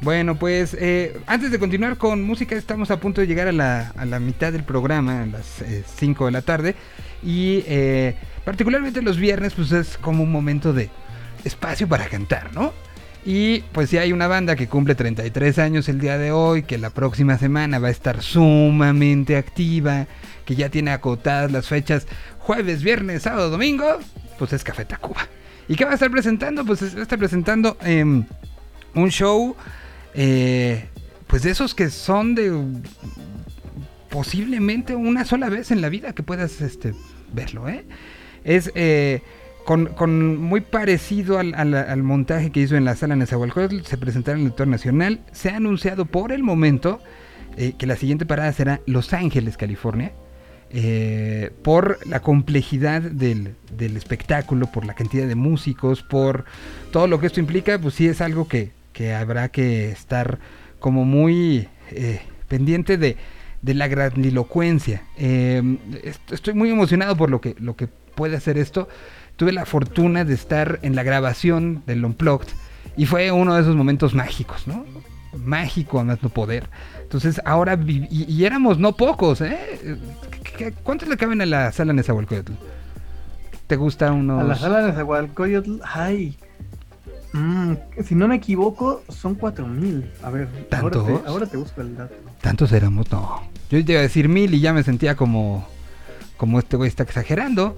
Bueno, 0.01 0.35
pues 0.35 0.75
eh, 0.79 1.19
antes 1.25 1.49
de 1.51 1.57
continuar 1.57 1.97
con 1.97 2.23
música, 2.23 2.55
estamos 2.55 2.91
a 2.91 2.99
punto 2.99 3.21
de 3.21 3.27
llegar 3.27 3.47
a 3.47 3.51
la, 3.51 3.89
a 3.97 4.05
la 4.05 4.19
mitad 4.19 4.51
del 4.51 4.63
programa, 4.63 5.23
a 5.23 5.25
las 5.25 5.63
5 5.95 6.25
de 6.25 6.31
la 6.31 6.41
tarde. 6.41 6.75
Y 7.23 7.63
eh, 7.67 8.15
particularmente 8.45 9.01
los 9.01 9.17
viernes, 9.17 9.53
pues 9.53 9.71
es 9.71 9.97
como 9.97 10.23
un 10.23 10.31
momento 10.31 10.73
de 10.73 10.89
espacio 11.43 11.87
para 11.87 12.07
cantar, 12.07 12.53
¿no? 12.53 12.73
Y 13.25 13.61
pues 13.71 13.89
si 13.89 13.97
hay 13.97 14.13
una 14.13 14.27
banda 14.27 14.55
que 14.55 14.67
cumple 14.67 14.95
33 14.95 15.59
años 15.59 15.89
el 15.89 15.99
día 15.99 16.17
de 16.17 16.31
hoy, 16.31 16.63
que 16.63 16.77
la 16.77 16.91
próxima 16.91 17.37
semana 17.37 17.79
va 17.79 17.89
a 17.89 17.91
estar 17.91 18.21
sumamente 18.21 19.35
activa, 19.35 20.07
que 20.47 20.55
ya 20.55 20.69
tiene 20.69 20.91
acotadas 20.91 21.51
las 21.51 21.67
fechas 21.67 22.07
jueves, 22.39 22.81
viernes, 22.81 23.23
sábado, 23.23 23.49
domingo, 23.49 23.99
pues 24.39 24.53
es 24.53 24.63
Café 24.63 24.85
Tacuba. 24.85 25.27
¿Y 25.67 25.75
qué 25.75 25.83
va 25.83 25.91
a 25.91 25.93
estar 25.95 26.09
presentando? 26.09 26.63
Pues 26.63 26.81
es- 26.81 26.95
va 26.95 26.99
a 26.99 27.03
estar 27.03 27.19
presentando 27.19 27.77
em, 27.81 28.23
un 28.95 29.11
show, 29.11 29.57
eh, 30.13 30.85
pues 31.27 31.41
de 31.43 31.51
esos 31.51 31.75
que 31.75 31.89
son 31.89 32.33
de 32.33 32.53
posiblemente 34.09 34.95
una 34.95 35.25
sola 35.25 35.49
vez 35.49 35.69
en 35.71 35.81
la 35.81 35.89
vida 35.89 36.13
que 36.13 36.23
puedas 36.23 36.61
este, 36.61 36.93
verlo, 37.33 37.67
¿eh? 37.67 37.83
Es 38.45 38.71
eh, 38.73 39.23
con, 39.65 40.37
muy 40.37 40.61
parecido 40.61 41.39
al, 41.39 42.03
montaje 42.03 42.51
que 42.51 42.61
hizo 42.61 42.77
en 42.77 42.85
la 42.85 42.95
sala 42.95 43.17
Nezahualcóyotl, 43.17 43.81
se 43.81 43.97
presentará 43.97 44.37
en 44.37 44.45
el 44.45 44.47
Auditor 44.47 44.69
Nacional. 44.69 45.19
Se 45.33 45.49
ha 45.49 45.57
anunciado 45.57 46.05
por 46.05 46.31
el 46.31 46.41
momento 46.41 47.01
eh, 47.57 47.73
que 47.77 47.85
la 47.85 47.97
siguiente 47.97 48.25
parada 48.25 48.53
será 48.53 48.79
Los 48.85 49.11
Ángeles, 49.11 49.57
California. 49.57 50.13
Eh, 50.69 51.51
por 51.63 51.99
la 52.05 52.21
complejidad 52.21 53.01
del, 53.01 53.55
espectáculo, 53.79 54.67
por 54.67 54.85
la 54.85 54.93
cantidad 54.95 55.27
de 55.27 55.35
músicos, 55.35 56.03
por 56.03 56.45
todo 56.91 57.07
lo 57.07 57.19
que 57.19 57.27
esto 57.27 57.39
implica, 57.39 57.79
pues 57.79 57.95
sí 57.95 58.07
es 58.07 58.21
algo 58.21 58.47
que, 58.47 58.71
habrá 59.13 59.49
que 59.49 59.91
estar 59.91 60.39
como 60.79 61.05
muy 61.05 61.67
eh, 61.91 62.21
pendiente 62.47 62.97
de, 62.97 63.17
la 63.63 63.87
grandilocuencia. 63.87 65.03
Eh, 65.17 65.77
est- 66.03 66.31
estoy 66.31 66.53
muy 66.53 66.69
emocionado 66.69 67.15
por 67.15 67.29
lo 67.29 67.41
que, 67.41 67.55
lo 67.59 67.75
puede 68.15 68.35
hacer 68.35 68.57
esto. 68.57 68.87
Tuve 69.35 69.51
la 69.51 69.65
fortuna 69.65 70.25
de 70.25 70.33
estar 70.33 70.79
en 70.81 70.95
la 70.95 71.03
grabación 71.03 71.83
del 71.85 72.03
Unplugged 72.03 72.47
y 72.97 73.05
fue 73.05 73.31
uno 73.31 73.55
de 73.55 73.61
esos 73.61 73.75
momentos 73.75 74.13
mágicos, 74.15 74.67
¿no? 74.67 74.83
Mágico 75.37 75.99
a 75.99 76.03
más 76.03 76.23
no 76.23 76.29
poder. 76.29 76.67
Entonces 77.07 77.39
ahora, 77.45 77.79
y, 77.85 78.07
y 78.31 78.43
éramos 78.45 78.79
no 78.79 78.95
pocos, 78.97 79.39
¿eh? 79.41 79.57
¿Qué- 80.43 80.51
qué- 80.57 80.71
¿Cuántos 80.83 81.07
le 81.07 81.15
caben 81.15 81.41
a 81.41 81.45
la 81.45 81.71
sala 81.71 81.93
Nezahualcóyotl? 81.93 82.51
¿Te 83.67 83.75
gusta 83.77 84.11
uno? 84.11 84.39
A 84.39 84.43
la 84.43 84.55
sala 84.55 84.79
de 84.79 84.87
Nezahualcóyotl, 84.91 85.79
ay, 85.85 86.37
mm, 87.31 87.73
si 88.03 88.13
no 88.15 88.27
me 88.27 88.35
equivoco, 88.35 89.03
son 89.07 89.35
4000. 89.35 90.11
A 90.21 90.29
ver, 90.31 90.47
ahora 90.71 90.91
¿Tantos? 90.91 91.05
te, 91.23 91.27
ahora 91.29 91.45
te 91.45 91.55
busco 91.57 91.79
el 91.81 91.95
dato. 91.95 92.13
¿Tantos 92.41 92.71
éramos? 92.73 93.09
No. 93.11 93.41
Yo 93.69 93.83
te 93.85 93.91
iba 93.93 93.99
a 93.99 94.03
decir 94.03 94.27
mil 94.27 94.53
y 94.53 94.59
ya 94.59 94.73
me 94.73 94.83
sentía 94.83 95.15
como. 95.15 95.65
Como 96.35 96.59
este 96.59 96.75
güey 96.77 96.87
está 96.89 97.03
exagerando. 97.03 97.75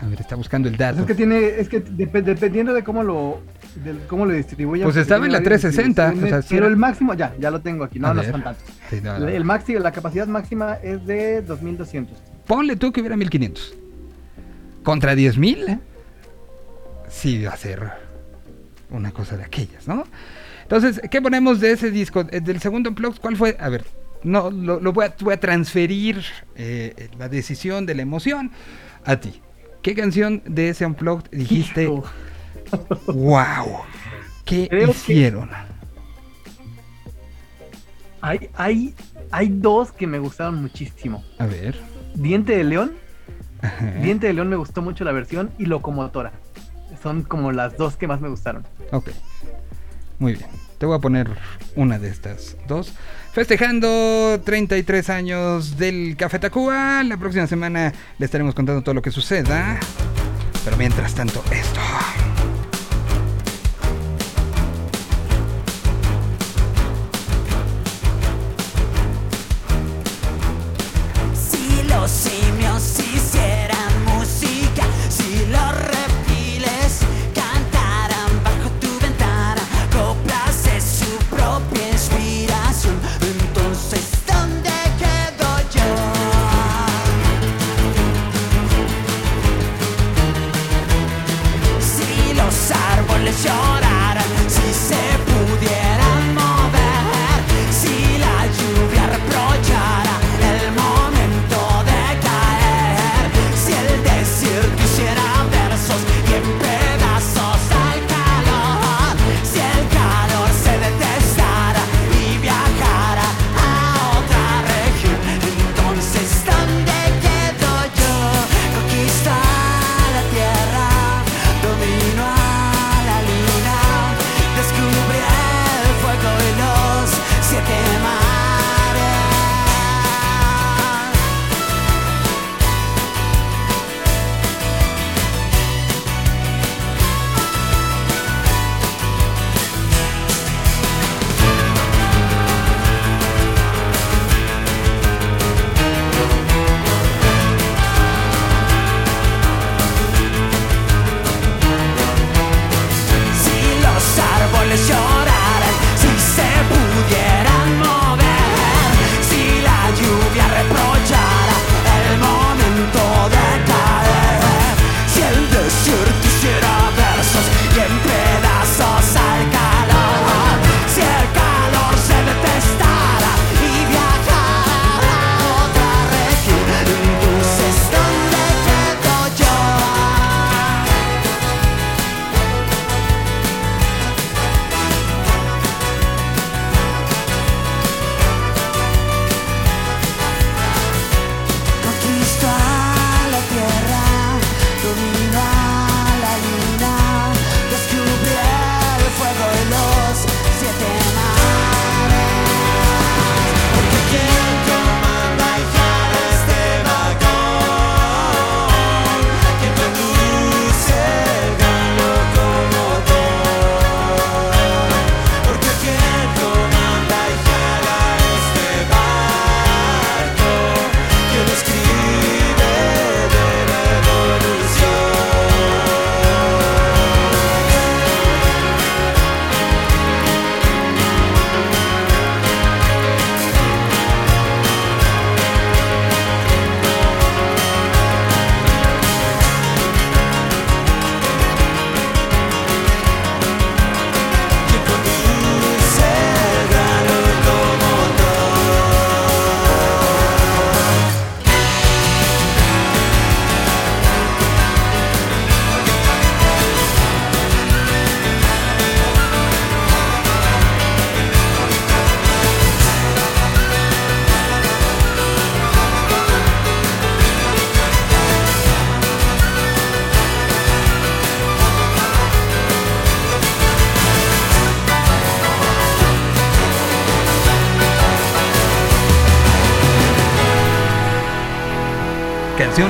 A 0.00 0.06
ver, 0.06 0.20
está 0.20 0.34
buscando 0.36 0.68
el 0.68 0.76
dato. 0.76 1.00
Es 1.00 1.06
que 1.06 1.14
tiene, 1.14 1.38
es 1.60 1.68
que 1.68 1.84
dep- 1.84 2.22
dependiendo 2.22 2.72
de 2.74 2.84
cómo 2.84 3.02
lo, 3.02 3.40
del- 3.76 4.00
cómo 4.06 4.26
lo 4.26 4.32
distribuyan. 4.32 4.84
Pues 4.84 4.96
estaba 4.96 5.26
en 5.26 5.32
la 5.32 5.38
varias 5.38 5.60
360, 5.62 6.02
distribuciones, 6.10 6.32
o 6.32 6.36
sea, 6.36 6.42
sí 6.42 6.48
pero 6.54 6.66
era- 6.66 6.72
el 6.72 6.78
máximo, 6.78 7.14
ya, 7.14 7.34
ya 7.38 7.50
lo 7.50 7.60
tengo 7.60 7.84
aquí, 7.84 7.98
no, 7.98 8.12
no 8.14 8.22
son 8.22 8.42
tantos. 8.42 8.64
Sí, 8.90 9.00
no, 9.02 9.18
no. 9.18 9.28
El 9.28 9.44
máximo, 9.44 9.78
la 9.80 9.92
capacidad 9.92 10.26
máxima 10.26 10.74
es 10.82 11.04
de 11.06 11.42
2200. 11.42 12.16
Ponle 12.46 12.76
tú 12.76 12.92
que 12.92 13.00
hubiera 13.00 13.16
1500. 13.16 13.74
¿Contra 14.82 15.14
10000? 15.14 15.68
¿Eh? 15.68 15.78
Sí, 17.08 17.42
va 17.44 17.52
a 17.52 17.56
ser 17.56 17.90
una 18.90 19.10
cosa 19.12 19.36
de 19.36 19.44
aquellas, 19.44 19.86
¿no? 19.88 20.04
Entonces, 20.62 21.00
¿qué 21.10 21.20
ponemos 21.22 21.60
de 21.60 21.72
ese 21.72 21.90
disco? 21.90 22.24
Eh, 22.30 22.40
Del 22.40 22.60
segundo 22.60 22.90
Unplugged, 22.90 23.20
¿cuál 23.20 23.36
fue? 23.36 23.56
A 23.58 23.68
ver, 23.68 23.84
no, 24.22 24.50
lo, 24.50 24.80
lo 24.80 24.92
voy, 24.92 25.06
a, 25.06 25.14
voy 25.20 25.34
a 25.34 25.40
transferir 25.40 26.22
eh, 26.56 27.08
la 27.18 27.28
decisión 27.28 27.86
de 27.86 27.94
la 27.94 28.02
emoción 28.02 28.50
a 29.04 29.16
ti. 29.16 29.40
¿Qué 29.82 29.94
canción 29.94 30.42
de 30.46 30.70
ese 30.70 30.84
Unplugged 30.84 31.30
dijiste, 31.30 31.84
Hijo. 31.84 32.04
Wow, 33.06 33.80
qué 34.44 34.68
Creo 34.68 34.86
que- 34.86 34.90
hicieron? 34.92 35.50
Hay, 38.20 38.50
hay, 38.56 38.94
hay 39.30 39.48
dos 39.48 39.92
que 39.92 40.06
me 40.06 40.18
gustaron 40.18 40.60
muchísimo. 40.60 41.24
A 41.38 41.46
ver. 41.46 41.78
Diente 42.14 42.56
de 42.56 42.64
León. 42.64 42.92
Ajá. 43.62 43.86
Diente 44.02 44.26
de 44.26 44.32
León 44.32 44.48
me 44.48 44.56
gustó 44.56 44.82
mucho 44.82 45.04
la 45.04 45.12
versión 45.12 45.50
y 45.58 45.66
Locomotora. 45.66 46.32
Son 47.02 47.22
como 47.22 47.52
las 47.52 47.76
dos 47.76 47.96
que 47.96 48.08
más 48.08 48.20
me 48.20 48.28
gustaron. 48.28 48.66
Ok. 48.90 49.10
Muy 50.18 50.32
bien. 50.34 50.46
Te 50.78 50.86
voy 50.86 50.96
a 50.96 51.00
poner 51.00 51.28
una 51.76 51.98
de 51.98 52.08
estas 52.08 52.56
dos. 52.66 52.92
Festejando 53.32 54.40
33 54.44 55.10
años 55.10 55.76
del 55.76 56.16
Café 56.16 56.38
Tacuba. 56.40 57.02
La 57.04 57.16
próxima 57.16 57.46
semana 57.46 57.92
le 58.18 58.24
estaremos 58.24 58.54
contando 58.54 58.82
todo 58.82 58.94
lo 58.94 59.02
que 59.02 59.10
suceda. 59.12 59.78
Pero 60.64 60.76
mientras 60.76 61.14
tanto, 61.14 61.42
esto. 61.52 61.80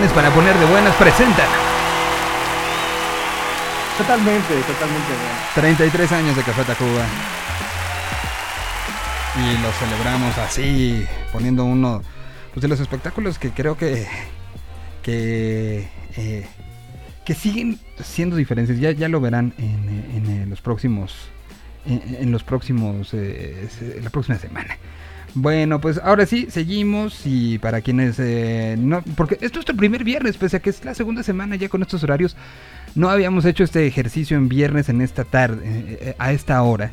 Canciones 0.09 0.13
para 0.13 0.31
poner 0.31 0.57
de 0.59 0.67
buenas 0.67 0.95
presentan 0.97 1.47
Totalmente, 3.97 4.55
totalmente. 4.63 5.09
bueno. 5.09 5.39
33 5.57 6.13
años 6.13 6.37
de 6.37 6.43
Café 6.45 6.63
Tacuba. 6.63 7.05
Y 9.37 9.61
lo 9.61 9.73
celebramos 9.73 10.39
así, 10.39 11.05
poniendo 11.33 11.65
uno 11.65 12.03
pues, 12.55 12.63
de 12.63 12.69
los 12.69 12.79
espectáculos 12.79 13.41
que 13.41 13.51
creo 13.51 13.77
que 13.77 14.07
que 15.03 15.89
eh, 16.17 16.47
que 17.25 17.35
siguen 17.35 17.81
siendo 18.01 18.37
diferentes. 18.37 18.79
Ya, 18.79 18.93
ya 18.93 19.09
lo 19.09 19.21
verán 19.21 19.53
en, 19.59 20.29
en, 20.29 20.49
los 20.49 20.61
próximos 20.61 21.17
en, 21.85 22.19
en 22.21 22.31
los 22.31 22.45
próximos 22.45 23.11
eh, 23.15 23.69
la 24.01 24.11
próxima 24.11 24.39
semana. 24.39 24.79
Bueno, 25.41 25.81
pues 25.81 26.01
ahora 26.03 26.27
sí, 26.27 26.49
seguimos 26.51 27.21
y 27.25 27.59
para 27.59 27.81
quienes 27.81 28.17
eh, 28.19 28.75
no, 28.77 29.03
porque 29.15 29.35
esto 29.35 29.47
es 29.47 29.55
nuestro 29.55 29.77
primer 29.77 30.03
viernes, 30.03 30.37
pese 30.37 30.57
a 30.57 30.61
que 30.61 30.71
es 30.71 30.85
la 30.85 30.95
segunda 30.95 31.23
semana 31.23 31.55
ya 31.55 31.69
con 31.69 31.81
estos 31.83 32.03
horarios, 32.03 32.35
no 32.97 33.09
habíamos 33.09 33.45
hecho 33.45 33.63
este 33.63 33.87
ejercicio 33.87 34.37
en 34.37 34.49
viernes 34.49 34.89
en 34.89 35.01
esta 35.01 35.23
tarde, 35.23 35.61
eh, 35.65 35.99
eh, 36.01 36.15
a 36.19 36.33
esta 36.33 36.61
hora, 36.63 36.91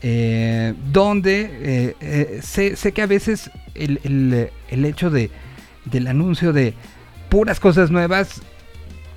eh, 0.00 0.74
donde 0.92 1.94
eh, 2.00 2.40
sé, 2.40 2.76
sé 2.76 2.92
que 2.92 3.02
a 3.02 3.06
veces 3.06 3.50
el, 3.74 3.98
el- 4.04 4.50
el 4.70 4.84
hecho 4.84 5.10
de, 5.10 5.32
del 5.84 6.06
anuncio 6.06 6.52
de 6.52 6.74
puras 7.28 7.58
cosas 7.58 7.90
nuevas, 7.90 8.42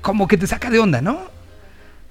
como 0.01 0.27
que 0.27 0.37
te 0.37 0.47
saca 0.47 0.71
de 0.71 0.79
onda, 0.79 1.01
¿no? 1.01 1.29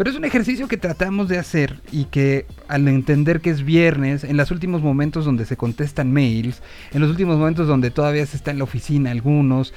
Pero 0.00 0.12
es 0.12 0.16
un 0.16 0.24
ejercicio 0.24 0.66
que 0.66 0.78
tratamos 0.78 1.28
de 1.28 1.36
hacer 1.36 1.78
y 1.92 2.06
que 2.06 2.46
al 2.68 2.88
entender 2.88 3.42
que 3.42 3.50
es 3.50 3.62
viernes, 3.62 4.24
en 4.24 4.38
los 4.38 4.50
últimos 4.50 4.80
momentos 4.80 5.26
donde 5.26 5.44
se 5.44 5.58
contestan 5.58 6.10
mails, 6.10 6.62
en 6.94 7.02
los 7.02 7.10
últimos 7.10 7.36
momentos 7.36 7.68
donde 7.68 7.90
todavía 7.90 8.24
se 8.24 8.38
está 8.38 8.50
en 8.50 8.56
la 8.56 8.64
oficina 8.64 9.10
algunos, 9.10 9.74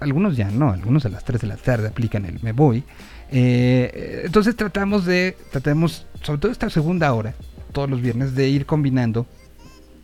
algunos 0.00 0.34
ya 0.34 0.50
no, 0.50 0.70
algunos 0.70 1.04
a 1.04 1.10
las 1.10 1.26
3 1.26 1.42
de 1.42 1.46
la 1.46 1.56
tarde 1.58 1.88
aplican 1.88 2.24
el 2.24 2.42
me 2.42 2.52
voy. 2.52 2.84
Eh, 3.30 4.22
entonces 4.24 4.56
tratamos 4.56 5.04
de, 5.04 5.36
tratamos, 5.52 6.06
sobre 6.22 6.40
todo 6.40 6.52
esta 6.52 6.70
segunda 6.70 7.12
hora, 7.12 7.34
todos 7.72 7.90
los 7.90 8.00
viernes, 8.00 8.34
de 8.34 8.48
ir 8.48 8.64
combinando 8.64 9.26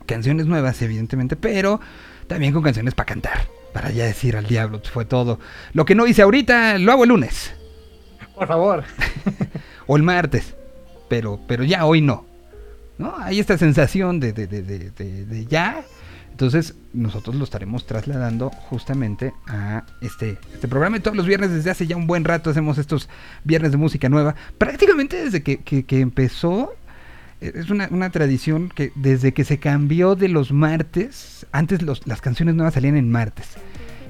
canciones 0.04 0.44
nuevas, 0.44 0.82
evidentemente, 0.82 1.34
pero 1.34 1.80
también 2.26 2.52
con 2.52 2.62
canciones 2.62 2.92
para 2.92 3.06
cantar, 3.06 3.46
para 3.72 3.90
ya 3.90 4.04
decir 4.04 4.36
al 4.36 4.46
diablo, 4.46 4.82
fue 4.84 5.06
todo. 5.06 5.40
Lo 5.72 5.86
que 5.86 5.94
no 5.94 6.06
hice 6.06 6.20
ahorita, 6.20 6.76
lo 6.76 6.92
hago 6.92 7.04
el 7.04 7.08
lunes 7.08 7.54
Por 8.42 8.48
favor. 8.48 8.84
o 9.86 9.96
el 9.96 10.02
martes, 10.02 10.54
pero, 11.08 11.40
pero 11.46 11.64
ya 11.64 11.84
hoy 11.86 12.00
no. 12.00 12.26
¿No? 12.98 13.14
Hay 13.18 13.40
esta 13.40 13.56
sensación 13.58 14.20
de, 14.20 14.32
de, 14.32 14.46
de, 14.46 14.62
de- 14.62 15.46
ya. 15.46 15.82
Entonces 16.30 16.74
nosotros 16.92 17.36
lo 17.36 17.44
estaremos 17.44 17.86
trasladando 17.86 18.50
justamente 18.50 19.32
a 19.46 19.84
este, 20.00 20.38
este 20.54 20.66
programa. 20.68 20.96
Y 20.96 21.00
todos 21.00 21.16
los 21.16 21.26
viernes 21.26 21.50
desde 21.50 21.70
hace 21.70 21.86
ya 21.86 21.96
un 21.96 22.06
buen 22.06 22.24
rato 22.24 22.50
hacemos 22.50 22.78
estos 22.78 23.08
viernes 23.44 23.70
de 23.72 23.76
música 23.76 24.08
nueva. 24.08 24.34
Prácticamente 24.58 25.22
desde 25.24 25.42
que, 25.42 25.58
que- 25.58 25.84
que 25.84 26.00
empezó, 26.00 26.72
eh, 27.40 27.52
es 27.54 27.70
una, 27.70 27.88
una 27.90 28.10
tradición 28.10 28.68
que 28.74 28.92
desde 28.94 29.32
que 29.32 29.44
se 29.44 29.58
cambió 29.58 30.14
de 30.14 30.28
los 30.28 30.52
martes, 30.52 31.46
antes 31.52 31.82
los- 31.82 32.06
las 32.06 32.20
canciones 32.20 32.54
nuevas 32.54 32.74
salían 32.74 32.96
en 32.96 33.10
martes. 33.10 33.46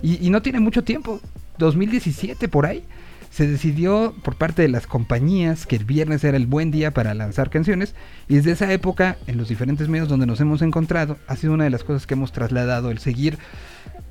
Y, 0.03 0.25
y 0.27 0.31
no 0.31 0.43
tiene 0.43 0.61
mucho 0.61 0.83
tiempo, 0.85 1.21
2017 1.59 2.49
por 2.49 2.67
ahí, 2.67 2.85
se 3.33 3.47
decidió 3.47 4.15
por 4.23 4.37
parte 4.37 4.61
de 4.63 4.69
las 4.69 4.87
compañías 4.87 5.67
que 5.67 5.77
el 5.77 5.85
viernes 5.85 6.23
era 6.23 6.37
el 6.37 6.47
buen 6.47 6.71
día 6.71 6.93
para 6.93 7.15
lanzar 7.15 7.49
canciones. 7.49 7.95
Y 8.29 8.37
desde 8.37 8.53
esa 8.53 8.71
época, 8.73 9.17
en 9.27 9.39
los 9.39 9.49
diferentes 9.49 9.89
medios 9.89 10.09
donde 10.09 10.27
nos 10.27 10.41
hemos 10.41 10.61
encontrado, 10.61 11.17
ha 11.27 11.37
sido 11.37 11.55
una 11.55 11.65
de 11.65 11.71
las 11.71 11.83
cosas 11.83 12.07
que 12.07 12.15
hemos 12.15 12.33
trasladado, 12.33 12.91
el 12.91 12.99
seguir 12.99 13.39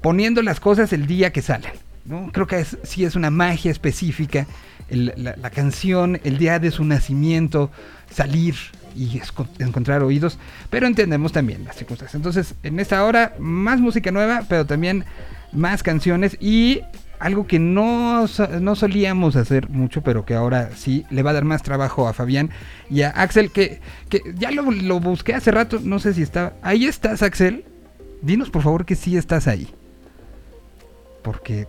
poniendo 0.01 0.41
las 0.41 0.59
cosas 0.59 0.91
el 0.91 1.05
día 1.05 1.31
que 1.31 1.43
salen. 1.43 1.73
¿no? 2.03 2.31
Creo 2.31 2.47
que 2.47 2.59
es, 2.59 2.79
sí 2.81 3.05
es 3.05 3.15
una 3.15 3.29
magia 3.29 3.69
específica 3.69 4.47
la, 4.89 5.49
canción, 5.49 6.19
el 6.23 6.37
día 6.37 6.59
de 6.59 6.71
su 6.71 6.83
nacimiento, 6.83 7.71
salir 8.11 8.55
y 8.95 9.21
encontrar 9.59 10.03
oídos, 10.03 10.37
pero 10.69 10.87
entendemos 10.87 11.31
también 11.31 11.63
las 11.63 11.77
circunstancias. 11.77 12.15
Entonces, 12.15 12.55
en 12.63 12.79
esta 12.79 13.05
hora, 13.05 13.35
más 13.39 13.79
música 13.79 14.11
nueva, 14.11 14.43
pero 14.49 14.65
también 14.65 15.05
más 15.53 15.83
canciones 15.83 16.37
y 16.39 16.81
algo 17.21 17.45
que 17.45 17.59
no, 17.59 18.25
no 18.59 18.75
solíamos 18.75 19.35
hacer 19.35 19.69
mucho, 19.69 20.01
pero 20.01 20.25
que 20.25 20.33
ahora 20.33 20.71
sí 20.75 21.05
le 21.11 21.21
va 21.21 21.29
a 21.29 21.33
dar 21.33 21.45
más 21.45 21.61
trabajo 21.61 22.07
a 22.07 22.13
Fabián 22.13 22.49
y 22.89 23.03
a 23.03 23.09
Axel, 23.11 23.51
que, 23.51 23.79
que 24.09 24.21
ya 24.35 24.49
lo, 24.49 24.71
lo 24.71 24.99
busqué 24.99 25.35
hace 25.35 25.51
rato, 25.51 25.79
no 25.83 25.99
sé 25.99 26.15
si 26.15 26.23
está... 26.23 26.53
Ahí 26.63 26.85
estás, 26.85 27.21
Axel. 27.21 27.63
Dinos 28.23 28.49
por 28.49 28.63
favor 28.63 28.85
que 28.85 28.95
sí 28.95 29.17
estás 29.17 29.47
ahí. 29.47 29.67
Porque 31.21 31.67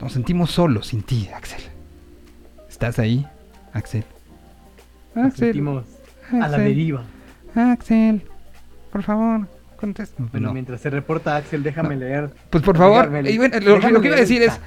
nos 0.00 0.12
sentimos 0.12 0.52
solos 0.52 0.86
sin 0.86 1.02
ti, 1.02 1.28
Axel. 1.34 1.62
¿Estás 2.68 3.00
ahí, 3.00 3.26
Axel? 3.72 4.04
Nos 5.16 5.26
Axel. 5.26 5.46
sentimos 5.46 5.84
a 6.30 6.46
la 6.46 6.58
deriva. 6.58 7.02
Axel, 7.56 8.22
por 8.92 9.02
favor, 9.02 9.48
contesta. 9.76 10.22
Bueno, 10.32 10.48
No. 10.48 10.54
mientras 10.54 10.80
se 10.80 10.90
reporta 10.90 11.36
Axel, 11.36 11.62
déjame 11.62 11.96
leer. 11.96 12.30
Pues 12.50 12.62
por 12.64 12.76
favor, 12.76 13.10
y 13.26 13.36
bueno, 13.38 13.58
lo, 13.60 14.00
que 14.00 14.06
iba 14.08 14.16
a 14.16 14.20
decir 14.20 14.42
es, 14.42 14.58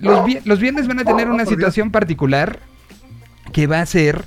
los, 0.00 0.24
vi- 0.24 0.40
los 0.44 0.58
viernes 0.60 0.86
van 0.86 0.98
a 1.00 1.04
tener 1.04 1.28
Oh, 1.28 1.34
una 1.34 1.46
situación 1.46 1.90
particular 1.90 2.58
que 3.52 3.66
va 3.66 3.80
a 3.80 3.86
ser 3.86 4.24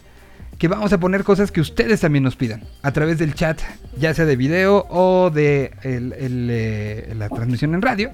que 0.57 0.67
vamos 0.67 0.93
a 0.93 0.99
poner 0.99 1.23
cosas 1.23 1.51
que 1.51 1.59
ustedes 1.59 2.01
también 2.01 2.23
nos 2.23 2.35
pidan 2.35 2.63
a 2.83 2.91
través 2.91 3.17
del 3.17 3.33
chat, 3.33 3.59
ya 3.97 4.13
sea 4.13 4.25
de 4.25 4.35
video 4.35 4.85
o 4.89 5.31
de 5.31 5.71
el- 5.81 6.13
el, 6.13 6.47
eh, 6.51 7.13
la 7.17 7.29
transmisión 7.29 7.73
en 7.73 7.81
radio 7.81 8.11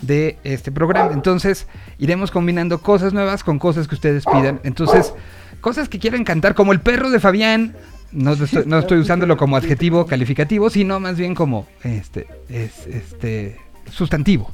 de 0.00 0.38
este 0.44 0.72
programa. 0.72 1.12
Entonces 1.12 1.66
iremos 1.98 2.30
combinando 2.30 2.80
cosas 2.80 3.12
nuevas 3.12 3.44
con 3.44 3.58
cosas 3.58 3.86
que 3.86 3.94
ustedes 3.94 4.24
pidan. 4.24 4.60
Entonces, 4.64 5.12
cosas 5.60 5.88
que 5.90 5.98
quieran 5.98 6.24
cantar, 6.24 6.54
como 6.54 6.72
el 6.72 6.80
perro 6.80 7.10
de 7.10 7.20
Fabián. 7.20 7.74
No 8.12 8.32
estoy, 8.32 8.64
no 8.66 8.78
estoy 8.78 8.98
usándolo 8.98 9.36
como 9.36 9.56
adjetivo 9.56 10.06
calificativo, 10.06 10.70
sino 10.70 11.00
más 11.00 11.16
bien 11.16 11.34
como 11.34 11.66
este, 11.82 12.26
es, 12.48 12.86
este 12.86 13.58
sustantivo. 13.90 14.52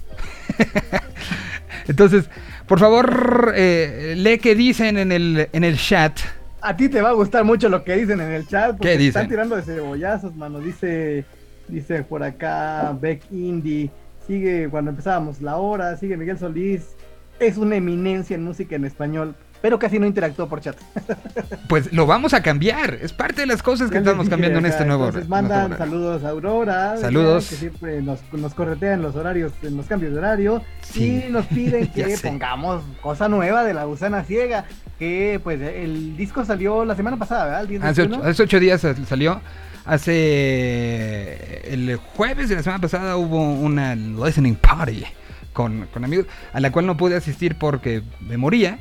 Entonces, 1.89 2.29
por 2.67 2.79
favor, 2.79 3.53
eh, 3.57 4.15
lee 4.17 4.39
qué 4.39 4.55
dicen 4.55 4.97
en 4.97 5.13
el, 5.13 5.49
en 5.53 5.65
el 5.65 5.77
chat. 5.77 6.19
A 6.63 6.77
ti 6.77 6.89
te 6.89 7.01
va 7.01 7.11
a 7.11 7.13
gustar 7.13 7.45
mucho 7.45 7.69
lo 7.69 7.85
que 7.85 7.97
dicen 7.97 8.21
en 8.21 8.31
el 8.31 8.47
chat. 8.47 8.77
Porque 8.77 8.93
¿Qué 8.93 8.99
dicen? 8.99 9.23
Están 9.23 9.29
tirando 9.29 9.57
de 9.57 9.63
cebollazos, 9.63 10.37
mano. 10.37 10.61
Dice, 10.61 11.25
dice 11.69 12.03
por 12.03 12.23
acá 12.23 12.97
Beck 13.01 13.23
Indy. 13.31 13.91
Sigue 14.27 14.69
cuando 14.71 14.91
empezábamos 14.91 15.41
la 15.41 15.57
hora. 15.57 15.97
Sigue 15.97 16.17
Miguel 16.17 16.39
Solís. 16.39 16.95
Es 17.41 17.57
una 17.57 17.77
eminencia 17.77 18.37
en 18.37 18.45
música 18.45 18.77
en 18.77 18.85
español. 18.85 19.35
Pero 19.63 19.79
casi 19.79 19.99
no 19.99 20.07
interactuó 20.07 20.49
por 20.49 20.61
chat. 20.61 20.77
Pues 21.69 21.93
lo 21.93 22.05
vamos 22.07 22.35
a 22.35 22.43
cambiar. 22.43 22.95
Es 22.95 23.13
parte 23.13 23.43
de 23.43 23.47
las 23.47 23.63
cosas 23.63 23.89
que 23.91 23.95
Ya 23.95 24.01
estamos 24.01 24.25
dije, 24.25 24.31
cambiando 24.31 24.59
en 24.59 24.67
este 24.67 24.85
nuevo 24.85 25.07
Entonces 25.07 25.29
mandan 25.29 25.79
saludos 25.79 26.25
a 26.25 26.31
Aurora. 26.31 26.97
Saludos. 26.97 27.49
Que 27.49 27.55
siempre 27.57 28.03
nos, 28.03 28.21
nos 28.33 28.55
corretean 28.55 29.03
los 29.03 29.15
horarios, 29.15 29.53
en 29.63 29.77
los 29.77 29.87
cambios 29.87 30.13
de 30.13 30.19
horario. 30.19 30.63
Sí. 30.83 31.25
Y 31.29 31.31
nos 31.31 31.47
piden 31.47 31.87
que 31.93 32.17
pongamos 32.21 32.83
cosa 33.01 33.29
nueva 33.29 33.63
de 33.63 33.75
la 33.75 33.85
gusana 33.85 34.25
ciega. 34.25 34.65
Que 34.99 35.41
pues 35.45 35.61
el 35.61 36.17
disco 36.17 36.45
salió 36.45 36.85
la 36.85 36.97
semana 36.97 37.17
pasada, 37.19 37.45
¿verdad? 37.45 37.61
El 37.63 37.69
10 37.69 37.83
de 37.83 37.89
Hace 37.89 38.03
ocho, 38.03 38.21
hace 38.25 38.43
ocho 38.43 38.59
días 38.61 38.81
sal- 38.81 39.07
salió. 39.07 39.41
Hace 39.85 41.73
el 41.73 41.97
jueves 41.97 42.49
de 42.49 42.57
la 42.57 42.63
semana 42.63 42.81
pasada 42.81 43.17
hubo 43.17 43.53
una 43.55 43.95
listening 43.95 44.55
party 44.57 45.05
con, 45.53 45.87
con 45.93 46.05
amigos, 46.05 46.27
a 46.53 46.61
la 46.61 46.71
cual 46.73 46.87
no 46.87 46.97
pude 46.97 47.17
asistir 47.17 47.57
porque 47.57 48.03
me 48.21 48.37
moría. 48.37 48.79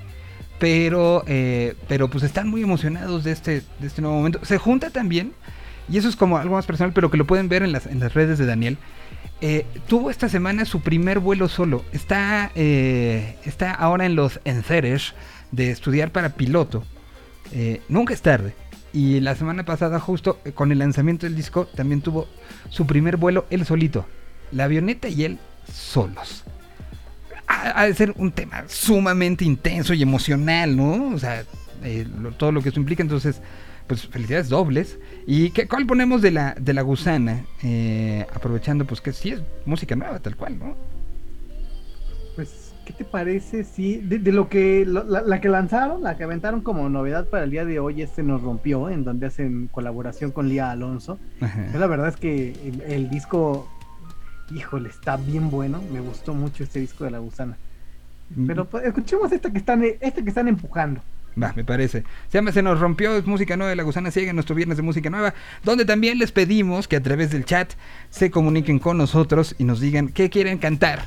Pero, 0.60 1.24
eh, 1.26 1.76
pero 1.88 2.10
pues 2.10 2.24
están 2.24 2.50
muy 2.50 2.62
emocionados 2.62 3.24
de 3.24 3.32
este, 3.32 3.64
de 3.80 3.88
este 3.88 4.02
nuevo 4.02 4.18
momento. 4.18 4.44
Se 4.44 4.58
junta 4.58 4.90
también, 4.90 5.32
y 5.88 5.98
eso 5.98 6.10
es 6.10 6.16
como 6.16 6.38
algo 6.38 6.56
más 6.56 6.66
personal, 6.66 6.92
pero 6.94 7.10
que 7.10 7.18
lo 7.18 7.26
pueden 7.26 7.48
ver 7.48 7.64
en 7.64 7.72
las, 7.72 7.86
en 7.88 8.00
las 8.00 8.14
redes 8.14 8.38
de 8.38 8.46
Daniel. 8.46 8.78
eh, 9.42 9.66
tuvo 9.88 10.10
esta 10.10 10.28
semana 10.28 10.66
su 10.66 10.82
primer 10.82 11.20
vuelo 11.20 11.48
solo. 11.48 11.86
Está, 11.94 12.52
eh, 12.56 13.38
está 13.46 13.72
ahora 13.72 14.06
en 14.06 14.16
los 14.16 14.42
enceres 14.44 15.14
de 15.52 15.72
estudiar 15.72 16.12
para 16.12 16.36
piloto. 16.36 16.84
Nunca 17.88 18.14
es 18.14 18.22
tarde. 18.22 18.54
Y 18.92 19.20
la 19.22 19.36
semana 19.36 19.64
pasada, 19.64 20.00
justo 20.00 20.40
con 20.56 20.72
el 20.72 20.80
lanzamiento 20.80 21.26
del 21.26 21.36
disco, 21.36 21.68
también 21.68 22.02
tuvo 22.02 22.28
su 22.70 22.86
primer 22.86 23.18
vuelo 23.18 23.46
él 23.50 23.66
solito. 23.66 24.06
La 24.52 24.66
avioneta 24.66 25.08
y 25.08 25.24
él 25.24 25.40
solos. 25.72 26.44
Ha, 27.52 27.82
ha 27.82 27.86
de 27.86 27.94
ser 27.96 28.14
un 28.18 28.32
tema 28.32 28.64
sumamente 28.68 29.44
intenso 29.44 29.94
y 29.94 30.02
emocional, 30.04 30.78
¿no? 30.78 31.14
O 31.16 31.18
sea, 31.18 31.44
eh, 31.84 32.06
lo- 32.22 32.32
todo 32.32 32.52
lo 32.52 32.62
que 32.62 32.70
eso 32.70 32.80
implica. 32.80 33.02
Entonces, 33.04 33.42
pues 33.88 34.08
felicidades 34.08 34.50
dobles. 34.50 35.00
¿Y 35.26 35.50
qué, 35.50 35.68
cuál 35.68 35.88
ponemos 35.88 36.22
de 36.22 36.30
la, 36.32 36.54
de 36.60 36.74
la 36.74 36.84
gusana? 36.84 37.46
Eh, 37.64 38.26
aprovechando, 38.34 38.86
pues 38.86 39.02
que 39.02 39.12
sí 39.14 39.32
es 39.32 39.42
música 39.66 39.96
nueva, 39.96 40.20
tal 40.20 40.36
cual, 40.36 40.60
¿no? 40.60 40.76
Pues, 42.36 42.74
¿qué 42.86 42.94
te 42.94 43.04
parece 43.04 43.64
si 43.64 43.98
de, 43.98 44.20
de 44.20 44.32
lo 44.32 44.48
que 44.48 44.86
lo- 44.86 45.04
la, 45.04 45.22
la 45.22 45.42
que 45.42 45.50
lanzaron, 45.50 46.04
la 46.04 46.18
que 46.18 46.24
aventaron 46.24 46.62
como 46.62 46.88
novedad 46.90 47.28
para 47.30 47.44
el 47.46 47.52
día 47.52 47.66
de 47.66 47.80
hoy, 47.80 48.02
este 48.02 48.24
nos 48.24 48.42
rompió, 48.42 48.90
en 48.90 49.04
donde 49.04 49.26
hacen 49.28 49.68
colaboración 49.68 50.32
con 50.32 50.48
Lía 50.50 50.72
Alonso? 50.72 51.20
Ajá. 51.42 51.68
Yo 51.74 51.80
la 51.80 51.88
verdad 51.88 52.10
es 52.10 52.16
que 52.18 52.52
el, 52.64 52.82
el 52.82 53.10
disco, 53.10 53.68
híjole, 54.52 54.90
está 54.90 55.18
bien 55.18 55.50
bueno. 55.50 55.82
Me 55.92 56.00
gustó 56.00 56.34
mucho 56.34 56.64
este 56.64 56.80
disco 56.80 57.04
de 57.04 57.12
La 57.12 57.20
Gusana. 57.20 57.58
Pero 58.46 58.66
pues, 58.66 58.86
escuchemos 58.86 59.32
esta 59.32 59.52
que 59.52 59.58
están, 59.58 59.84
esta 59.84 60.22
que 60.22 60.30
están 60.30 60.48
empujando. 60.48 61.02
Va, 61.42 61.54
me 61.56 61.64
parece. 61.64 62.04
Se 62.30 62.38
llama 62.38 62.52
Se 62.52 62.62
nos 62.62 62.80
rompió, 62.80 63.16
es 63.16 63.26
música 63.26 63.56
nueva 63.56 63.70
de 63.70 63.76
La 63.76 63.84
Gusana 63.84 64.12
Ciega, 64.12 64.34
nuestro 64.34 64.56
viernes 64.56 64.78
de 64.78 64.84
música 64.84 65.10
nueva, 65.10 65.34
donde 65.64 65.86
también 65.86 66.20
les 66.20 66.32
pedimos 66.32 66.88
que 66.88 66.98
a 66.98 67.04
través 67.04 67.32
del 67.32 67.46
chat 67.46 67.74
se 68.10 68.30
comuniquen 68.30 68.80
con 68.80 68.98
nosotros 68.98 69.56
y 69.58 69.64
nos 69.64 69.80
digan 69.80 70.10
qué 70.10 70.30
quieren 70.30 70.58
cantar, 70.58 71.06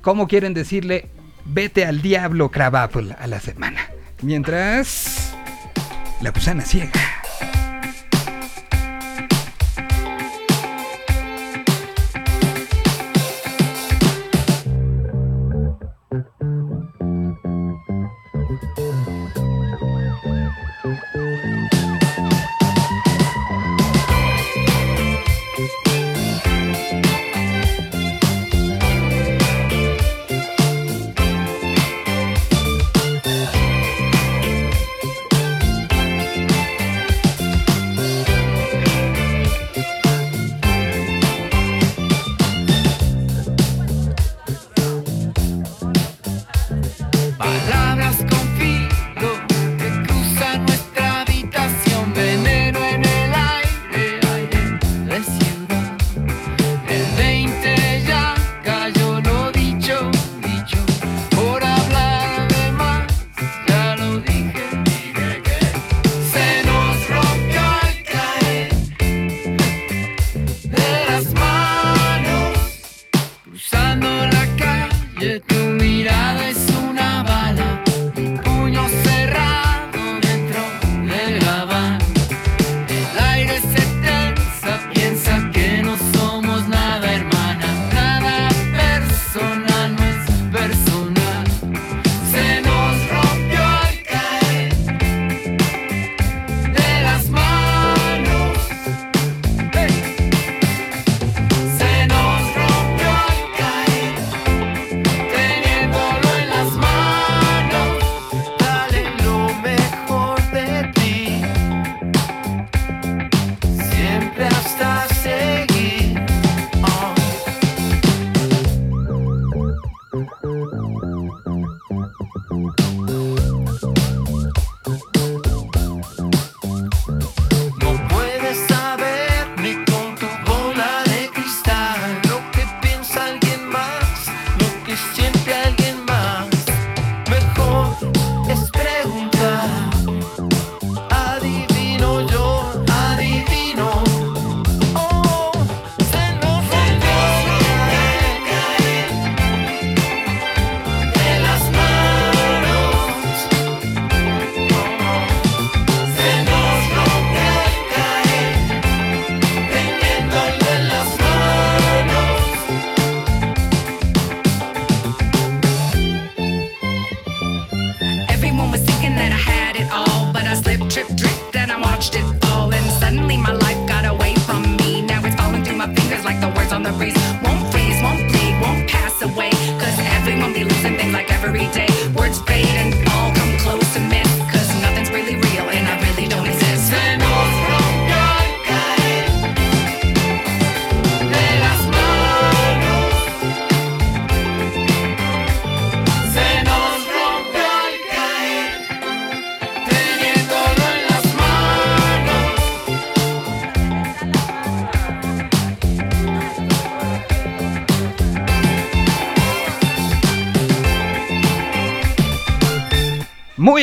cómo 0.00 0.26
quieren 0.26 0.54
decirle 0.54 1.10
vete 1.44 1.84
al 1.84 2.02
diablo 2.02 2.50
Crabapple 2.50 3.14
a 3.18 3.26
la 3.26 3.40
semana. 3.40 3.80
Mientras, 4.22 5.34
La 6.22 6.30
Gusana 6.30 6.62
Ciega. 6.62 7.23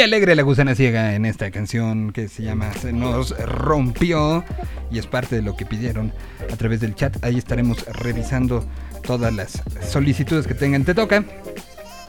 Muy 0.01 0.05
alegre 0.07 0.33
la 0.35 0.41
gusana 0.41 0.73
ciega 0.73 1.13
en 1.13 1.25
esta 1.27 1.51
canción 1.51 2.11
que 2.11 2.27
se 2.27 2.41
llama 2.41 2.73
Se 2.73 2.91
nos 2.91 3.37
rompió 3.37 4.43
y 4.89 4.97
es 4.97 5.05
parte 5.05 5.35
de 5.35 5.43
lo 5.43 5.55
que 5.55 5.63
pidieron 5.63 6.11
a 6.51 6.55
través 6.57 6.79
del 6.79 6.95
chat. 6.95 7.23
Ahí 7.23 7.37
estaremos 7.37 7.85
revisando 7.85 8.65
todas 9.03 9.31
las 9.31 9.61
solicitudes 9.87 10.47
que 10.47 10.55
tengan. 10.55 10.85
Te 10.85 10.95
toca. 10.95 11.23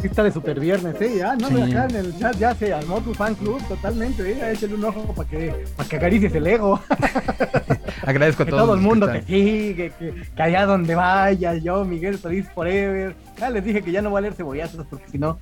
Sí 0.00 0.06
está 0.06 0.22
de 0.24 0.32
super 0.32 0.58
viernes, 0.58 0.96
¿eh? 1.02 1.16
Ya, 1.18 1.36
no, 1.36 1.48
Sí. 1.48 1.60
acá 1.60 1.86
en 1.90 1.96
el 1.96 2.18
chat 2.18 2.34
ya 2.38 2.54
se 2.54 2.72
armó 2.72 3.02
tu 3.02 3.12
fan 3.12 3.34
club 3.34 3.62
totalmente, 3.68 4.22
¿eh? 4.32 4.52
Échale 4.52 4.74
un 4.74 4.84
ojo 4.86 5.12
para 5.14 5.28
que, 5.28 5.54
para 5.76 5.86
que 5.88 5.96
acaricies 5.96 6.34
el 6.34 6.46
ego. 6.46 6.80
Agradezco 8.06 8.42
a 8.42 8.46
que 8.46 8.50
todos. 8.52 8.64
todo 8.64 8.74
el 8.74 8.80
mundo 8.80 9.06
que 9.12 9.20
te 9.20 9.26
sigue, 9.26 9.92
que, 9.98 10.14
que 10.34 10.42
allá 10.42 10.64
donde 10.64 10.94
vaya, 10.94 11.54
yo, 11.56 11.84
Miguel 11.84 12.18
Solís 12.18 12.48
Forever. 12.54 13.14
Ya 13.38 13.50
les 13.50 13.62
dije 13.64 13.82
que 13.82 13.92
ya 13.92 14.00
no 14.00 14.08
voy 14.10 14.18
a 14.18 14.22
leer 14.22 14.34
cebollazos 14.34 14.86
porque 14.88 15.08
si 15.08 15.18
no, 15.18 15.38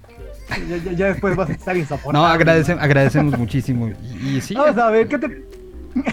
ya, 0.69 0.77
ya- 0.77 0.93
ya 0.93 1.07
después 1.09 1.37
vas 1.37 1.51
a 1.51 1.53
estar 1.53 1.77
insoportable. 1.77 2.19
No, 2.19 2.27
agradece- 2.35 2.79
agradecemos 2.79 3.39
muchísimo. 3.39 3.89
Y, 3.89 4.37
y 4.37 4.41
sí, 4.41 4.55
Vamos 4.55 4.77
a 4.79 4.91
ver, 4.91 5.09
¿qué 5.09 5.19
te... 5.19 5.45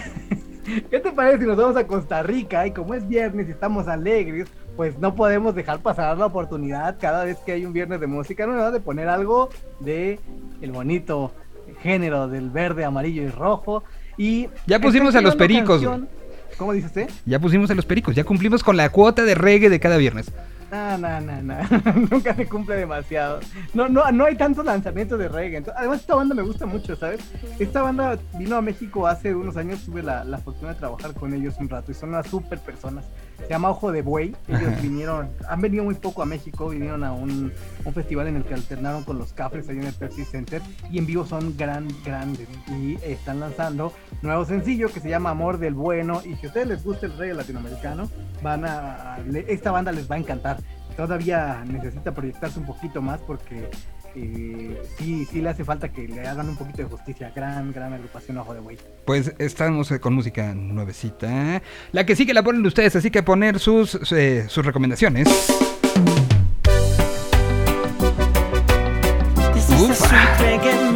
¿Qué 0.90 1.00
te 1.00 1.12
parece 1.12 1.38
si 1.40 1.46
nos 1.46 1.56
vamos 1.56 1.76
a 1.76 1.86
Costa 1.86 2.22
Rica? 2.22 2.66
Y 2.66 2.72
como 2.72 2.92
es 2.94 3.08
viernes 3.08 3.48
y 3.48 3.52
estamos 3.52 3.88
alegres, 3.88 4.48
pues 4.76 4.98
no 4.98 5.14
podemos 5.14 5.54
dejar 5.54 5.80
pasar 5.80 6.16
la 6.18 6.26
oportunidad 6.26 6.96
cada 7.00 7.24
vez 7.24 7.38
que 7.38 7.52
hay 7.52 7.64
un 7.64 7.72
viernes 7.72 8.00
de 8.00 8.06
música 8.06 8.46
nueva 8.46 8.70
de 8.70 8.80
poner 8.80 9.08
algo 9.08 9.48
de 9.80 10.20
el 10.60 10.70
bonito 10.72 11.32
género 11.82 12.28
del 12.28 12.50
verde, 12.50 12.84
amarillo 12.84 13.22
y 13.22 13.28
rojo. 13.28 13.82
Y 14.18 14.48
Ya 14.66 14.78
pusimos 14.78 15.14
a 15.14 15.20
los 15.22 15.36
pericos, 15.36 15.80
canción- 15.82 16.08
¿Cómo 16.58 16.72
dice 16.72 16.86
usted? 16.86 17.08
ya 17.24 17.38
pusimos 17.38 17.70
a 17.70 17.74
los 17.74 17.86
pericos, 17.86 18.14
ya 18.14 18.24
cumplimos 18.24 18.62
con 18.64 18.76
la 18.76 18.90
cuota 18.90 19.22
de 19.24 19.34
reggae 19.34 19.70
de 19.70 19.80
cada 19.80 19.96
viernes. 19.96 20.30
No, 20.70 20.98
no, 20.98 21.20
no, 21.20 21.42
no. 21.42 21.56
Nunca 22.10 22.34
se 22.34 22.46
cumple 22.46 22.76
demasiado. 22.76 23.40
No, 23.72 23.88
no, 23.88 24.10
no 24.12 24.26
hay 24.26 24.36
tantos 24.36 24.64
lanzamientos 24.64 25.18
de 25.18 25.28
reggae. 25.28 25.64
Además, 25.74 26.00
esta 26.00 26.14
banda 26.14 26.34
me 26.34 26.42
gusta 26.42 26.66
mucho, 26.66 26.94
¿sabes? 26.94 27.20
Esta 27.58 27.82
banda 27.82 28.18
vino 28.38 28.56
a 28.56 28.60
México 28.62 29.06
hace 29.06 29.34
unos 29.34 29.56
años. 29.56 29.84
Tuve 29.84 30.02
la, 30.02 30.24
la 30.24 30.38
fortuna 30.38 30.74
de 30.74 30.78
trabajar 30.78 31.14
con 31.14 31.32
ellos 31.32 31.54
un 31.58 31.68
rato 31.68 31.90
y 31.90 31.94
son 31.94 32.10
unas 32.10 32.26
super 32.26 32.58
personas. 32.58 33.06
Se 33.38 33.48
llama 33.48 33.70
Ojo 33.70 33.92
de 33.92 34.02
Buey. 34.02 34.34
Ellos 34.48 34.62
Ajá. 34.68 34.80
vinieron, 34.80 35.30
han 35.48 35.60
venido 35.60 35.84
muy 35.84 35.94
poco 35.94 36.22
a 36.22 36.26
México, 36.26 36.68
vinieron 36.68 37.04
a 37.04 37.12
un, 37.12 37.52
un 37.84 37.94
festival 37.94 38.28
en 38.28 38.36
el 38.36 38.44
que 38.44 38.54
alternaron 38.54 39.04
con 39.04 39.18
los 39.18 39.32
Cafres 39.32 39.68
ahí 39.68 39.78
en 39.78 39.84
el 39.84 39.94
Pepsi 39.94 40.24
Center 40.24 40.60
y 40.90 40.98
en 40.98 41.06
vivo 41.06 41.24
son 41.24 41.56
gran, 41.56 41.88
grandes 42.04 42.48
y 42.68 42.98
están 43.02 43.40
lanzando 43.40 43.92
nuevo 44.22 44.44
sencillo 44.44 44.88
que 44.92 45.00
se 45.00 45.08
llama 45.08 45.30
Amor 45.30 45.58
del 45.58 45.74
Bueno 45.74 46.20
y 46.24 46.34
si 46.36 46.46
a 46.46 46.48
ustedes 46.48 46.66
les 46.66 46.84
gusta 46.84 47.06
el 47.06 47.16
reggae 47.16 47.34
latinoamericano, 47.34 48.10
van 48.42 48.64
a, 48.64 49.18
esta 49.46 49.70
banda 49.70 49.92
les 49.92 50.10
va 50.10 50.16
a 50.16 50.18
encantar. 50.18 50.58
Todavía 50.96 51.62
necesita 51.64 52.12
proyectarse 52.12 52.58
un 52.58 52.66
poquito 52.66 53.00
más 53.00 53.20
porque 53.20 53.70
eh, 54.20 54.82
sí, 54.98 55.26
sí 55.30 55.40
le 55.40 55.50
hace 55.50 55.64
falta 55.64 55.88
que 55.88 56.08
le 56.08 56.26
hagan 56.26 56.48
un 56.48 56.56
poquito 56.56 56.78
de 56.78 56.84
justicia. 56.88 57.32
Gran, 57.34 57.72
gran 57.72 57.92
agrupación 57.92 58.38
Ojo 58.38 58.54
de 58.54 58.60
Buey. 58.60 58.78
Pues 59.04 59.32
estamos 59.38 59.92
con 60.00 60.14
música 60.14 60.54
nuevecita. 60.54 61.62
La 61.92 62.04
que 62.04 62.16
sí 62.16 62.26
que 62.26 62.34
la 62.34 62.42
ponen 62.42 62.66
ustedes, 62.66 62.96
así 62.96 63.10
que 63.10 63.22
poner 63.22 63.58
sus, 63.58 64.12
eh, 64.12 64.46
sus 64.48 64.64
recomendaciones. 64.64 65.28
This 69.54 69.68
is 69.70 69.76
the 69.76 69.84
Ufa. 69.84 70.87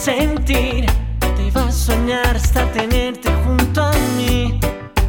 Sentir 0.00 0.86
te 1.36 1.46
iba 1.46 1.64
a 1.64 1.70
soñar 1.70 2.34
hasta 2.34 2.64
tenerte 2.72 3.30
junto 3.44 3.82
a 3.82 3.92
mí. 4.16 4.58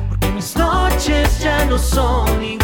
Porque 0.10 0.28
mis 0.32 0.56
noches 0.58 1.40
ya 1.40 1.64
no 1.66 1.78
son 1.78 2.44
igual 2.44 2.61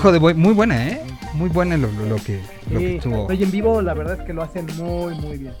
Ojo 0.00 0.12
de 0.12 0.18
buey, 0.18 0.34
muy 0.34 0.54
buena, 0.54 0.88
¿eh? 0.88 0.98
Muy 1.34 1.50
buena 1.50 1.76
lo, 1.76 1.92
lo- 1.92 2.06
lo 2.06 2.16
que, 2.16 2.40
lo 2.70 2.78
que 2.78 2.88
Sí, 2.88 2.96
estuvo. 2.96 3.26
Oye, 3.26 3.44
en 3.44 3.50
vivo 3.50 3.82
la 3.82 3.92
verdad 3.92 4.18
es 4.18 4.26
que 4.26 4.32
lo 4.32 4.40
hacen 4.42 4.64
muy, 4.78 5.14
muy 5.16 5.36
bien. 5.36 5.52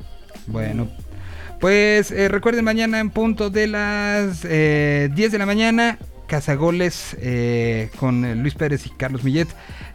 Bueno, 0.46 0.88
pues 1.60 2.10
eh, 2.10 2.26
recuerden 2.28 2.64
mañana 2.64 3.00
en 3.00 3.10
punto 3.10 3.50
de 3.50 3.66
las 3.66 4.46
eh, 4.48 5.10
10 5.14 5.32
de 5.32 5.36
la 5.38 5.44
mañana, 5.44 5.98
Cazagoles 6.26 7.18
eh, 7.20 7.90
con 7.98 8.24
eh, 8.24 8.34
Luis 8.34 8.54
Pérez 8.54 8.86
y 8.86 8.88
Carlos 8.88 9.24
Millet 9.24 9.48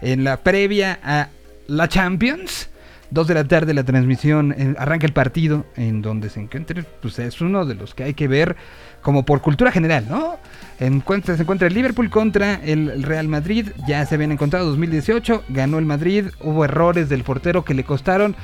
en 0.04 0.24
la 0.24 0.38
previa 0.38 1.00
a 1.04 1.30
la 1.66 1.88
Champions. 1.88 2.70
2 3.10 3.28
de 3.28 3.34
la 3.36 3.48
tarde 3.48 3.74
la 3.74 3.84
transmisión, 3.84 4.54
eh, 4.56 4.76
arranca 4.78 5.08
el 5.08 5.14
partido 5.14 5.66
en 5.76 6.02
donde 6.04 6.30
se 6.30 6.40
encuentre, 6.40 6.84
pues 7.02 7.18
es 7.18 7.42
uno 7.42 7.66
de 7.66 7.74
los 7.74 7.96
que 7.96 8.04
hay 8.04 8.14
que 8.14 8.28
ver 8.28 8.56
como 9.02 9.26
por 9.26 9.42
cultura 9.42 9.72
general, 9.72 10.06
¿no? 10.10 10.35
Encuentra, 10.80 11.36
se 11.38 11.44
encuentra 11.44 11.68
el 11.68 11.74
Liverpool 11.74 12.10
contra 12.10 12.56
el 12.56 13.02
Real 13.04 13.28
Madrid, 13.30 13.70
ya 13.88 14.06
se 14.06 14.16
habían 14.16 14.34
encontrado 14.34 14.66
2018, 14.66 15.46
ganó 15.50 15.80
el 15.80 15.86
Madrid, 15.86 16.26
hubo 16.42 16.66
errores 16.66 17.08
del 17.08 17.24
portero 17.24 17.64
que 17.64 17.74
le 17.74 17.84
costaron 17.86 18.36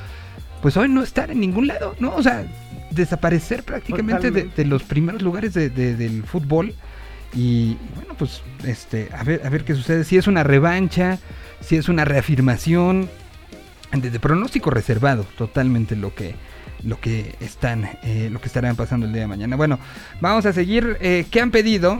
pues 0.61 0.77
hoy 0.77 0.87
no 0.87 1.01
estar 1.03 1.29
en 1.31 1.39
ningún 1.41 1.67
lado, 1.67 1.95
¿no? 1.99 2.13
O 2.15 2.21
sea, 2.21 2.45
desaparecer 2.91 3.63
prácticamente 3.63 4.29
de, 4.31 4.65
los 4.65 4.83
primeros 4.83 5.21
lugares 5.23 5.53
de- 5.55 5.69
de- 5.71 5.95
del 5.95 6.23
fútbol. 6.23 6.75
Y 7.33 7.77
bueno, 7.95 8.13
pues 8.17 8.43
este, 8.65 9.09
a 9.17 9.23
ver, 9.23 9.41
a 9.43 9.49
ver 9.49 9.63
qué 9.63 9.73
sucede. 9.73 10.03
Si 10.03 10.17
es 10.17 10.27
una 10.27 10.43
revancha, 10.43 11.17
si 11.61 11.77
es 11.77 11.89
una 11.89 12.05
reafirmación. 12.05 13.09
De, 13.91 14.09
de 14.11 14.19
pronóstico 14.19 14.69
reservado, 14.69 15.25
totalmente 15.37 15.95
lo 15.97 16.13
que, 16.15 16.35
lo 16.83 16.99
que 16.99 17.35
están, 17.39 17.85
eh, 18.03 18.29
lo 18.31 18.39
que 18.41 18.47
estarán 18.47 18.75
pasando 18.75 19.05
el 19.05 19.13
día 19.13 19.21
de 19.23 19.27
mañana. 19.27 19.55
Bueno, 19.55 19.79
vamos 20.19 20.45
a 20.45 20.53
seguir. 20.53 20.97
Eh, 21.01 21.25
¿Qué 21.29 21.41
han 21.41 21.51
pedido? 21.51 21.99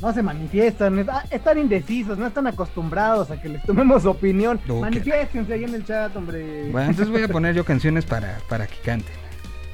No 0.00 0.12
se 0.12 0.22
manifiestan, 0.22 0.98
es- 1.00 1.08
ah, 1.08 1.24
están 1.30 1.58
indecisos, 1.58 2.16
no 2.18 2.26
están 2.28 2.46
acostumbrados 2.46 3.30
a 3.32 3.40
que 3.42 3.48
les 3.48 3.62
tomemos 3.64 4.04
opinión. 4.06 4.60
Manifiéstense 4.68 5.52
ahí 5.52 5.64
en 5.64 5.74
el 5.74 5.84
chat, 5.84 6.14
hombre. 6.16 6.70
Bueno, 6.70 6.90
entonces 6.90 7.12
voy 7.12 7.22
a 7.24 7.28
poner 7.28 7.54
yo 7.54 7.64
canciones 7.64 8.04
para, 8.04 8.38
para 8.48 8.66
que 8.68 8.76
canten. 8.84 9.14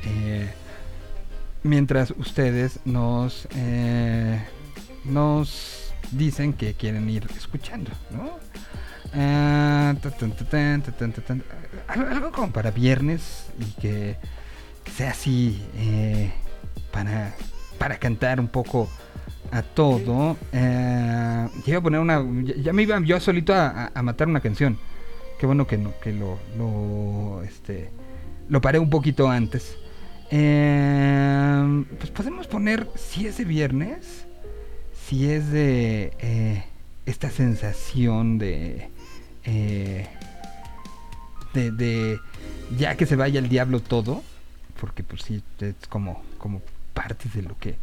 Eh, 0.06 0.48
mientras 1.62 2.10
ustedes 2.16 2.80
nos, 2.86 3.46
eh, 3.54 4.42
nos 5.04 5.92
dicen 6.10 6.52
que 6.54 6.72
quieren 6.74 7.08
ir 7.10 7.26
escuchando, 7.36 7.90
¿no? 8.10 8.38
Algo, 11.88 12.32
como 12.32 12.50
para 12.52 12.70
viernes 12.70 13.46
y 13.58 13.80
que 13.80 14.16
sea 14.96 15.10
así 15.10 15.62
eh, 15.76 16.32
para 16.92 17.34
para 17.78 17.98
cantar 17.98 18.40
un 18.40 18.48
poco 18.48 18.88
a 19.52 19.62
todo. 19.62 20.36
Eh, 20.52 21.48
poner 21.82 22.00
una. 22.00 22.24
Ya, 22.62 22.72
me 22.72 22.82
iba 22.82 23.00
yo 23.04 23.20
solito 23.20 23.52
a, 23.54 23.68
a- 23.68 23.92
a 23.94 24.02
matar 24.02 24.28
una 24.28 24.40
canción. 24.40 24.78
Qué 25.38 25.46
bueno 25.46 25.66
que, 25.66 25.76
no, 25.76 25.92
que 26.00 26.12
lo, 26.12 26.38
lo, 26.56 27.42
este, 27.42 27.90
lo 28.48 28.60
paré 28.60 28.78
un 28.78 28.88
poquito 28.90 29.28
antes. 29.28 29.76
Eh, 30.30 31.84
pues 31.98 32.10
podemos 32.10 32.46
poner, 32.46 32.88
si 32.96 33.26
es 33.26 33.36
de 33.38 33.44
viernes, 33.44 34.26
si 35.06 35.30
es 35.30 35.50
de 35.50 36.12
eh, 36.20 36.64
esta 37.06 37.30
sensación 37.30 38.38
de, 38.38 38.88
eh, 39.44 40.06
de, 41.52 42.18
ya 42.76 42.96
que 42.96 43.06
se 43.06 43.16
vaya 43.16 43.38
el 43.38 43.48
diablo 43.48 43.80
todo, 43.80 44.22
porque 44.80 45.02
pues 45.02 45.22
sí, 45.22 45.42
es 45.60 45.74
como, 45.88 46.22
como 46.38 46.62
parte 46.92 47.28
de 47.32 47.42
lo 47.42 47.56
que 47.58 47.76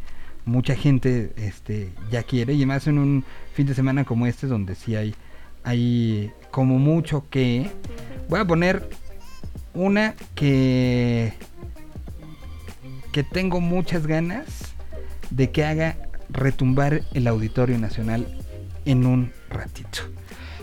mucha 0.44 0.74
gente 0.74 1.32
este, 1.36 1.92
ya 2.10 2.22
quiere, 2.22 2.54
y 2.54 2.66
más 2.66 2.86
en 2.86 2.98
un 2.98 3.24
fin 3.54 3.66
de 3.66 3.74
semana 3.74 4.04
como 4.04 4.26
este, 4.26 4.46
donde 4.46 4.74
sí 4.74 4.96
hay, 4.96 5.14
hay 5.64 6.32
como 6.50 6.78
mucho 6.78 7.26
que... 7.30 7.70
Voy 8.28 8.40
a 8.40 8.44
poner 8.44 8.88
una 9.74 10.14
que 10.34 11.34
que 13.12 13.22
tengo 13.22 13.60
muchas 13.60 14.06
ganas 14.06 14.74
de 15.30 15.50
que 15.50 15.64
haga 15.64 15.96
retumbar 16.30 17.02
el 17.12 17.26
Auditorio 17.26 17.78
Nacional 17.78 18.26
en 18.86 19.06
un 19.06 19.32
ratito. 19.50 20.00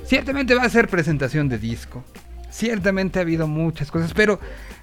Ciertamente 0.10 0.56
va 0.56 0.64
a 0.64 0.69
ser 0.69 0.88
presentación 0.88 1.49
de 1.49 1.60
disco. 1.60 2.03
Ciertamente 2.49 3.19
ha 3.19 3.22
habido 3.22 3.48
muchas 3.48 3.91
cosas, 3.91 4.11
pero 4.15 4.40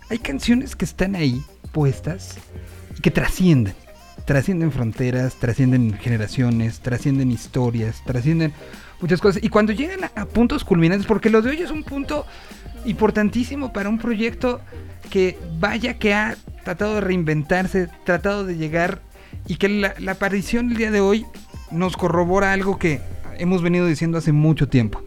hay 0.08 0.18
canciones 0.18 0.76
que 0.76 0.84
están 0.84 1.16
ahí 1.16 1.42
puestas 1.72 2.38
y 2.96 3.00
que 3.00 3.10
trascienden. 3.10 3.74
Trascienden 4.24 4.70
fronteras, 4.70 5.34
trascienden 5.34 5.94
generaciones, 5.94 6.78
trascienden 6.78 7.32
historias, 7.32 8.04
trascienden 8.06 8.52
muchas 9.00 9.20
cosas. 9.20 9.42
Y 9.42 9.48
cuando 9.48 9.72
llegan 9.72 10.08
a, 10.14 10.26
puntos 10.26 10.62
culminantes, 10.62 11.08
porque 11.08 11.28
lo 11.28 11.42
de 11.42 11.50
hoy 11.50 11.60
es 11.60 11.72
un 11.72 11.82
punto 11.82 12.24
importantísimo 12.84 13.72
para 13.72 13.88
un 13.88 13.98
proyecto 13.98 14.60
que 15.10 15.36
vaya 15.58 15.94
que 15.94 16.14
ha 16.14 16.36
tratado 16.62 16.94
de 16.94 17.00
reinventarse, 17.00 17.88
tratado 18.04 18.44
de 18.44 18.58
llegar 18.58 19.00
y 19.48 19.56
que 19.56 19.68
la, 19.68 19.96
la 19.98 20.12
aparición 20.12 20.70
el 20.70 20.76
día 20.76 20.92
de 20.92 21.00
hoy 21.00 21.26
nos 21.72 21.96
corrobora 21.96 22.52
algo 22.52 22.78
que 22.78 23.00
hemos 23.38 23.60
venido 23.60 23.88
diciendo 23.88 24.18
hace 24.18 24.30
mucho 24.30 24.68
tiempo. 24.68 25.02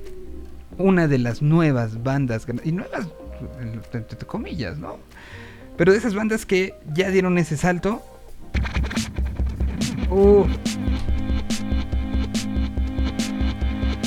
Una 0.79 1.07
de 1.07 1.19
las 1.19 1.43
nuevas 1.43 2.01
bandas, 2.01 2.47
y 2.63 2.71
nuevas 2.71 3.07
entre 3.93 4.27
comillas, 4.27 4.77
¿no? 4.77 4.97
Pero 5.77 5.91
de 5.91 5.97
esas 5.97 6.13
bandas 6.13 6.45
que 6.45 6.73
ya 6.93 7.09
dieron 7.09 7.37
ese 7.37 7.57
salto. 7.57 8.01
Uh. 10.09 10.45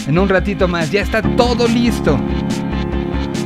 En 0.06 0.18
un 0.18 0.28
ratito 0.28 0.66
más, 0.66 0.90
ya 0.90 1.02
está 1.02 1.22
todo 1.22 1.68
listo 1.68 2.18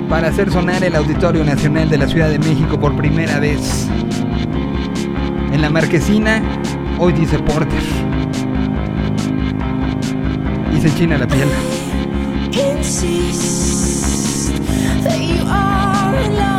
para 0.09 0.29
hacer 0.29 0.51
sonar 0.51 0.83
el 0.85 0.95
Auditorio 0.97 1.45
Nacional 1.45 1.91
de 1.91 1.99
la 1.99 2.07
Ciudad 2.07 2.31
de 2.31 2.39
México 2.39 2.79
por 2.81 2.97
primera 2.97 3.39
vez. 3.39 3.87
En 5.53 5.61
la 5.61 5.71
marquesina, 5.71 6.43
hoy 6.99 7.13
dice 7.13 7.39
Porter. 7.41 7.83
Y 10.75 10.81
se 10.81 10.89
enchina 10.89 11.19
la 11.19 11.27
piel. 11.27 11.49
That 15.03 15.19
you 15.21 15.43
are 15.45 16.15
alone, 16.15 16.56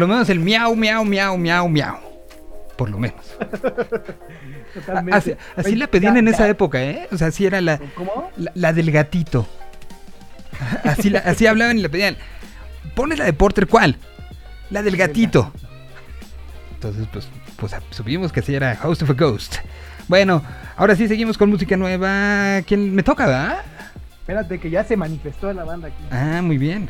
Por 0.00 0.08
lo 0.08 0.14
menos 0.14 0.30
el 0.30 0.40
miau, 0.40 0.74
miau, 0.74 1.04
miau, 1.04 1.36
miau, 1.36 1.68
miau. 1.68 1.96
Por 2.78 2.88
lo 2.88 2.96
menos. 2.98 3.20
Totalmente. 4.74 5.36
Así, 5.56 5.76
la 5.76 5.88
pedían 5.88 6.16
en 6.16 6.26
esa 6.26 6.48
época, 6.48 6.82
¿eh? 6.82 7.06
O 7.12 7.18
sea, 7.18 7.26
así 7.26 7.44
era 7.44 7.60
la, 7.60 7.78
¿Cómo? 7.94 8.30
la, 8.38 8.50
la 8.54 8.72
del 8.72 8.90
gatito. 8.90 9.46
Así, 10.84 11.10
la- 11.10 11.18
así 11.18 11.46
hablaban 11.46 11.76
y 11.78 11.82
le 11.82 11.90
pedían. 11.90 12.16
Pones 12.94 13.18
la 13.18 13.26
de 13.26 13.34
Porter, 13.34 13.66
¿cuál? 13.66 13.98
La 14.70 14.82
del 14.82 14.96
gatito. 14.96 15.52
Entonces, 16.76 17.06
pues, 17.12 17.28
pues 17.56 17.76
supimos 17.90 18.32
que 18.32 18.40
así 18.40 18.54
era 18.54 18.78
Host 18.82 19.02
of 19.02 19.10
a 19.10 19.12
Ghost. 19.12 19.56
Bueno, 20.08 20.42
ahora 20.78 20.96
sí 20.96 21.08
seguimos 21.08 21.36
con 21.36 21.50
música 21.50 21.76
nueva. 21.76 22.62
¿Quién 22.66 22.94
me 22.94 23.02
toca, 23.02 23.26
va? 23.26 23.58
Espérate, 24.20 24.58
que 24.58 24.70
ya 24.70 24.82
se 24.82 24.96
manifestó 24.96 25.52
la 25.52 25.64
banda 25.64 25.88
aquí. 25.88 26.02
Ah, 26.10 26.40
muy 26.42 26.56
bien. 26.56 26.88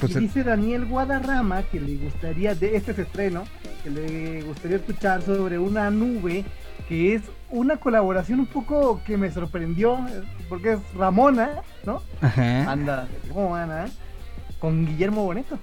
Pues, 0.00 0.16
y 0.16 0.20
dice 0.20 0.42
Daniel 0.42 0.86
Guadarrama 0.86 1.62
que 1.64 1.80
le 1.80 1.96
gustaría, 1.96 2.54
de 2.54 2.76
este 2.76 2.92
es 2.92 2.98
estreno, 2.98 3.44
que 3.82 3.90
le 3.90 4.42
gustaría 4.42 4.78
escuchar 4.78 5.22
sobre 5.22 5.58
una 5.58 5.90
nube 5.90 6.44
que 6.88 7.14
es 7.14 7.22
una 7.50 7.76
colaboración 7.76 8.40
un 8.40 8.46
poco 8.46 9.00
que 9.04 9.16
me 9.16 9.30
sorprendió, 9.30 9.98
porque 10.48 10.72
es 10.72 10.78
Ramona, 10.94 11.50
¿no? 11.84 12.02
ajá. 12.20 12.70
Anda, 12.70 13.08
¿cómo 13.28 13.50
van, 13.50 13.70
ah? 13.70 13.86
Con 14.58 14.86
Guillermo 14.86 15.24
Boneto. 15.24 15.58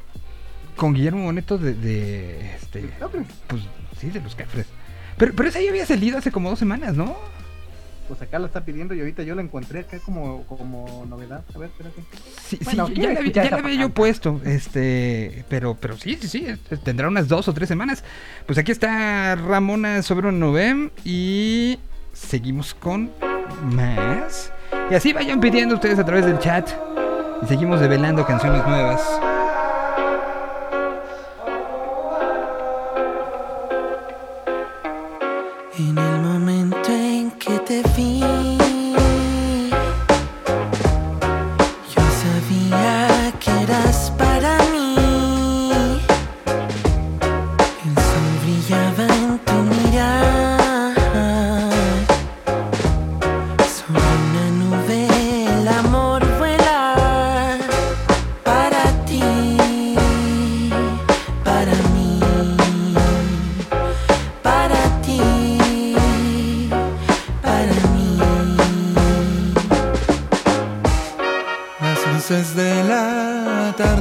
Con 0.75 0.93
Guillermo 0.93 1.23
Boneto 1.23 1.57
de, 1.57 1.73
de, 1.73 2.55
este, 2.55 2.89
¿No 2.99 3.09
crees? 3.09 3.27
pues 3.47 3.63
sí, 3.99 4.09
de 4.09 4.21
los 4.21 4.35
Cafres. 4.35 4.67
Pero, 5.17 5.33
pero 5.35 5.49
esa 5.49 5.59
ya 5.61 5.69
había 5.69 5.85
salido 5.85 6.17
hace 6.17 6.31
como 6.31 6.49
dos 6.49 6.59
semanas, 6.59 6.95
¿no? 6.95 7.17
Pues 8.07 8.21
acá 8.21 8.39
la 8.39 8.47
está 8.47 8.63
pidiendo 8.63 8.93
y 8.93 8.99
ahorita 8.99 9.23
yo 9.23 9.35
la 9.35 9.41
encontré 9.41 9.81
acá 9.81 9.99
como, 9.99 10.43
como 10.43 11.05
novedad. 11.09 11.43
A 11.53 11.57
ver, 11.57 11.69
espérate. 11.69 12.01
Sí, 12.47 12.57
Bueno, 12.63 12.87
sí, 12.87 12.93
ya 12.95 13.11
la, 13.13 13.21
ya 13.21 13.49
la 13.49 13.57
había 13.57 13.75
yo 13.81 13.89
puesto, 13.89 14.39
este, 14.45 15.43
pero, 15.49 15.75
pero 15.75 15.97
sí, 15.97 16.17
sí, 16.21 16.27
sí, 16.27 16.47
es- 16.69 16.83
tendrá 16.83 17.07
unas 17.09 17.27
dos 17.27 17.47
o 17.47 17.53
tres 17.53 17.67
semanas. 17.67 18.03
Pues 18.45 18.57
aquí 18.57 18.71
está 18.71 19.35
Ramona 19.35 20.01
sobre 20.03 20.29
un 20.29 20.39
Novem 20.39 20.89
y 21.03 21.79
seguimos 22.13 22.73
con 22.73 23.11
más. 23.73 24.51
Y 24.89 24.95
así 24.95 25.11
vayan 25.13 25.39
pidiendo 25.39 25.75
ustedes 25.75 25.99
a 25.99 26.05
través 26.05 26.25
del 26.25 26.39
chat 26.39 26.69
y 27.41 27.45
seguimos 27.45 27.79
develando 27.81 28.25
canciones 28.25 28.65
nuevas. 28.65 29.01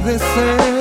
acontecer. 0.07 0.76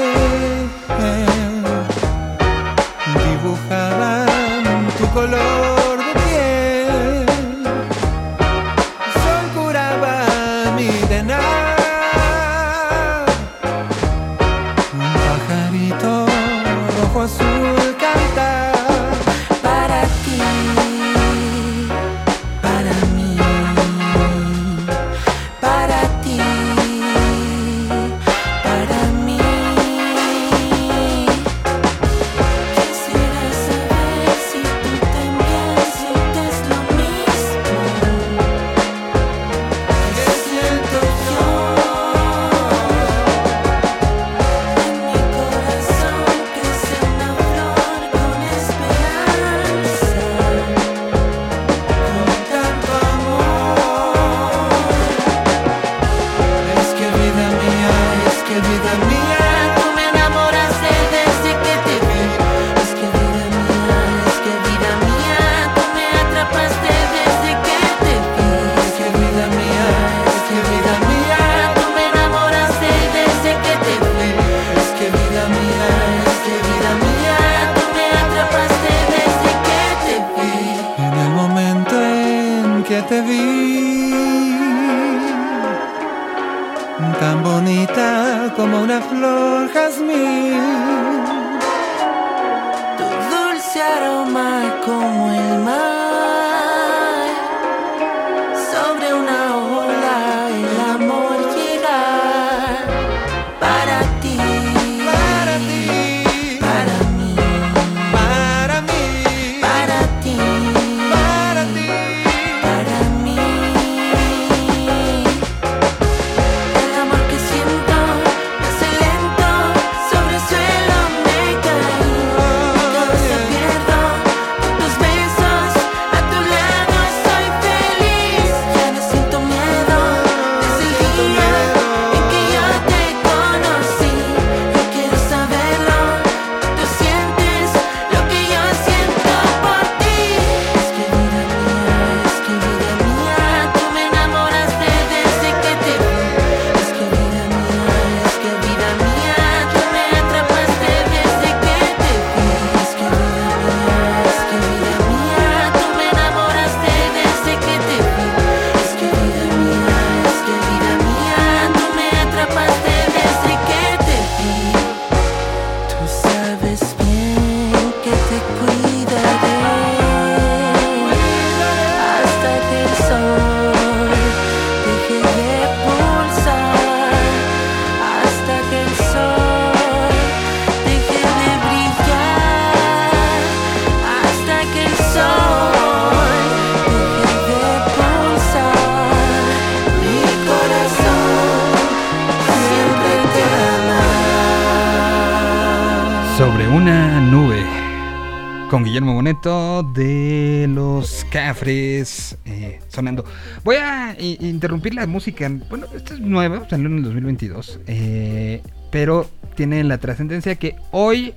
De 199.82 200.66
los 200.68 201.24
Cafres 201.30 202.36
eh, 202.44 202.80
sonando. 202.88 203.24
Voy 203.64 203.76
a 203.76 204.16
interrumpir 204.20 204.94
la 204.94 205.06
música. 205.06 205.50
Bueno, 205.68 205.86
esta 205.94 206.14
es 206.14 206.20
nueva, 206.20 206.68
salió 206.68 206.86
en 206.86 206.98
el 206.98 207.02
2022. 207.04 207.80
eh, 207.86 208.62
pero 208.90 209.28
tiene 209.56 209.82
la 209.84 209.98
trascendencia 209.98 210.54
que 210.54 210.76
hoy 210.90 211.34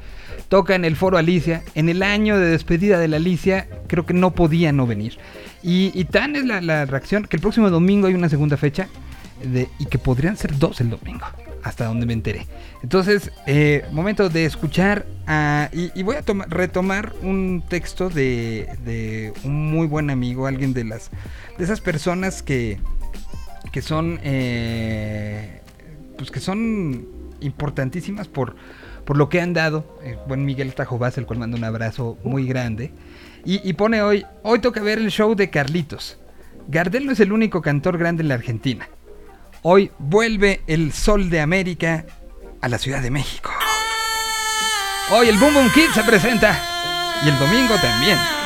toca 0.49 0.75
en 0.75 0.85
el 0.85 0.95
Foro 0.95 1.17
Alicia. 1.17 1.63
En 1.75 1.89
el 1.89 2.03
año 2.03 2.37
de 2.37 2.45
despedida 2.51 2.99
de 2.99 3.07
la 3.07 3.17
Alicia, 3.17 3.67
creo 3.87 4.05
que 4.05 4.13
no 4.13 4.31
podía 4.35 4.71
no 4.71 4.85
venir. 4.87 5.17
Y, 5.63 5.91
y 5.93 6.05
tan 6.05 6.35
es 6.35 6.45
la, 6.45 6.61
la 6.61 6.85
reacción 6.85 7.25
que 7.25 7.35
el 7.37 7.41
próximo 7.41 7.69
domingo 7.69 8.07
hay 8.07 8.13
una 8.13 8.29
segunda 8.29 8.55
fecha 8.55 8.87
de- 9.43 9.67
y 9.79 9.85
que 9.85 9.97
podrían 9.97 10.37
ser 10.37 10.57
dos 10.57 10.79
el 10.81 10.89
domingo, 10.91 11.25
hasta 11.63 11.85
donde 11.85 12.05
me 12.05 12.13
enteré. 12.13 12.47
Entonces, 12.83 13.31
eh, 13.47 13.85
momento 13.91 14.29
de 14.29 14.45
escuchar 14.45 15.05
y, 15.71 16.03
voy 16.03 16.15
a 16.15 16.21
toma- 16.21 16.45
retomar 16.49 17.13
un 17.21 17.63
texto 17.67 18.09
de, 18.09 19.33
un 19.43 19.71
muy 19.71 19.87
buen 19.87 20.09
amigo, 20.09 20.47
alguien 20.47 20.73
de 20.73 20.83
las 20.85 21.09
de 21.57 21.63
esas 21.63 21.81
personas 21.81 22.41
que 22.41 22.79
que 23.71 23.81
son 23.81 24.19
eh, 24.23 25.61
pues 26.17 26.31
que 26.31 26.39
son 26.39 27.05
importantísimas 27.41 28.27
por 28.27 28.55
por 29.05 29.17
lo 29.17 29.27
que 29.27 29.41
han 29.41 29.53
dado, 29.53 29.99
eh, 30.03 30.17
buen 30.27 30.45
Miguel 30.45 30.73
Tajobás, 30.75 31.17
el 31.17 31.25
cual 31.25 31.39
manda 31.39 31.57
un 31.57 31.63
abrazo 31.63 32.17
muy 32.23 32.45
grande. 32.45 32.91
Y 33.43 33.73
pone 33.73 34.03
hoy, 34.03 34.25
hoy 34.43 34.59
toca 34.59 34.83
ver 34.83 34.99
el 34.99 35.09
show 35.09 35.33
de 35.33 35.49
Carlitos. 35.49 36.19
Gardel 36.67 37.07
no 37.07 37.13
es 37.13 37.19
el 37.19 37.31
único 37.31 37.61
cantor 37.63 37.97
grande 37.97 38.21
en 38.21 38.27
la 38.27 38.35
Argentina. 38.35 38.87
Hoy 39.61 39.91
vuelve 39.99 40.61
el 40.67 40.93
Sol 40.93 41.29
de 41.29 41.41
América 41.41 42.05
a 42.61 42.69
la 42.69 42.77
Ciudad 42.77 43.01
de 43.01 43.11
México. 43.11 43.51
Hoy 45.11 45.27
el 45.27 45.37
Boom 45.37 45.53
Boom 45.53 45.71
Kid 45.73 45.89
se 45.93 46.03
presenta. 46.03 46.57
Y 47.25 47.29
el 47.29 47.37
domingo 47.37 47.75
también. 47.75 48.38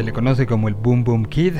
Se 0.00 0.04
le 0.04 0.14
conoce 0.14 0.46
como 0.46 0.66
el 0.68 0.72
Boom 0.72 1.04
Boom 1.04 1.26
Kid. 1.26 1.56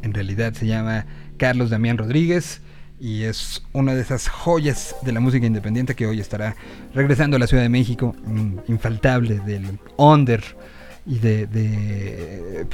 En 0.00 0.14
realidad 0.14 0.54
se 0.54 0.66
llama 0.66 1.04
Carlos 1.36 1.68
Damián 1.68 1.98
Rodríguez 1.98 2.62
y 2.98 3.24
es 3.24 3.62
una 3.74 3.94
de 3.94 4.00
esas 4.00 4.28
joyas 4.28 4.96
de 5.02 5.12
la 5.12 5.20
música 5.20 5.44
independiente 5.44 5.94
que 5.94 6.06
hoy 6.06 6.20
estará 6.20 6.56
regresando 6.94 7.36
a 7.36 7.38
la 7.38 7.46
Ciudad 7.46 7.62
de 7.64 7.68
México, 7.68 8.16
infaltable 8.66 9.40
del 9.40 9.78
under 9.98 10.42
y 11.04 11.18
de, 11.18 11.46
de- 11.48 12.66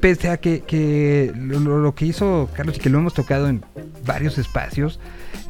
pese 0.00 0.28
a 0.30 0.38
que, 0.38 0.62
que 0.62 1.30
lo, 1.36 1.94
que 1.94 2.06
hizo 2.06 2.50
Carlos 2.56 2.78
y 2.78 2.80
que 2.80 2.90
lo 2.90 2.98
hemos 2.98 3.14
tocado 3.14 3.48
en 3.48 3.64
varios 4.04 4.38
espacios 4.38 4.98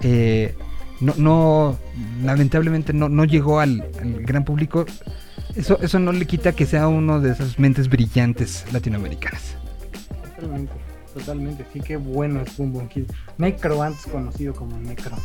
eh, 0.02 0.54
no, 1.00 1.78
lamentablemente 2.22 2.92
no, 2.92 3.08
no 3.08 3.24
llegó 3.24 3.58
al 3.58 3.88
gran 4.20 4.44
público 4.44 4.84
eso, 5.54 5.78
eso 5.82 5.98
no 5.98 6.12
le 6.12 6.26
quita 6.26 6.52
que 6.52 6.66
sea 6.66 6.88
uno 6.88 7.20
de 7.20 7.32
esas 7.32 7.58
mentes 7.58 7.88
brillantes 7.88 8.64
latinoamericanas 8.72 9.56
Totalmente, 10.34 10.72
totalmente. 11.12 11.66
Sí, 11.72 11.80
qué 11.80 11.96
bueno 11.96 12.40
es 12.40 12.56
Boom 12.56 12.72
Boom 12.72 12.88
Kid. 12.88 13.04
Necro, 13.36 13.82
antes 13.82 14.06
conocido 14.06 14.54
como 14.54 14.78
Necro. 14.78 15.16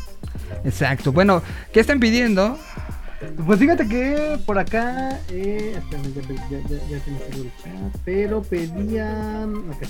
exacto 0.66 1.14
bueno 1.14 1.42
¿qué 1.72 1.80
están 1.80 2.00
pidiendo? 2.00 2.58
Pues 3.46 3.60
fíjate 3.60 3.88
que 3.88 4.38
por 4.46 4.60
acá, 4.60 5.20
eh, 5.30 5.80
ya, 5.92 6.22
ya, 6.50 6.60
ya, 6.68 6.88
ya 6.90 7.00
se 7.00 7.12
me 7.12 7.18
el 7.18 7.52
chat, 7.64 8.02
pero 8.04 8.42
pedían. 8.42 9.56
ok. 9.56 9.84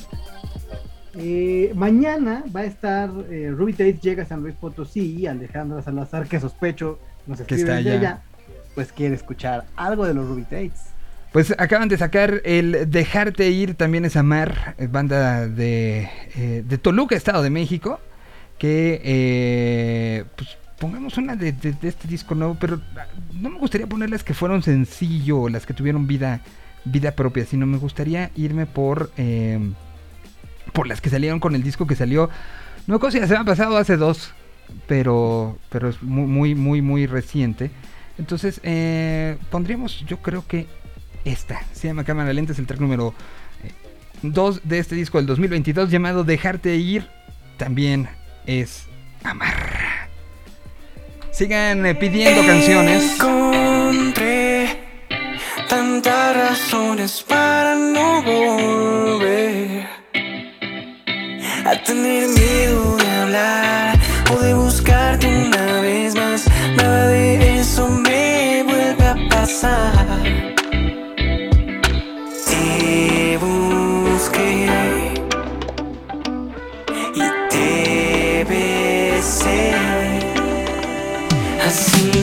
Eh, 1.18 1.72
mañana 1.76 2.44
va 2.54 2.62
a 2.62 2.66
estar 2.66 3.10
eh, 3.30 3.50
Ruby 3.50 3.72
Tate 3.72 4.00
llega 4.02 4.24
a 4.24 4.26
San 4.26 4.42
Luis 4.42 4.54
Potosí 4.56 5.16
y 5.18 5.28
Alejandra 5.28 5.82
Salazar, 5.82 6.28
que 6.28 6.40
sospecho 6.40 7.00
nos 7.26 7.40
Que 7.42 7.56
escribe 7.56 7.80
está 7.80 7.90
de 7.90 7.98
allá. 7.98 8.24
Pues 8.76 8.92
quiere 8.92 9.16
escuchar 9.16 9.66
algo 9.76 10.06
de 10.06 10.14
los 10.14 10.28
Ruby 10.28 10.44
Tates. 10.44 10.82
Pues 11.32 11.54
acaban 11.58 11.90
de 11.90 11.98
sacar 11.98 12.42
el 12.46 12.90
Dejarte 12.90 13.50
Ir 13.50 13.74
también 13.76 14.06
es 14.06 14.16
amar, 14.16 14.76
eh, 14.78 14.88
banda 14.88 15.48
de, 15.48 16.10
eh, 16.36 16.64
de 16.66 16.78
Toluca, 16.78 17.16
Estado 17.16 17.42
de 17.44 17.50
México, 17.50 18.00
que 18.58 19.02
eh, 19.04 20.24
pues 20.38 20.58
pongamos 20.80 21.18
una 21.18 21.36
de, 21.36 21.52
de- 21.52 21.76
este 21.88 22.08
disco 22.08 22.36
nuevo, 22.36 22.56
pero 22.60 22.80
ah, 22.98 23.06
no 23.34 23.50
me 23.50 23.60
gustaría 23.60 23.88
poner 23.88 24.10
las 24.10 24.24
que 24.24 24.34
fueron 24.34 24.62
sencillo 24.64 25.50
las 25.50 25.66
que 25.66 25.74
tuvieron 25.74 26.08
vida, 26.08 26.42
vida 26.86 27.12
propia, 27.12 27.46
sino 27.46 27.66
me 27.66 27.78
gustaría 27.78 28.32
irme 28.36 28.66
por, 28.66 29.12
por 30.74 30.88
las 30.88 31.02
que 31.02 31.10
salieron 31.10 31.40
con 31.40 31.56
el 31.56 31.64
disco 31.64 31.88
que 31.88 31.96
salió, 31.96 32.30
no 32.88 32.94
me 32.94 32.96
acuerdo 32.96 33.12
si 33.14 33.20
la 33.20 33.28
semana 33.28 33.46
pasada 33.46 33.72
o 33.72 33.78
hace 33.78 33.98
dos, 33.98 34.34
pero, 34.88 35.58
pero 35.70 35.90
es 35.90 36.02
muy, 36.02 36.26
muy, 36.26 36.56
muy, 36.56 36.82
muy 36.82 37.08
reciente. 37.08 37.72
Entonces, 38.18 38.62
eh, 38.64 39.38
pondríamos, 39.50 40.06
yo 40.06 40.18
creo 40.18 40.46
que 40.48 40.68
esta. 41.26 41.62
Se 41.74 41.88
llama 41.88 42.04
Cámara 42.04 42.32
Lenta, 42.34 42.54
es 42.54 42.60
el 42.60 42.68
track 42.68 42.80
número 42.80 43.14
2 44.22 44.62
de 44.64 44.80
este 44.80 44.96
disco 44.96 45.18
del 45.18 45.28
2022 45.28 45.90
llamado 45.90 46.24
Dejarte 46.24 46.76
Ir. 46.76 47.10
También 47.58 48.08
es 48.46 48.86
amar. 49.24 50.10
Sigan 51.32 51.86
eh, 51.86 51.96
pidiendo 51.96 52.46
canciones. 52.46 53.16
Encontré 53.16 54.80
tantas 55.68 56.36
razones 56.36 57.26
para 57.28 57.76
no 57.76 58.22
volver 58.22 59.88
a 61.66 61.84
tener 61.84 62.30
miedo 62.30 62.96
de 62.98 63.08
hablar 63.08 64.00
o 64.32 64.40
de 64.40 64.54
buscarte 64.54 65.28
una 65.28 65.55
pasar. 69.46 70.08
Te 72.48 73.38
busqué 73.38 74.68
y 77.14 77.26
te 77.52 78.44
besé. 78.50 79.74
Así 81.64 82.15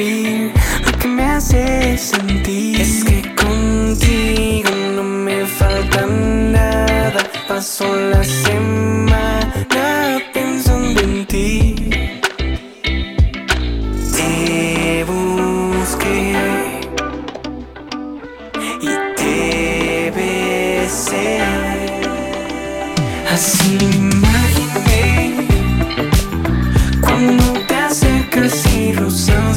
lo 0.00 0.98
que 0.98 1.08
me 1.08 1.24
hace 1.24 1.98
sentir. 1.98 2.80
Es 2.80 3.04
que 3.04 3.34
contigo 3.34 4.70
no 4.96 5.02
me 5.02 5.44
falta 5.46 6.06
nada. 6.06 7.20
Paso 7.46 7.84
la 7.96 8.24
semana 8.24 9.52
pensando 10.32 11.00
en 11.00 11.26
ti. 11.26 11.90
Te 14.16 15.04
busqué 15.04 16.32
y 18.80 18.90
te 19.16 20.12
besé. 20.16 21.40
Así 23.32 23.78
imaginé 23.96 25.34
cuando 27.00 27.44
te 27.68 27.74
acercas 27.74 28.66
y 28.74 28.92
rozas 28.92 29.49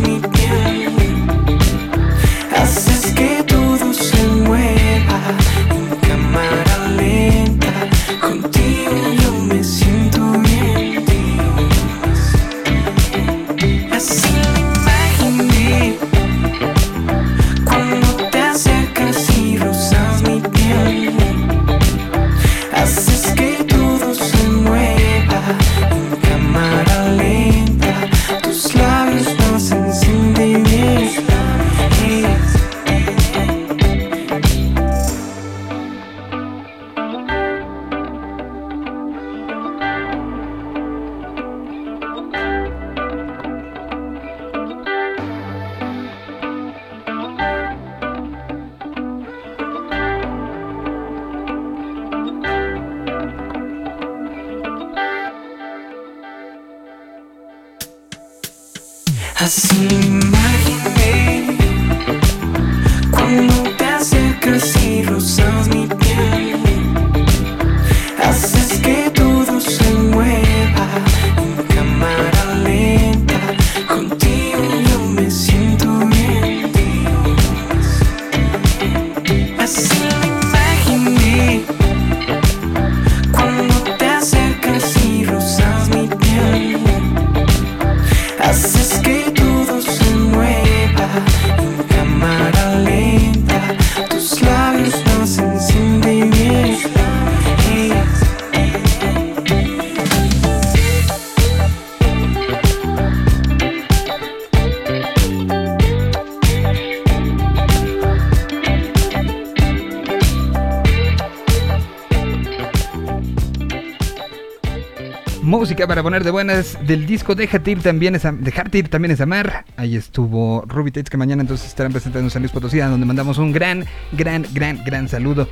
Poner 116.03 116.23
de 116.25 116.31
buenas 116.31 116.77
del 116.85 117.05
disco 117.05 117.33
Déjate 117.33 117.71
ir 117.71 117.81
también 117.81 118.13
es, 118.15 118.25
am- 118.25 118.41
Dejarte 118.43 118.77
ir 118.77 118.89
también 118.89 119.11
es 119.11 119.21
amar. 119.21 119.63
Ahí 119.77 119.95
estuvo 119.95 120.63
Ruby 120.67 120.91
Tates 120.91 121.09
que 121.09 121.15
mañana 121.17 121.41
entonces 121.41 121.67
estarán 121.67 121.93
presentando 121.93 122.27
en 122.27 122.29
San 122.29 122.41
Luis 122.41 122.51
Potosí, 122.51 122.81
a 122.81 122.87
donde 122.89 123.05
mandamos 123.05 123.37
un 123.37 123.53
gran, 123.53 123.85
gran, 124.11 124.45
gran, 124.53 124.83
gran 124.83 125.07
saludo. 125.07 125.47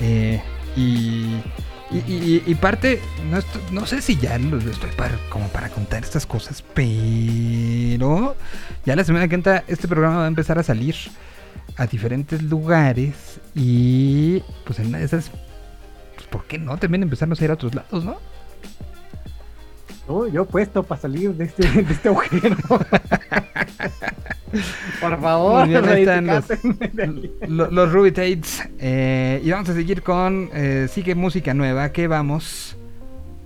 Eh, 0.00 0.42
y, 0.76 1.36
y, 1.94 2.54
parte, 2.56 3.00
no, 3.30 3.38
esto- 3.38 3.60
no 3.70 3.86
sé 3.86 4.00
si 4.02 4.16
ya 4.16 4.38
lo 4.38 4.58
estoy 4.58 4.90
para, 4.96 5.16
como 5.30 5.46
para 5.48 5.68
contar 5.68 6.02
estas 6.02 6.26
cosas, 6.26 6.64
pero 6.74 8.34
ya 8.84 8.96
la 8.96 9.04
semana 9.04 9.28
que 9.28 9.34
entra 9.36 9.62
este 9.68 9.86
programa 9.86 10.16
va 10.18 10.24
a 10.24 10.28
empezar 10.28 10.58
a 10.58 10.62
salir 10.62 10.96
a 11.76 11.86
diferentes 11.86 12.42
lugares 12.42 13.40
y 13.54 14.42
pues 14.64 14.78
en 14.78 14.86
una 14.88 14.98
de 14.98 15.04
esas, 15.04 15.30
pues, 16.16 16.26
¿por 16.28 16.44
qué 16.46 16.58
no? 16.58 16.76
También 16.78 17.02
empezarnos 17.02 17.40
a 17.40 17.44
ir 17.44 17.50
a 17.50 17.54
otros 17.54 17.74
lados, 17.74 18.04
¿no? 18.04 18.16
Oh, 20.08 20.26
yo 20.26 20.44
puesto 20.44 20.82
para 20.82 21.00
salir 21.00 21.32
de 21.34 21.44
este, 21.44 21.66
de 21.82 21.92
este 21.92 22.08
agujero. 22.08 22.56
Por 25.00 25.20
favor, 25.20 25.66
están 25.68 26.26
los, 26.26 27.72
los 27.72 27.92
Ruby 27.92 28.12
Tates. 28.12 28.62
eh, 28.78 29.40
y 29.42 29.50
vamos 29.50 29.68
a 29.70 29.74
seguir 29.74 30.02
con 30.02 30.50
eh, 30.52 30.88
Sigue 30.90 31.14
Música 31.14 31.54
Nueva. 31.54 31.90
¿Qué 31.90 32.06
vamos? 32.06 32.76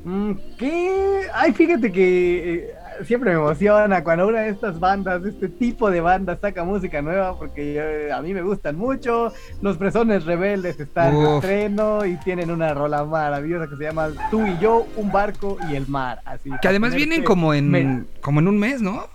Mm, 0.05 0.33
¿Qué? 0.59 1.29
Ay, 1.33 1.53
fíjate 1.53 1.93
que 1.93 2.55
eh, 2.55 2.75
siempre 3.05 3.31
me 3.31 3.37
emociona 3.37 4.03
cuando 4.05 4.27
una 4.27 4.41
de 4.41 4.51
estas 4.51 4.79
bandas, 4.81 5.23
de 5.23 5.31
este 5.31 5.49
tipo 5.49 5.91
de 5.91 6.01
bandas, 6.01 6.39
saca 6.41 6.65
música 6.65 7.03
nueva, 7.03 7.39
porque 7.39 7.77
eh, 7.77 8.13
a 8.13 8.21
mí 8.23 8.33
me 8.35 8.43
gustan 8.43 8.77
mucho. 8.77 9.33
Los 9.63 9.79
Fresones 9.79 10.25
Rebeldes 10.25 10.79
están 10.81 11.15
en 11.15 11.27
estreno 11.37 12.05
y 12.05 12.17
tienen 12.19 12.51
una 12.51 12.73
rola 12.75 13.05
maravillosa 13.05 13.69
que 13.69 13.77
se 13.77 13.85
llama 13.85 14.09
Tú 14.31 14.47
y 14.47 14.59
yo, 14.59 14.87
un 14.97 15.11
barco 15.13 15.59
y 15.71 15.75
el 15.77 15.87
mar. 15.89 16.21
Así, 16.25 16.51
Que 16.63 16.69
además 16.69 16.95
vienen 16.95 17.23
como 17.25 17.55
en, 17.55 18.07
como 18.21 18.41
en 18.41 18.49
un 18.49 18.59
mes, 18.59 18.81
¿no? 18.83 19.07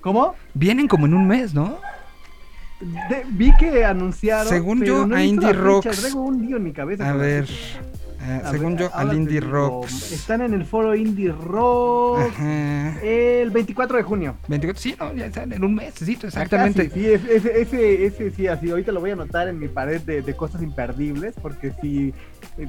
¿Cómo? 0.00 0.34
Vienen 0.54 0.88
como 0.88 1.06
en 1.06 1.14
un 1.14 1.26
mes, 1.28 1.54
¿no? 1.54 1.78
De- 2.80 3.22
vi 3.28 3.54
que 3.56 3.84
anunciaron. 3.84 4.48
Según 4.48 4.82
yo, 4.82 5.06
no 5.06 5.14
a 5.14 5.22
Indie 5.22 5.52
Rocks. 5.52 6.00
Traigo 6.00 6.22
un 6.22 6.44
lío 6.44 6.56
en 6.56 6.64
mi 6.64 6.72
cabeza. 6.72 7.08
A 7.08 7.12
ver. 7.12 7.46
Eh, 8.22 8.42
según 8.50 8.76
ver, 8.76 8.88
yo, 8.88 8.94
al 8.94 9.14
Indie 9.14 9.40
Rocks. 9.40 10.12
Están 10.12 10.42
en 10.42 10.54
el 10.54 10.64
foro 10.64 10.94
Indie 10.94 11.32
Rocks 11.32 12.26
Ajá. 12.30 13.00
el 13.02 13.50
24 13.50 13.96
de 13.98 14.02
junio. 14.02 14.36
24, 14.48 14.80
sí, 14.80 14.94
no, 14.98 15.12
ya 15.14 15.26
están 15.26 15.52
en 15.52 15.64
un 15.64 15.74
mesecito, 15.74 16.26
exactamente. 16.26 16.84
sí, 16.84 16.90
sí, 16.94 17.06
es- 17.10 17.24
ese, 17.24 17.60
ese, 17.60 18.06
ese 18.06 18.30
sí, 18.30 18.46
así. 18.46 18.70
Ahorita 18.70 18.92
lo 18.92 19.00
voy 19.00 19.10
a 19.10 19.14
anotar 19.14 19.48
en 19.48 19.58
mi 19.58 19.68
pared 19.68 20.00
de, 20.02 20.22
de 20.22 20.34
cosas 20.36 20.62
imperdibles, 20.62 21.34
porque 21.40 21.72
sí. 21.80 22.14
eh, 22.58 22.68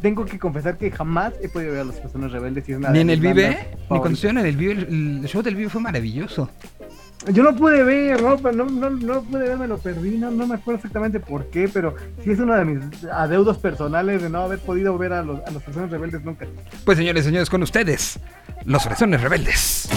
tengo 0.00 0.24
que 0.24 0.38
confesar 0.38 0.78
que 0.78 0.90
jamás 0.90 1.34
he 1.42 1.48
podido 1.48 1.72
ver 1.72 1.80
a 1.82 1.84
las 1.84 2.00
personas 2.00 2.32
rebeldes. 2.32 2.68
y 2.68 2.72
es 2.72 2.78
una 2.78 2.90
Ni 2.90 3.00
en 3.00 3.10
el 3.10 3.20
Vive, 3.20 3.68
ni 3.90 3.98
cuando 3.98 4.28
en 4.28 4.38
el 4.38 4.56
Vive, 4.56 4.72
el, 4.72 5.20
el 5.22 5.26
show 5.28 5.42
del 5.42 5.56
Vive 5.56 5.68
fue 5.68 5.80
maravilloso. 5.80 6.48
Yo 7.28 7.42
no 7.42 7.54
pude 7.54 7.84
ver, 7.84 8.22
no, 8.22 8.36
no, 8.36 8.64
no, 8.64 8.90
no 8.90 9.22
pude 9.22 9.48
ver, 9.48 9.58
me 9.58 9.68
lo 9.68 9.76
perdí, 9.76 10.16
no, 10.16 10.30
no 10.30 10.46
me 10.46 10.54
acuerdo 10.54 10.76
exactamente 10.76 11.20
por 11.20 11.50
qué, 11.50 11.68
pero 11.68 11.94
sí 12.24 12.30
es 12.30 12.38
uno 12.38 12.54
de 12.54 12.64
mis 12.64 13.04
adeudos 13.04 13.58
personales 13.58 14.22
de 14.22 14.30
no 14.30 14.40
haber 14.40 14.58
podido 14.58 14.96
ver 14.96 15.12
a, 15.12 15.22
los, 15.22 15.40
a 15.46 15.50
las 15.50 15.62
personas 15.62 15.90
rebeldes 15.90 16.24
nunca. 16.24 16.46
Pues 16.84 16.96
señores, 16.96 17.24
señores, 17.24 17.50
con 17.50 17.62
ustedes, 17.62 18.18
los 18.64 18.82
fresones 18.84 19.20
rebeldes. 19.20 19.88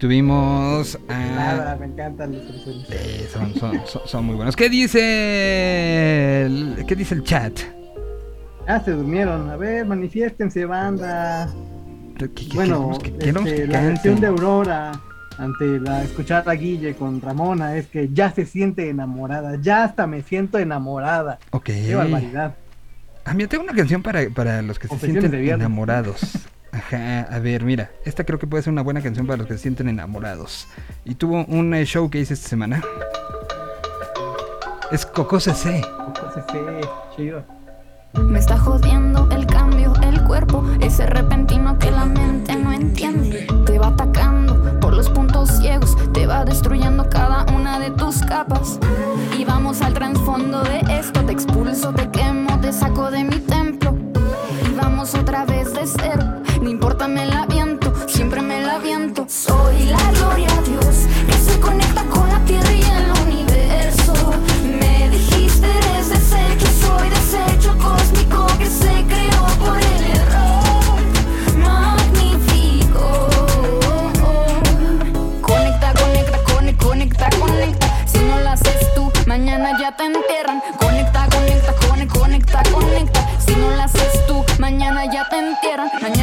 Tuvimos 0.00 0.98
a... 1.08 1.14
Nada, 1.18 1.76
me 1.76 1.86
encantan 1.86 2.32
los 2.32 2.40
personajes. 2.42 2.86
Eh, 2.90 3.28
son, 3.32 3.54
son, 3.54 3.80
son, 3.86 4.02
son 4.06 4.24
muy 4.24 4.34
buenos. 4.34 4.56
¿Qué 4.56 4.68
dice 4.68 6.46
el, 6.46 6.84
¿Qué 6.88 6.96
dice 6.96 7.14
el 7.14 7.22
chat? 7.22 7.52
Ah, 8.66 8.80
se 8.84 8.90
durmieron. 8.92 9.48
A 9.50 9.56
ver, 9.56 9.86
manifiéstense, 9.86 10.64
banda. 10.64 11.48
¿Qué- 12.18 12.30
qué 12.32 12.48
Bueno, 12.54 12.90
este, 12.92 13.10
la 13.66 13.72
canten? 13.74 13.86
reacción 13.88 14.20
de 14.20 14.26
Aurora 14.26 14.92
ante 15.38 15.80
la 15.80 16.02
escuchar 16.02 16.48
a 16.48 16.52
Guille 16.52 16.94
con 16.94 17.20
Ramona 17.20 17.76
es 17.76 17.86
que 17.86 18.08
ya 18.12 18.30
se 18.32 18.44
siente 18.46 18.88
enamorada. 18.88 19.56
Ya 19.62 19.84
hasta 19.84 20.06
me 20.06 20.22
siento 20.22 20.58
enamorada. 20.58 21.38
Ok. 21.50 21.64
Qué 21.66 21.94
barbaridad. 21.94 22.54
Ah, 23.24 23.34
mira, 23.34 23.48
tengo 23.48 23.64
una 23.64 23.74
canción 23.74 24.02
para, 24.02 24.28
para 24.30 24.62
los 24.62 24.78
que 24.78 24.88
se 24.88 24.98
sienten 24.98 25.34
enamorados. 25.34 26.20
Ajá, 26.72 27.22
a 27.22 27.38
ver, 27.40 27.64
mira, 27.64 27.90
esta 28.04 28.24
creo 28.24 28.38
que 28.38 28.46
puede 28.46 28.62
ser 28.62 28.72
una 28.72 28.82
buena 28.82 29.02
canción 29.02 29.26
para 29.26 29.38
los 29.38 29.46
que 29.46 29.54
se 29.54 29.60
sienten 29.60 29.88
enamorados. 29.88 30.68
Y 31.04 31.14
tuvo 31.14 31.44
un 31.46 31.74
eh, 31.74 31.84
show 31.84 32.08
que 32.10 32.20
hice 32.20 32.34
esta 32.34 32.48
semana. 32.48 32.82
Es 34.90 35.06
Coco 35.06 35.38
CC. 35.40 35.82
Entonces, 36.06 36.44
sí, 36.50 36.58
chido. 37.16 37.44
Me 38.14 38.40
está 38.40 38.58
jodiendo 38.58 39.28
el 39.30 39.46
cambio, 39.46 39.92
el 40.02 40.22
cuerpo, 40.24 40.64
ese 40.80 41.06
repentino 41.06 41.78
que 41.78 41.90
la 41.92 42.06
mente 42.06 42.56
no 42.56 42.72
entiende. 42.72 43.46
Te 43.66 43.78
va 43.78 43.88
atacando 43.88 44.80
por 44.80 44.94
los 44.94 45.08
puntos 45.10 45.48
ciegos, 45.58 45.96
te 46.12 46.26
va 46.26 46.44
destruyendo 46.44 47.08
cada 47.08 47.44
una 47.54 47.78
de 47.78 47.90
tus 47.92 48.20
capas. 48.22 48.80
Y 49.38 49.44
vamos 49.44 49.80
al 49.82 49.94
trasfondo 49.94 50.62
de 50.62 50.80
esto, 50.98 51.24
te 51.24 51.32
expulso, 51.32 51.92
te 51.92 52.10
quemo, 52.10 52.58
te 52.60 52.72
saco 52.72 53.10
de 53.10 53.22
mi 53.22 53.38
templo. 53.38 53.96
Y 54.68 54.74
vamos 54.74 55.14
otra 55.14 55.44
vez 55.44 55.72
de 55.72 55.86
cero, 55.86 56.39
no 56.60 56.68
importa, 56.68 57.08
me 57.08 57.24
la 57.26 57.46
viento, 57.46 57.92
siempre 58.06 58.42
me 58.42 58.60
la 58.60 58.78
viento. 58.78 59.24
Soy 59.28 59.84
la 59.84 60.10
gloria 60.12 60.48
a 60.48 60.62
Dios, 60.62 61.06
que 61.26 61.32
se 61.32 61.58
conecta 61.58 62.04
con 62.04 62.28
la 62.28 62.38
tierra 62.44 62.72
y 62.72 62.82
el 62.82 63.10
universo. 63.28 64.12
Me 64.64 65.08
dijiste 65.08 65.66
eres 65.66 66.10
desecho, 66.10 66.66
soy 66.80 67.08
desecho 67.08 67.76
cósmico 67.78 68.46
que 68.58 68.66
se 68.66 69.04
creó 69.06 69.46
por 69.58 69.78
el 69.78 70.02
error. 70.16 71.00
Magnífico. 71.56 73.28
Conecta, 75.40 75.92
conecta, 75.94 76.38
conecta, 76.44 76.84
conecta, 76.84 77.30
conecta. 77.40 78.06
Si 78.06 78.18
no 78.18 78.40
lo 78.40 78.50
haces 78.50 78.94
tú, 78.94 79.10
mañana 79.26 79.78
ya 79.80 79.96
te 79.96 80.04
entierran. 80.04 80.62
Conecta, 80.78 81.26
conecta, 81.30 81.74
conecta, 81.74 82.18
conecta, 82.18 82.62
conecta. 82.70 83.20
al 86.02 86.19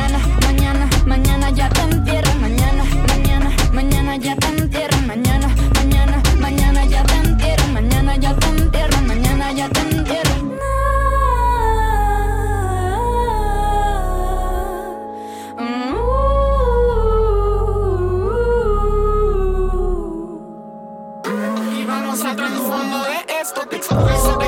de 23.90 24.47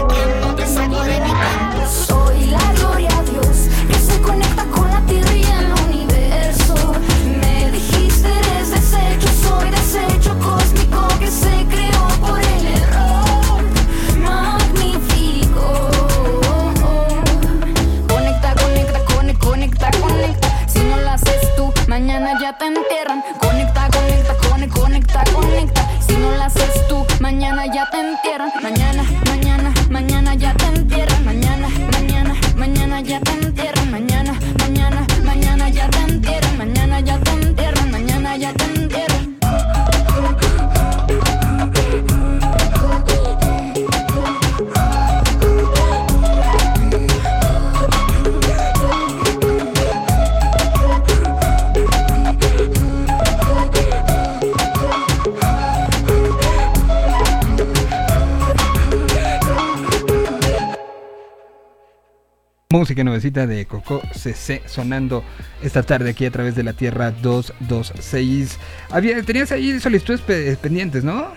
Música 62.99 63.03
nuevecita 63.11 63.47
de 63.47 63.65
Coco 63.65 64.01
CC 64.13 64.61
sonando 64.65 65.23
esta 65.63 65.83
tarde 65.83 66.09
aquí 66.09 66.25
a 66.25 66.31
través 66.31 66.55
de 66.55 66.63
la 66.63 66.73
Tierra 66.73 67.11
226. 67.11 68.57
Había, 68.89 69.23
tenías 69.23 69.53
ahí 69.53 69.79
solicitudes 69.79 70.19
pe- 70.19 70.57
pendientes, 70.57 71.05
¿no? 71.05 71.27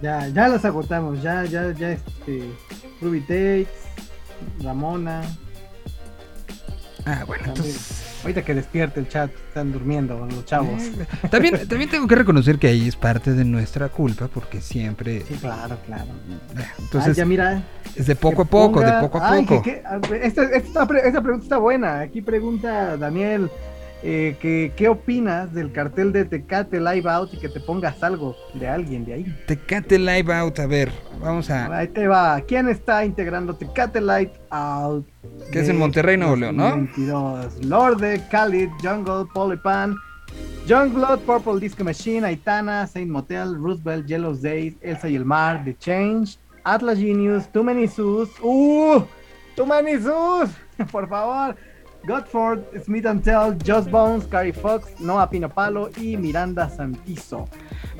Ya, 0.00 0.26
ya 0.28 0.48
las 0.48 0.64
agotamos, 0.64 1.20
ya, 1.22 1.44
ya, 1.44 1.70
ya, 1.72 1.92
este, 1.92 2.44
Ruby 3.02 3.20
Takes, 3.20 3.68
Ramona. 4.62 5.20
Ah, 7.04 7.24
bueno, 7.26 7.44
también. 7.44 7.66
entonces... 7.66 7.99
Ahorita 8.22 8.42
que 8.42 8.54
despierte 8.54 9.00
el 9.00 9.08
chat, 9.08 9.30
están 9.48 9.72
durmiendo 9.72 10.26
los 10.26 10.44
chavos. 10.44 10.82
También, 11.30 11.66
también 11.68 11.88
tengo 11.90 12.06
que 12.06 12.14
reconocer 12.14 12.58
que 12.58 12.66
ahí 12.68 12.86
es 12.88 12.96
parte 12.96 13.32
de 13.32 13.44
nuestra 13.44 13.88
culpa 13.88 14.28
porque 14.28 14.60
siempre... 14.60 15.22
Sí, 15.26 15.34
claro, 15.40 15.78
claro. 15.86 16.04
Entonces, 16.78 17.12
Ah, 17.12 17.16
ya 17.16 17.24
mira. 17.24 17.62
es 17.96 18.06
de 18.06 18.16
poco 18.16 18.42
a 18.42 18.44
poco, 18.44 18.80
de 18.80 18.92
poco 19.00 19.18
a 19.18 19.32
Ay, 19.32 19.44
poco. 19.46 19.62
que- 19.62 19.82
esta, 20.22 20.44
esta 20.44 20.86
pregunta 20.86 21.42
está 21.42 21.58
buena. 21.58 22.00
Aquí 22.00 22.20
pregunta 22.20 22.96
Daniel 22.96 23.50
eh, 24.02 24.36
que, 24.40 24.72
¿qué 24.76 24.88
opinas 24.88 25.52
del 25.52 25.72
cartel 25.72 26.12
de 26.12 26.24
Tecate 26.24 26.80
Live 26.80 27.08
Out 27.08 27.34
y 27.34 27.38
que 27.38 27.48
te 27.48 27.60
pongas 27.60 28.02
algo 28.02 28.34
de 28.54 28.68
alguien 28.68 29.04
de 29.04 29.14
ahí? 29.14 29.36
Tecate 29.46 29.98
Live 29.98 30.32
Out, 30.32 30.58
a 30.58 30.66
ver, 30.66 30.90
vamos 31.20 31.50
a... 31.50 31.66
Ahí 31.76 31.88
te 31.88 32.08
va. 32.08 32.40
¿Quién 32.40 32.68
está 32.68 33.04
integrando 33.04 33.54
Tecate 33.54 34.00
Live 34.00 34.32
Out? 34.50 35.06
Que 35.52 35.60
es 35.60 35.68
en 35.68 35.78
Monterrey, 35.78 36.16
Nuevo 36.16 36.36
León, 36.36 36.56
¿no? 36.56 36.70
2022? 36.70 37.64
Lorde, 37.66 38.22
Khalid, 38.30 38.68
Jungle, 38.82 39.26
Polypan, 39.34 39.96
Youngblood, 40.66 41.20
Purple 41.20 41.58
Disco 41.58 41.82
Machine, 41.82 42.24
Aitana, 42.24 42.86
Saint 42.86 43.10
Motel, 43.10 43.56
Roosevelt, 43.56 44.06
Yellow's 44.06 44.40
Days, 44.40 44.76
Elsa 44.82 45.08
y 45.08 45.16
el 45.16 45.24
Mar, 45.24 45.62
The 45.64 45.76
Change, 45.76 46.38
Atlas 46.64 46.98
Genius, 46.98 47.50
Too 47.50 47.64
Many 47.64 47.88
Sus, 47.88 48.28
¡Uh! 48.40 49.02
Too 49.56 49.66
Many 49.66 49.98
Sus, 49.98 50.50
por 50.92 51.08
favor. 51.08 51.56
Godford, 52.06 52.60
Smith 52.84 53.06
and 53.06 53.22
Tell, 53.22 53.56
Just 53.64 53.90
Bones, 53.90 54.24
Carrie 54.26 54.52
Fox, 54.52 54.98
Noah 55.00 55.28
Pinopalo 55.30 55.90
y 56.00 56.16
Miranda 56.16 56.68
Santizo. 56.68 57.48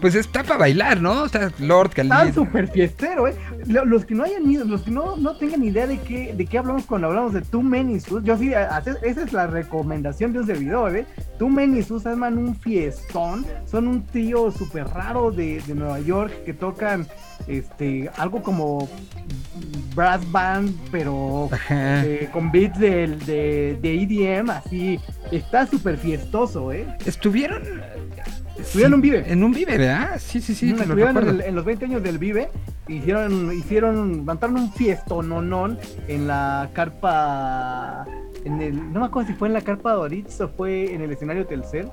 Pues 0.01 0.14
está 0.14 0.43
para 0.43 0.59
bailar, 0.59 1.01
¿no? 1.01 1.27
Está 1.27 1.52
Lord 1.59 1.90
Está 1.94 2.05
Khalid. 2.09 2.35
súper 2.35 2.68
fiestero, 2.68 3.28
¿eh? 3.28 3.35
Lo- 3.66 3.85
Los 3.85 4.05
que 4.06 4.14
no 4.14 4.24
hayan 4.24 4.51
ido, 4.51 4.64
los 4.64 4.82
que 4.82 4.90
no, 4.90 5.16
no 5.16 5.36
tengan 5.36 5.62
idea 5.62 5.86
de 5.86 5.98
qué, 5.98 6.32
de 6.35 6.47
qué 6.47 6.59
hablamos 6.59 6.86
cuando 6.86 7.09
hablamos 7.09 7.35
de 7.35 7.43
Too 7.43 7.62
Many 7.62 8.01
Sus, 8.01 8.22
yo 8.24 8.36
sí, 8.39 8.52
esa 8.52 9.22
es 9.22 9.32
la 9.32 9.47
recomendación 9.47 10.32
de 10.32 10.40
un 10.40 10.47
servidor, 10.47 10.97
¿eh? 10.97 11.06
Too 11.39 11.48
Many 11.51 11.82
Sus 11.82 12.06
arman 12.06 12.39
un 12.39 12.56
fiestón, 12.56 13.44
son 13.66 13.86
un 13.89 14.06
trío 14.06 14.51
súper 14.51 14.86
raro 14.89 15.31
de, 15.31 15.60
de 15.66 15.74
Nueva 15.74 16.01
York 16.01 16.32
que 16.44 16.55
tocan 16.55 17.06
este 17.47 18.10
algo 18.16 18.43
como 18.43 18.89
brass 19.94 20.31
band, 20.31 20.74
pero 20.90 21.48
eh, 21.70 22.28
con 22.32 22.51
beats 22.52 22.78
del- 22.78 23.18
de, 23.27 23.78
de 23.81 23.89
EDM, 23.94 24.50
así, 24.50 24.98
está 25.30 25.66
súper 25.66 25.96
fiestoso, 25.96 26.72
¿eh? 26.72 26.86
Estuvieron... 27.06 27.62
Estuvieron 28.58 28.92
en 28.92 28.94
un 28.94 29.00
Vive. 29.02 29.24
En 29.32 29.44
un 29.44 29.52
vive, 29.52 29.78
¿verdad? 29.78 30.18
Sí, 30.18 30.40
sí, 30.40 30.54
sí, 30.54 30.66
Mm, 30.66 30.76
lo 30.76 30.82
estuvieron 30.82 31.16
en, 31.16 31.28
el- 31.28 31.40
en 31.40 31.54
los 31.54 31.64
20 31.64 31.84
años 31.86 32.02
del 32.02 32.18
Vive, 32.18 32.50
hicieron, 32.88 33.52
hicieron, 33.56 34.12
levantaron 34.18 34.56
un 34.56 34.72
fiestononón 34.72 35.78
en 36.08 36.26
la 36.26 36.68
carpa, 36.74 38.04
en 38.44 38.60
el, 38.60 38.92
no 38.92 39.00
me 39.00 39.06
acuerdo 39.06 39.28
si 39.28 39.34
fue 39.34 39.48
en 39.48 39.54
la 39.54 39.62
carpa 39.62 39.92
Doritz 39.94 40.40
o 40.42 40.48
fue 40.48 40.92
en 40.94 41.00
el 41.00 41.10
escenario 41.10 41.46
Telcel. 41.46 41.88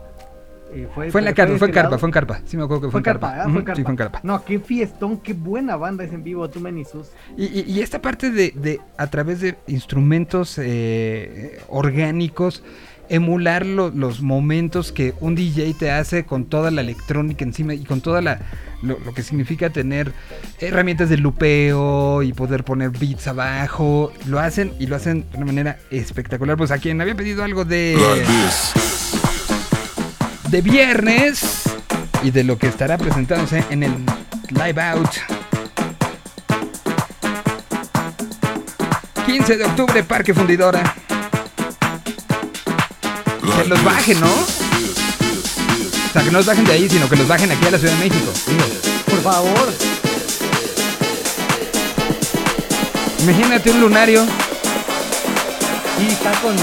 Eh, 0.73 0.87
Fue 0.93 1.05
en 1.21 1.25
la 1.25 1.33
carpa, 1.33 1.57
fue 1.57 1.67
en 1.67 1.73
carpa, 1.73 1.97
fue 1.97 2.09
en 2.09 2.13
carpa. 2.13 2.41
Sí 2.45 2.57
me 2.57 2.63
acuerdo 2.63 2.81
que 2.81 2.85
fue, 2.87 2.91
Fue 2.91 2.99
en 2.99 3.03
carpa, 3.03 3.27
carpa. 3.29 3.41
¿ah? 3.41 3.43
Fue 3.45 3.51
Ujú, 3.53 3.63
carpa. 3.63 3.75
Sí, 3.75 3.83
fue 3.83 3.91
en 3.91 3.97
carpa. 3.97 4.19
No, 4.23 4.43
qué 4.45 4.59
fiestón, 4.59 5.17
qué 5.19 5.33
buena 5.33 5.75
banda 5.77 6.03
es 6.03 6.11
en 6.13 6.23
vivo, 6.23 6.49
Too 6.49 6.59
Many 6.61 6.83
Sus. 6.85 7.07
Y, 7.37 7.45
y- 7.45 7.65
y 7.67 7.81
esta 7.81 8.01
parte 8.01 8.31
de, 8.31 8.51
de 8.55 8.79
a 8.97 9.07
través 9.07 9.39
de 9.41 9.55
instrumentos 9.67 10.57
eh, 10.61 11.59
orgánicos, 11.69 12.63
emular 13.09 13.65
lo- 13.65 13.89
los 13.89 14.21
momentos 14.21 14.91
que 14.91 15.13
un 15.21 15.33
DJ 15.35 15.73
te 15.79 15.91
hace 15.91 16.25
con 16.25 16.43
toda 16.45 16.71
la 16.71 16.81
electrónica 16.81 17.45
encima 17.45 17.73
y 17.73 17.85
con 17.85 18.01
toda 18.01 18.21
la 18.21 18.39
lo, 18.81 18.99
lo 18.99 19.13
que 19.13 19.23
significa 19.23 19.69
tener 19.69 20.11
herramientas 20.59 21.09
de 21.09 21.15
lupeo 21.17 22.21
y 22.21 22.33
poder 22.33 22.63
poner 22.65 22.89
beats 22.91 23.27
abajo, 23.27 24.11
lo 24.27 24.39
hacen 24.39 24.73
y 24.79 24.87
lo 24.87 24.97
hacen 24.97 25.25
de 25.31 25.37
una 25.37 25.45
manera 25.47 25.77
espectacular. 25.89 26.57
Pues 26.57 26.69
a 26.71 26.77
quien 26.79 26.99
había 26.99 27.15
pedido 27.15 27.43
algo 27.45 27.63
de 27.63 27.95
de 30.49 30.61
viernes 30.61 31.63
y 32.23 32.31
de 32.31 32.43
lo 32.43 32.57
que 32.57 32.67
estará 32.67 32.97
presentándose 32.97 33.63
en 33.69 33.83
el 33.83 33.93
Live 34.49 34.81
Out 34.81 35.09
15 39.25 39.57
de 39.57 39.65
octubre, 39.65 40.03
Parque 40.03 40.33
Fundidora. 40.33 40.95
Que 43.57 43.67
los 43.67 43.83
bajen, 43.83 44.21
¿no? 44.21 44.31
O 44.31 46.13
sea, 46.13 46.23
que 46.23 46.31
no 46.31 46.37
los 46.37 46.45
bajen 46.45 46.63
de 46.63 46.71
ahí, 46.71 46.87
sino 46.87 47.09
que 47.09 47.17
los 47.17 47.27
bajen 47.27 47.51
aquí 47.51 47.65
a 47.65 47.71
la 47.71 47.77
Ciudad 47.77 47.93
de 47.93 48.07
México. 48.07 48.31
Por 49.05 49.21
favor. 49.21 49.73
imagínate 53.19 53.71
un 53.71 53.81
lunario. 53.81 54.25
Sí, 55.97 56.07
está 56.07 56.31
con. 56.39 56.55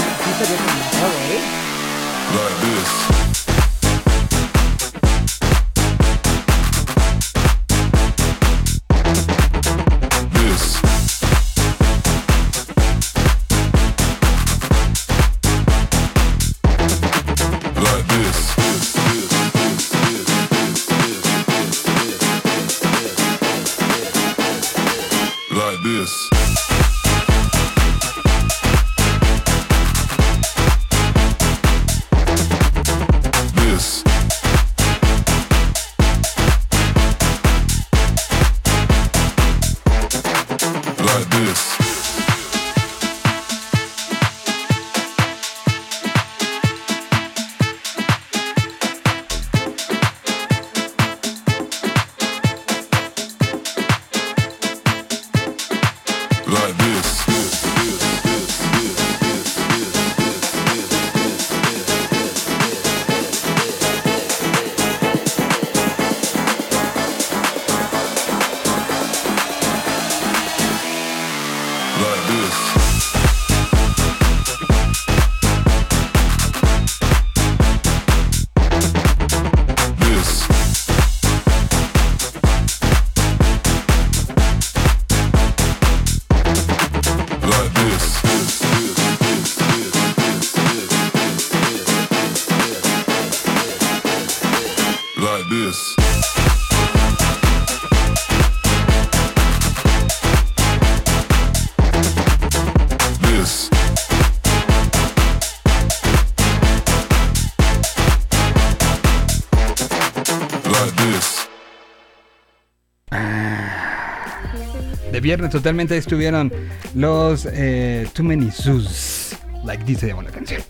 Viernes 115.25 115.49
totalmente 115.49 115.97
estuvieron 115.97 116.53
los 116.93 117.47
eh, 117.51 118.07
Too 118.13 118.23
Many 118.23 118.51
Zoos, 118.51 119.35
like 119.65 119.83
dice 119.83 120.13
la 120.13 120.29
canción. 120.29 120.61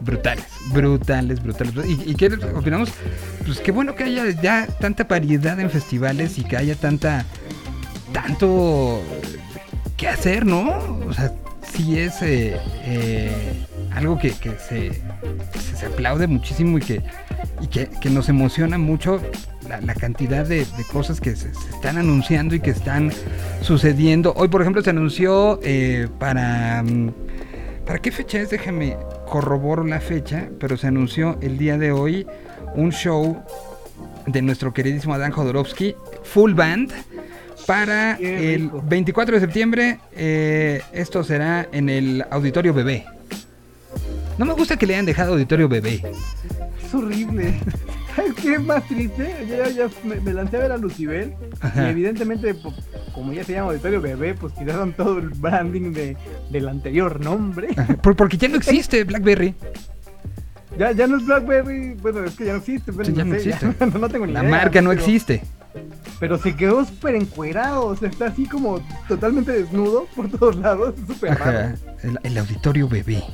Brutales, 0.00 0.46
brutales, 0.72 1.42
brutales. 1.42 1.74
¿Y, 1.86 2.12
y 2.12 2.14
qué 2.14 2.28
opinamos? 2.54 2.88
Pues 3.44 3.60
qué 3.60 3.72
bueno 3.72 3.94
que 3.94 4.04
haya 4.04 4.30
ya 4.30 4.66
tanta 4.80 5.04
variedad 5.04 5.60
en 5.60 5.68
festivales 5.68 6.38
y 6.38 6.44
que 6.44 6.56
haya 6.56 6.74
tanta, 6.74 7.26
tanto 8.14 9.02
que 9.98 10.08
hacer, 10.08 10.46
¿no? 10.46 10.70
O 11.06 11.12
sea, 11.12 11.34
sí 11.70 11.98
es 11.98 12.22
eh, 12.22 12.56
eh, 12.84 13.66
algo 13.94 14.18
que, 14.18 14.30
se, 14.30 14.56
se, 14.58 15.76
se 15.76 15.86
aplaude 15.86 16.26
muchísimo 16.26 16.78
y 16.78 16.80
que, 16.80 17.02
y 17.60 17.66
que, 17.66 18.10
nos 18.10 18.30
emociona 18.30 18.78
mucho 18.78 19.20
la, 19.68 19.94
cantidad 19.94 20.46
de, 20.46 20.66
cosas 20.92 21.20
que 21.20 21.36
se, 21.36 21.52
se 21.52 21.70
están 21.70 21.98
anunciando 21.98 22.54
y 22.54 22.60
que 22.60 22.70
están 22.70 23.10
sucediendo. 23.66 24.32
Hoy, 24.36 24.48
por 24.48 24.60
ejemplo, 24.62 24.82
se 24.82 24.90
anunció 24.90 25.58
eh, 25.62 26.08
para... 26.18 26.82
mm, 26.82 27.10
¿Para 27.84 28.00
qué 28.00 28.10
fecha 28.10 28.40
es? 28.40 28.50
Déjame 28.50 28.96
corroboro 29.28 29.84
la 29.84 30.00
fecha, 30.00 30.48
pero 30.58 30.76
se 30.76 30.88
anunció 30.88 31.38
el 31.40 31.56
día 31.56 31.78
de 31.78 31.92
hoy 31.92 32.26
un 32.74 32.90
show 32.90 33.40
de 34.26 34.42
nuestro 34.42 34.74
queridísimo 34.74 35.14
Adán 35.14 35.30
Jodorowsky, 35.30 35.94
full 36.24 36.52
band, 36.54 36.90
para 37.64 38.16
el 38.16 38.62
rico. 38.62 38.82
24 38.88 39.34
de 39.36 39.40
septiembre. 39.40 39.98
eh, 40.16 40.82
esto 40.92 41.22
será 41.22 41.68
en 41.70 41.88
el 41.88 42.24
Auditorio 42.30 42.74
Bebé. 42.74 43.06
No 44.36 44.44
me 44.46 44.52
gusta 44.54 44.76
que 44.76 44.86
le 44.86 44.94
hayan 44.94 45.06
dejado 45.06 45.34
Auditorio 45.34 45.68
Bebé. 45.68 46.02
Es 46.84 46.92
horrible. 46.92 47.54
¿Sabes 48.16 48.32
qué 48.34 48.54
es 48.54 48.62
más 48.62 48.82
triste? 48.88 49.32
Yo 49.48 49.56
ya, 49.58 49.68
ya 49.68 49.88
me, 50.02 50.16
me 50.20 50.32
lancé 50.32 50.56
a 50.56 50.60
ver 50.60 50.72
a 50.72 50.76
Lucibel 50.76 51.34
Ajá. 51.60 51.86
y 51.86 51.90
evidentemente, 51.90 52.52
como 53.26 53.34
ya 53.36 53.42
se 53.44 53.54
llama 53.54 53.70
Auditorio 53.70 54.00
Bebé, 54.00 54.34
pues 54.34 54.52
quitaron 54.52 54.92
todo 54.92 55.18
el 55.18 55.30
branding 55.30 55.92
de, 55.92 56.16
del 56.48 56.68
anterior 56.68 57.18
nombre. 57.20 57.68
Porque 58.02 58.36
ya 58.36 58.46
no 58.46 58.54
existe 58.56 59.02
Blackberry. 59.02 59.52
Ya, 60.78 60.92
ya 60.92 61.08
no 61.08 61.16
es 61.16 61.26
Blackberry, 61.26 61.94
bueno, 61.94 62.22
es 62.22 62.36
que 62.36 62.44
ya 62.44 62.52
no 62.52 62.58
existe, 62.58 62.92
pero 62.92 63.04
Sí, 63.04 63.12
ya 63.14 63.24
no, 63.24 63.34
no 63.34 63.40
sé, 63.40 63.48
existe. 63.48 63.74
ya 63.90 63.98
no 63.98 64.08
tengo 64.08 64.26
ni 64.28 64.32
La 64.32 64.42
idea, 64.42 64.50
marca 64.50 64.80
no 64.80 64.90
pero- 64.90 65.00
existe. 65.00 65.42
Pero 66.20 66.38
se 66.38 66.54
quedó 66.54 66.84
súper 66.84 67.16
encuerado, 67.16 67.86
o 67.86 67.96
sea, 67.96 68.08
está 68.08 68.26
así 68.26 68.46
como 68.46 68.80
totalmente 69.08 69.50
desnudo 69.50 70.06
por 70.14 70.30
todos 70.30 70.54
lados, 70.56 70.94
súper 71.08 71.36
raro. 71.36 71.74
El, 72.04 72.18
el 72.22 72.38
auditorio 72.38 72.88
bebé. 72.88 73.24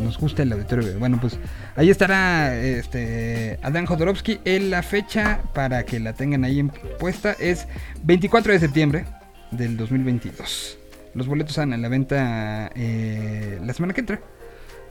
Nos 0.00 0.18
gusta 0.18 0.42
el 0.42 0.52
auditorio. 0.52 0.98
Bueno, 0.98 1.18
pues 1.20 1.38
ahí 1.76 1.90
estará 1.90 2.54
este 2.56 3.58
Adán 3.62 3.86
Jodorowsky. 3.86 4.40
En 4.44 4.70
la 4.70 4.82
fecha 4.82 5.40
para 5.54 5.84
que 5.84 5.98
la 6.00 6.12
tengan 6.12 6.44
ahí 6.44 6.60
en- 6.60 6.70
puesta 6.98 7.32
es 7.38 7.66
24 8.04 8.52
de 8.52 8.60
septiembre 8.60 9.04
del 9.50 9.76
2022. 9.76 10.78
Los 11.14 11.26
boletos 11.26 11.50
están 11.52 11.72
en 11.72 11.82
la 11.82 11.88
venta 11.88 12.70
eh, 12.74 13.58
la 13.64 13.72
semana 13.74 13.92
que 13.94 14.00
entra. 14.00 14.20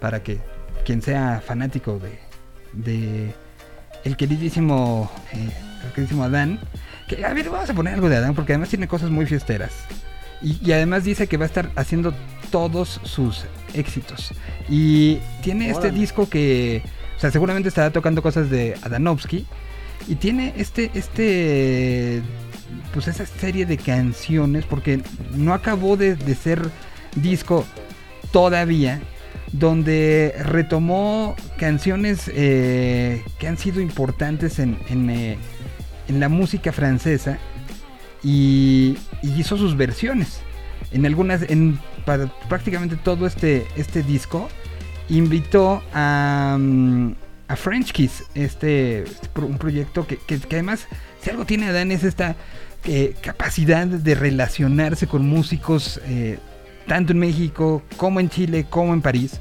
Para 0.02 0.22
que 0.22 0.40
quien 0.86 1.02
sea 1.02 1.42
fanático 1.46 2.00
de, 2.00 2.20
de 2.74 3.34
el 4.04 4.16
queridísimo, 4.18 5.10
eh, 5.34 5.50
el 5.86 5.92
queridísimo 5.94 6.24
Adán. 6.24 6.60
Que, 7.08 7.26
a 7.26 7.34
ver, 7.34 7.50
vamos 7.50 7.70
a 7.70 7.74
poner 7.74 7.94
algo 7.94 8.10
de 8.10 8.18
Adán 8.18 8.36
porque 8.36 8.54
además 8.54 8.70
tiene 8.70 8.88
cosas 8.88 9.10
muy 9.10 9.26
fiesteras. 9.26 9.72
Y, 10.42 10.58
y 10.64 10.72
además 10.72 11.04
dice 11.04 11.28
que 11.28 11.38
va 11.38 11.46
a 11.46 11.48
estar 11.48 11.72
haciendo 11.76 12.14
todos 12.52 13.00
sus 13.04 13.46
éxitos. 13.74 14.32
Y 14.70 15.20
tiene 15.42 15.70
este 15.70 15.92
disco 15.92 16.30
que, 16.30 16.84
o 17.18 17.20
sea, 17.20 17.32
seguramente 17.32 17.70
estará 17.70 17.92
tocando 17.92 18.22
cosas 18.22 18.50
de 18.50 18.76
Adanovsky. 18.84 19.46
Y 20.08 20.16
tiene 20.16 20.54
este, 20.58 20.92
este, 20.94 22.22
pues 22.94 23.08
esa 23.08 23.26
serie 23.26 23.66
de 23.66 23.78
canciones, 23.78 24.66
porque 24.66 25.02
no 25.36 25.54
acabó 25.54 25.98
de, 25.98 26.16
de 26.16 26.36
ser 26.36 26.62
disco 27.16 27.66
todavía, 28.32 29.02
donde 29.52 30.36
retomó 30.44 31.36
canciones 31.58 32.30
eh, 32.34 33.24
que 33.40 33.48
han 33.48 33.58
sido 33.58 33.82
importantes 33.82 34.60
en, 34.60 34.78
en, 34.90 35.10
eh, 35.10 35.38
en 36.08 36.20
la 36.20 36.30
música 36.30 36.72
francesa 36.72 37.40
y, 38.28 38.98
y 39.24 39.40
hizo 39.40 39.56
sus 39.58 39.78
versiones. 39.78 40.42
En 40.92 41.06
algunas, 41.06 41.44
en 41.50 41.80
prácticamente 42.50 42.98
todo 42.98 43.26
este, 43.26 43.66
este 43.78 44.04
disco, 44.04 44.50
invitó 45.10 45.82
a, 45.94 46.58
mm, 46.60 47.12
a 47.48 47.56
French 47.56 47.92
Kiss, 47.94 48.24
este, 48.36 49.04
este 49.04 49.30
un 49.42 49.58
proyecto 49.58 50.06
que, 50.06 50.18
que- 50.18 50.40
además, 50.52 50.88
si 51.22 51.30
algo 51.30 51.46
tiene 51.46 51.68
Adán 51.68 51.92
es 51.92 52.04
esta 52.04 52.36
eh, 52.84 53.16
capacidad 53.22 53.88
de 53.88 54.16
relacionarse 54.16 55.08
con 55.08 55.26
músicos, 55.28 56.02
eh, 56.06 56.38
tanto 56.86 57.14
en 57.14 57.20
México 57.20 57.82
como 57.96 58.20
en 58.20 58.30
Chile, 58.30 58.66
como 58.70 58.94
en 58.94 59.02
París. 59.02 59.40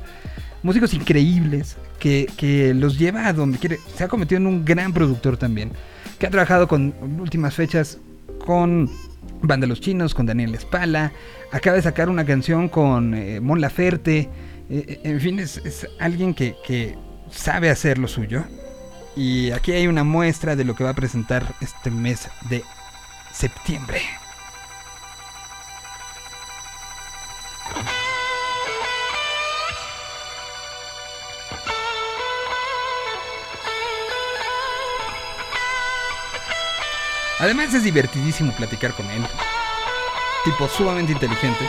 Músicos 0.63 0.95
increíbles 0.95 1.77
que, 1.99 2.29
que 2.37 2.73
los 2.75 2.99
lleva 2.99 3.27
a 3.27 3.33
donde 3.33 3.59
quiere. 3.59 3.79
Se 3.97 4.05
ha 4.05 4.09
convertido 4.09 4.41
en 4.41 4.47
un 4.49 4.65
gran 4.65 4.93
productor 4.93 5.37
también. 5.37 5.71
Que 6.19 6.27
ha 6.27 6.31
trabajado 6.31 6.67
con 6.67 6.95
últimas 7.21 7.55
fechas 7.55 7.99
con 8.47 8.89
Banda 9.43 9.67
Los 9.67 9.81
Chinos, 9.81 10.15
con 10.15 10.25
Daniel 10.25 10.55
Espala. 10.55 11.13
Acaba 11.53 11.77
de 11.77 11.83
sacar 11.83 12.09
una 12.09 12.25
canción 12.25 12.69
con 12.69 13.15
eh, 13.15 13.41
Mon 13.41 13.61
Laferte. 13.61 14.19
eh, 14.21 14.29
eh, 14.71 15.01
en 15.05 15.21
fin, 15.21 15.39
es, 15.39 15.59
es 15.59 15.87
alguien 16.01 16.33
que, 16.33 16.57
que 16.65 16.97
sabe 17.31 17.69
hacer 17.69 17.99
lo 17.99 18.09
suyo. 18.09 18.45
Y 19.17 19.51
aquí 19.51 19.73
hay 19.73 19.87
una 19.87 20.05
muestra 20.05 20.57
de 20.57 20.65
lo 20.65 20.75
que 20.75 20.85
va 20.85 20.91
a 20.91 20.95
presentar 20.95 21.55
este 21.61 21.91
mes 21.91 22.29
de 22.49 22.63
septiembre. 23.33 24.01
Además 37.39 37.75
es 37.75 37.83
divertidísimo 37.83 38.53
platicar 38.53 38.95
con 38.95 39.05
él. 39.11 39.23
Tipo 40.45 40.69
sumamente 40.69 41.13
inteligente. 41.13 41.69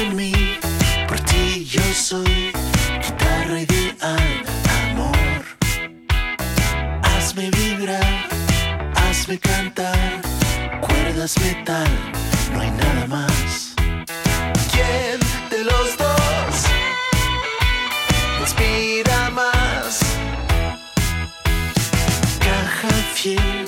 en 0.00 0.16
mí, 0.16 0.32
por 1.08 1.18
ti 1.20 1.64
yo 1.64 1.82
soy 1.92 2.52
guitarra 3.02 3.60
ideal, 3.60 4.44
amor. 4.82 5.42
Hazme 7.02 7.50
vibrar, 7.50 8.28
hazme 8.94 9.38
cantar, 9.38 10.22
cuerdas 10.80 11.36
metal, 11.40 11.88
no 12.52 12.60
hay 12.60 12.70
nada 12.70 13.06
más. 13.08 13.74
¿Quién 14.72 15.18
de 15.50 15.64
los 15.64 15.96
dos 15.96 16.19
here. 23.22 23.59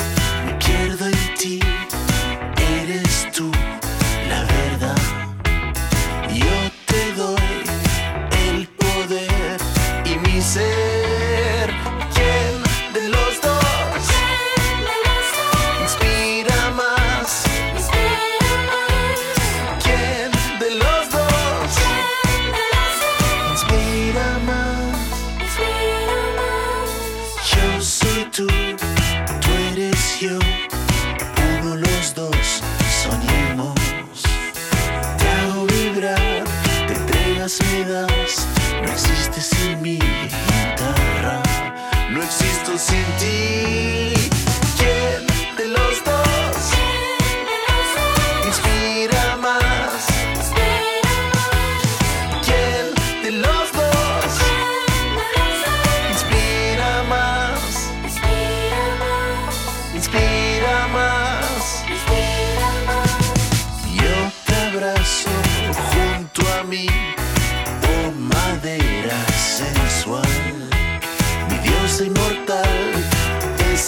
Sin. 42.83 44.12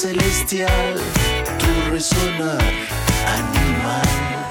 Celestial, 0.04 1.00
tu 1.58 1.90
resonar 1.90 2.60
animal. 3.24 4.43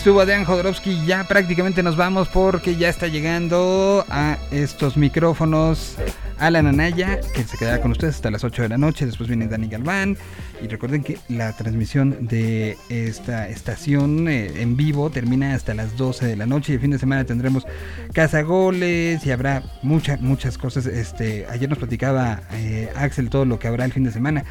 Estuvo 0.00 0.22
Adrián 0.22 0.46
Jodorowsky. 0.46 1.04
Ya 1.04 1.28
prácticamente 1.28 1.82
nos 1.82 1.94
vamos 1.94 2.26
porque 2.28 2.76
ya 2.76 2.88
está 2.88 3.06
llegando 3.06 4.02
a 4.08 4.38
estos 4.50 4.96
micrófonos 4.96 5.96
Alan 6.38 6.66
Anaya, 6.66 7.20
que 7.34 7.44
se 7.44 7.58
quedará 7.58 7.82
con 7.82 7.90
ustedes 7.90 8.14
hasta 8.14 8.30
las 8.30 8.42
8 8.42 8.62
de 8.62 8.68
la 8.70 8.78
noche. 8.78 9.04
Después 9.04 9.28
viene 9.28 9.46
Dani 9.46 9.68
Galván. 9.68 10.16
Y 10.62 10.68
recuerden 10.68 11.02
que 11.02 11.18
la 11.28 11.54
transmisión 11.54 12.16
de 12.26 12.78
esta 12.88 13.50
estación 13.50 14.26
eh, 14.26 14.62
en 14.62 14.74
vivo 14.74 15.10
termina 15.10 15.54
hasta 15.54 15.74
las 15.74 15.98
12 15.98 16.28
de 16.28 16.36
la 16.36 16.46
noche. 16.46 16.72
Y 16.72 16.76
el 16.76 16.80
fin 16.80 16.92
de 16.92 16.98
semana 16.98 17.24
tendremos 17.26 17.66
cazagoles 18.14 19.26
y 19.26 19.30
habrá 19.32 19.62
muchas, 19.82 20.22
muchas 20.22 20.56
cosas. 20.56 20.86
Este, 20.86 21.46
ayer 21.50 21.68
nos 21.68 21.78
platicaba 21.78 22.40
eh, 22.52 22.88
Axel 22.96 23.28
todo 23.28 23.44
lo 23.44 23.58
que 23.58 23.68
habrá 23.68 23.84
el 23.84 23.92
fin 23.92 24.04
de 24.04 24.12
semana 24.12 24.46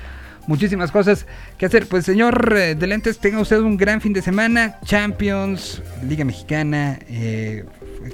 muchísimas 0.49 0.91
cosas 0.91 1.25
que 1.57 1.65
hacer. 1.67 1.85
Pues 1.87 2.03
señor 2.05 2.53
eh, 2.57 2.73
de 2.75 2.87
lentes, 2.87 3.19
tenga 3.19 3.39
usted 3.39 3.59
un 3.59 3.77
gran 3.77 4.01
fin 4.01 4.11
de 4.13 4.21
semana. 4.21 4.79
Champions, 4.83 5.81
Liga 6.07 6.25
Mexicana, 6.25 6.99
eh, 7.07 7.63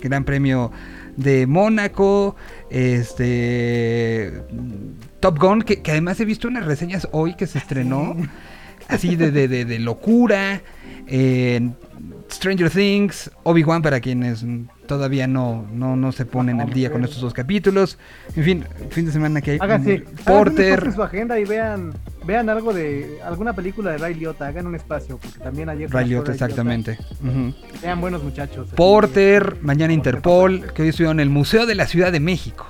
Gran 0.03 0.23
Premio 0.25 0.71
de 1.15 1.47
Mónaco, 1.47 2.35
este 2.69 4.33
Top 5.21 5.39
Gun, 5.39 5.61
que, 5.61 5.81
que 5.81 5.91
además 5.91 6.19
he 6.19 6.25
visto 6.25 6.47
unas 6.47 6.65
reseñas 6.65 7.07
hoy 7.13 7.35
que 7.35 7.47
se 7.47 7.57
estrenó, 7.57 8.15
así 8.89 9.15
de, 9.15 9.31
de, 9.31 9.47
de- 9.47 9.65
de 9.65 9.79
locura. 9.79 10.61
eh, 11.07 11.69
Stranger 12.31 12.69
Things, 12.69 13.31
Obi-Wan 13.43 13.81
para 13.81 13.99
quienes 14.01 14.43
todavía 14.87 15.27
no, 15.27 15.65
no, 15.73 15.95
no 15.95 16.11
se 16.11 16.25
ponen 16.25 16.61
al 16.61 16.71
día 16.71 16.91
con 16.91 17.03
estos 17.03 17.21
dos 17.21 17.33
capítulos. 17.33 17.97
En 18.35 18.43
fin, 18.43 18.65
fin 18.89 19.05
de 19.05 19.11
semana 19.11 19.41
que 19.41 19.51
hay 19.51 19.57
Háganse, 19.61 20.03
háganse 20.05 20.23
Porter. 20.23 20.83
en 20.85 20.93
su 20.93 21.03
agenda 21.03 21.39
y 21.39 21.45
vean, 21.45 21.93
vean 22.25 22.49
algo 22.49 22.73
de 22.73 23.19
alguna 23.23 23.53
película 23.53 23.91
de 23.91 23.97
Ray 23.97 24.15
Liotta, 24.15 24.47
hagan 24.47 24.67
un 24.67 24.75
espacio, 24.75 25.17
porque 25.17 25.39
también 25.39 25.69
ayer 25.69 25.89
Ray 25.91 26.07
Liotta, 26.09 26.31
exactamente. 26.31 26.97
Ujú. 27.23 27.53
Sean 27.81 28.01
buenos 28.01 28.23
muchachos. 28.23 28.69
Porter, 28.75 29.57
mañana 29.61 29.93
Interpol, 29.93 30.71
que 30.73 30.83
hoy 30.83 30.89
estuvieron 30.89 31.19
en 31.19 31.23
el 31.23 31.29
Museo 31.29 31.65
de 31.65 31.75
la 31.75 31.87
Ciudad 31.87 32.11
de 32.11 32.19
México. 32.19 32.65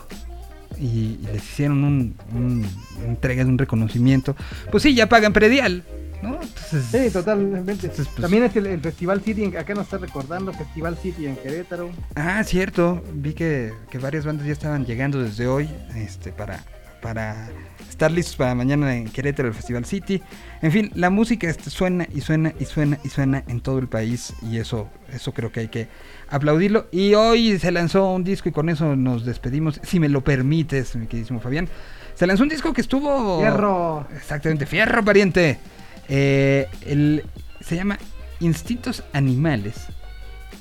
Y, 0.79 1.19
les 1.31 1.43
hicieron 1.43 1.83
un, 1.85 2.15
un- 2.33 2.65
entrega 3.07 3.43
de 3.45 3.49
un 3.49 3.57
reconocimiento. 3.57 4.35
Pues 4.71 4.83
sí, 4.83 4.93
ya 4.93 5.07
pagan 5.07 5.31
predial, 5.31 5.83
¿no? 6.25 6.41
Entonces, 6.41 6.85
Sí, 6.91 7.09
totalmente. 7.11 7.87
pues- 7.89 8.07
También 8.15 8.43
es 8.43 8.55
el, 8.55 8.67
el 8.67 8.81
Festival 8.81 9.21
City, 9.21 9.55
acá 9.55 9.73
nos 9.73 9.83
está 9.85 9.97
recordando, 9.97 10.51
Festival 10.53 10.97
City 10.97 11.27
en 11.27 11.35
Querétaro. 11.37 11.89
Ah, 12.15 12.43
cierto. 12.43 13.03
Vi 13.13 13.33
que, 13.33 13.73
que 13.89 13.97
varias 13.97 14.25
bandas 14.25 14.45
ya 14.45 14.53
estaban 14.53 14.85
llegando 14.85 15.21
desde 15.21 15.47
hoy 15.47 15.69
este, 15.95 16.31
para, 16.31 16.63
para 17.01 17.49
estar 17.89 18.11
listos 18.11 18.35
para 18.35 18.53
mañana 18.55 18.95
en 18.95 19.07
Querétaro, 19.09 19.47
el 19.47 19.53
Festival 19.53 19.85
City. 19.85 20.21
En 20.61 20.71
fin, 20.71 20.91
la 20.95 21.09
música 21.09 21.47
este, 21.49 21.69
suena 21.69 22.07
y 22.13 22.21
suena 22.21 22.53
y 22.59 22.65
suena 22.65 22.99
y 23.03 23.09
suena 23.09 23.43
en 23.47 23.61
todo 23.61 23.79
el 23.79 23.87
país 23.87 24.33
y 24.41 24.57
eso, 24.57 24.89
eso 25.13 25.31
creo 25.33 25.51
que 25.51 25.61
hay 25.61 25.67
que 25.69 25.87
aplaudirlo. 26.29 26.87
Y 26.91 27.13
hoy 27.13 27.57
se 27.59 27.71
lanzó 27.71 28.11
un 28.11 28.23
disco 28.23 28.49
y 28.49 28.51
con 28.51 28.69
eso 28.69 28.95
nos 28.95 29.25
despedimos, 29.25 29.79
si 29.83 29.99
me 29.99 30.09
lo 30.09 30.23
permites, 30.23 30.95
mi 30.95 31.05
queridísimo 31.07 31.39
Fabián. 31.39 31.69
Se 32.15 32.25
lanzó 32.25 32.43
un 32.43 32.49
disco 32.49 32.71
que 32.73 32.79
estuvo... 32.79 33.39
Fierro. 33.39 34.07
Exactamente, 34.15 34.65
fierro, 34.65 35.03
pariente. 35.03 35.59
Eh, 36.07 36.67
el, 36.85 37.23
se 37.61 37.75
llama 37.75 37.97
Instintos 38.39 39.03
Animales 39.13 39.87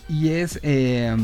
y 0.09 0.31
es... 0.31 0.59
eh, 0.63 1.17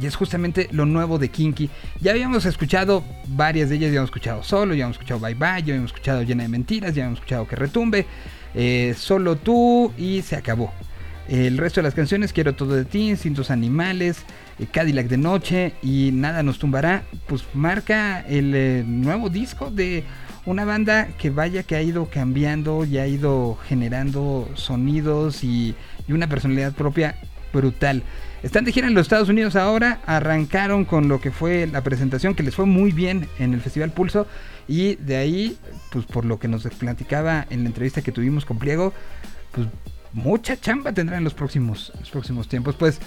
y 0.00 0.06
es 0.06 0.16
justamente 0.16 0.68
lo 0.70 0.86
nuevo 0.86 1.18
de 1.18 1.28
Kinky. 1.28 1.70
Ya 2.00 2.12
habíamos 2.12 2.44
escuchado 2.46 3.04
varias 3.26 3.68
de 3.68 3.76
ellas, 3.76 3.86
ya 3.86 3.88
habíamos 3.88 4.08
escuchado 4.08 4.42
Solo, 4.42 4.74
ya 4.74 4.84
habíamos 4.84 4.96
escuchado 4.96 5.20
Bye 5.20 5.34
Bye, 5.34 5.62
ya 5.62 5.72
habíamos 5.72 5.90
escuchado 5.90 6.22
Llena 6.22 6.44
de 6.44 6.48
Mentiras, 6.48 6.94
ya 6.94 7.02
habíamos 7.02 7.18
escuchado 7.18 7.46
Que 7.48 7.56
Retumbe, 7.56 8.06
eh, 8.54 8.94
Solo 8.96 9.36
Tú 9.36 9.92
y 9.98 10.22
se 10.22 10.36
acabó. 10.36 10.72
El 11.28 11.58
resto 11.58 11.80
de 11.80 11.82
las 11.82 11.94
canciones, 11.94 12.32
Quiero 12.32 12.54
Todo 12.54 12.74
de 12.74 12.84
Ti, 12.84 13.10
Instintos 13.10 13.50
Animales, 13.50 14.18
eh, 14.58 14.66
Cadillac 14.70 15.08
de 15.08 15.18
Noche 15.18 15.74
y 15.82 16.10
Nada 16.12 16.42
Nos 16.42 16.58
Tumbará, 16.58 17.02
pues 17.26 17.44
marca 17.52 18.20
el 18.20 18.54
eh, 18.54 18.84
nuevo 18.86 19.28
disco 19.28 19.70
de 19.70 20.04
una 20.48 20.64
banda 20.64 21.08
que 21.18 21.28
vaya 21.28 21.62
que 21.62 21.76
ha 21.76 21.82
ido 21.82 22.06
cambiando 22.06 22.86
y 22.86 22.96
ha 22.96 23.06
ido 23.06 23.58
generando 23.68 24.48
sonidos 24.54 25.44
y, 25.44 25.74
una 26.08 26.26
personalidad 26.26 26.72
propia 26.72 27.16
brutal. 27.52 28.02
Están 28.42 28.64
de 28.64 28.72
gira 28.72 28.86
en 28.86 28.94
los 28.94 29.02
Estados 29.02 29.28
Unidos 29.28 29.56
ahora, 29.56 30.00
arrancaron 30.06 30.86
con 30.86 31.06
lo 31.06 31.20
que 31.20 31.30
fue 31.30 31.66
la 31.66 31.82
presentación 31.82 32.34
que 32.34 32.42
les 32.42 32.54
fue 32.54 32.64
muy 32.64 32.92
bien 32.92 33.28
en 33.38 33.52
el 33.52 33.60
Festival 33.60 33.90
Pulso 33.90 34.26
y 34.66 34.94
de 34.94 35.16
ahí, 35.16 35.58
pues 35.92 36.06
por 36.06 36.24
lo 36.24 36.38
que 36.38 36.48
nos 36.48 36.62
platicaba 36.78 37.46
en 37.50 37.64
la 37.64 37.68
entrevista 37.68 38.00
que 38.00 38.10
tuvimos 38.10 38.46
con 38.46 38.58
Pliego, 38.58 38.94
pues 39.52 39.66
mucha 40.14 40.58
chamba 40.58 40.92
tendrá 40.94 41.18
en 41.18 41.24
los 41.24 41.34
próximos, 41.34 41.92
los 42.00 42.08
próximos 42.08 42.48
tiempos. 42.48 42.74
Pues 42.74 42.98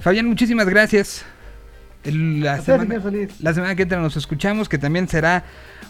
Fabián, 0.00 0.24
muchísimas 0.24 0.66
gracias. 0.66 1.26
La 2.12 2.62
semana, 2.62 3.68
la 3.68 3.74
que 3.74 3.82
entra 3.82 4.00
nos 4.00 4.16
escuchamos, 4.16 4.68
que 4.68 4.78
también 4.78 5.08
será 5.08 5.44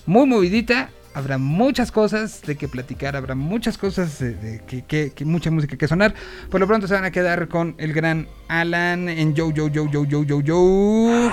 muy 0.07 0.27
movidita. 0.27 0.91
Habrá 1.15 1.39
muchas 1.39 1.91
cosas 1.93 2.43
de 2.43 2.57
que 2.57 2.69
platicar, 2.69 3.17
habrá 3.17 3.35
muchas 3.35 3.79
cosas 3.79 4.19
de, 4.19 4.35
de 4.35 4.63
que, 4.67 4.83
que- 4.85 5.13
que 5.15 5.25
mucha 5.25 5.51
música 5.51 5.77
que 5.79 5.89
sonar. 5.89 6.15
Por 6.51 6.61
lo 6.61 6.67
pronto 6.67 6.87
se 6.87 6.93
van 6.95 7.05
a 7.05 7.11
quedar 7.11 7.49
con 7.49 7.75
el 7.79 7.95
gran 7.95 8.29
Alan 8.49 9.09
en 9.09 9.35
Yo, 9.35 9.51
Yo, 9.51 9.69
Yo, 9.69 9.91
Yo, 9.91 10.05
Yo, 10.05 10.23
Yo, 10.25 10.41
Yo. 10.43 11.33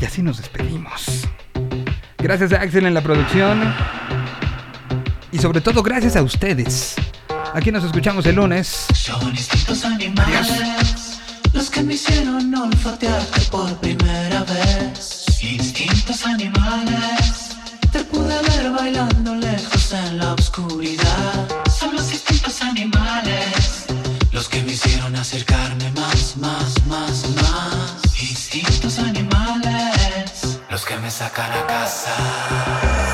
Y 0.00 0.04
así 0.04 0.22
nos 0.22 0.36
despedimos. 0.38 1.26
Gracias 2.18 2.52
a 2.52 2.60
Axel 2.60 2.86
en 2.86 2.94
la 2.94 3.00
producción. 3.02 3.62
Y 5.32 5.38
sobre 5.38 5.60
todo 5.60 5.82
gracias 5.82 6.14
a 6.14 6.22
ustedes. 6.22 6.94
Aquí 7.52 7.72
nos 7.72 7.82
escuchamos 7.84 8.24
el 8.26 8.36
lunes. 8.36 8.86
Son 8.94 9.28
instintos 9.30 9.84
animales, 9.84 11.03
que 11.74 11.82
me 11.82 11.94
hicieron 11.94 12.54
olfatearte 12.54 13.40
por 13.50 13.68
primera 13.78 14.44
vez. 14.44 15.26
Instintos 15.42 16.24
animales, 16.24 17.56
te 17.90 18.04
pude 18.04 18.40
ver 18.42 18.70
bailando 18.70 19.34
lejos 19.34 19.92
en 19.92 20.18
la 20.18 20.34
oscuridad. 20.34 21.48
Son 21.76 21.96
los 21.96 22.12
instintos 22.12 22.62
animales, 22.62 23.86
los 24.30 24.48
que 24.48 24.62
me 24.62 24.72
hicieron 24.72 25.16
acercarme 25.16 25.90
más, 25.92 26.36
más, 26.36 26.86
más, 26.86 27.28
más. 27.42 28.22
Instintos 28.22 29.00
animales, 29.00 30.60
los 30.70 30.84
que 30.84 30.96
me 30.98 31.10
sacan 31.10 31.50
a 31.52 31.66
casa. 31.66 33.13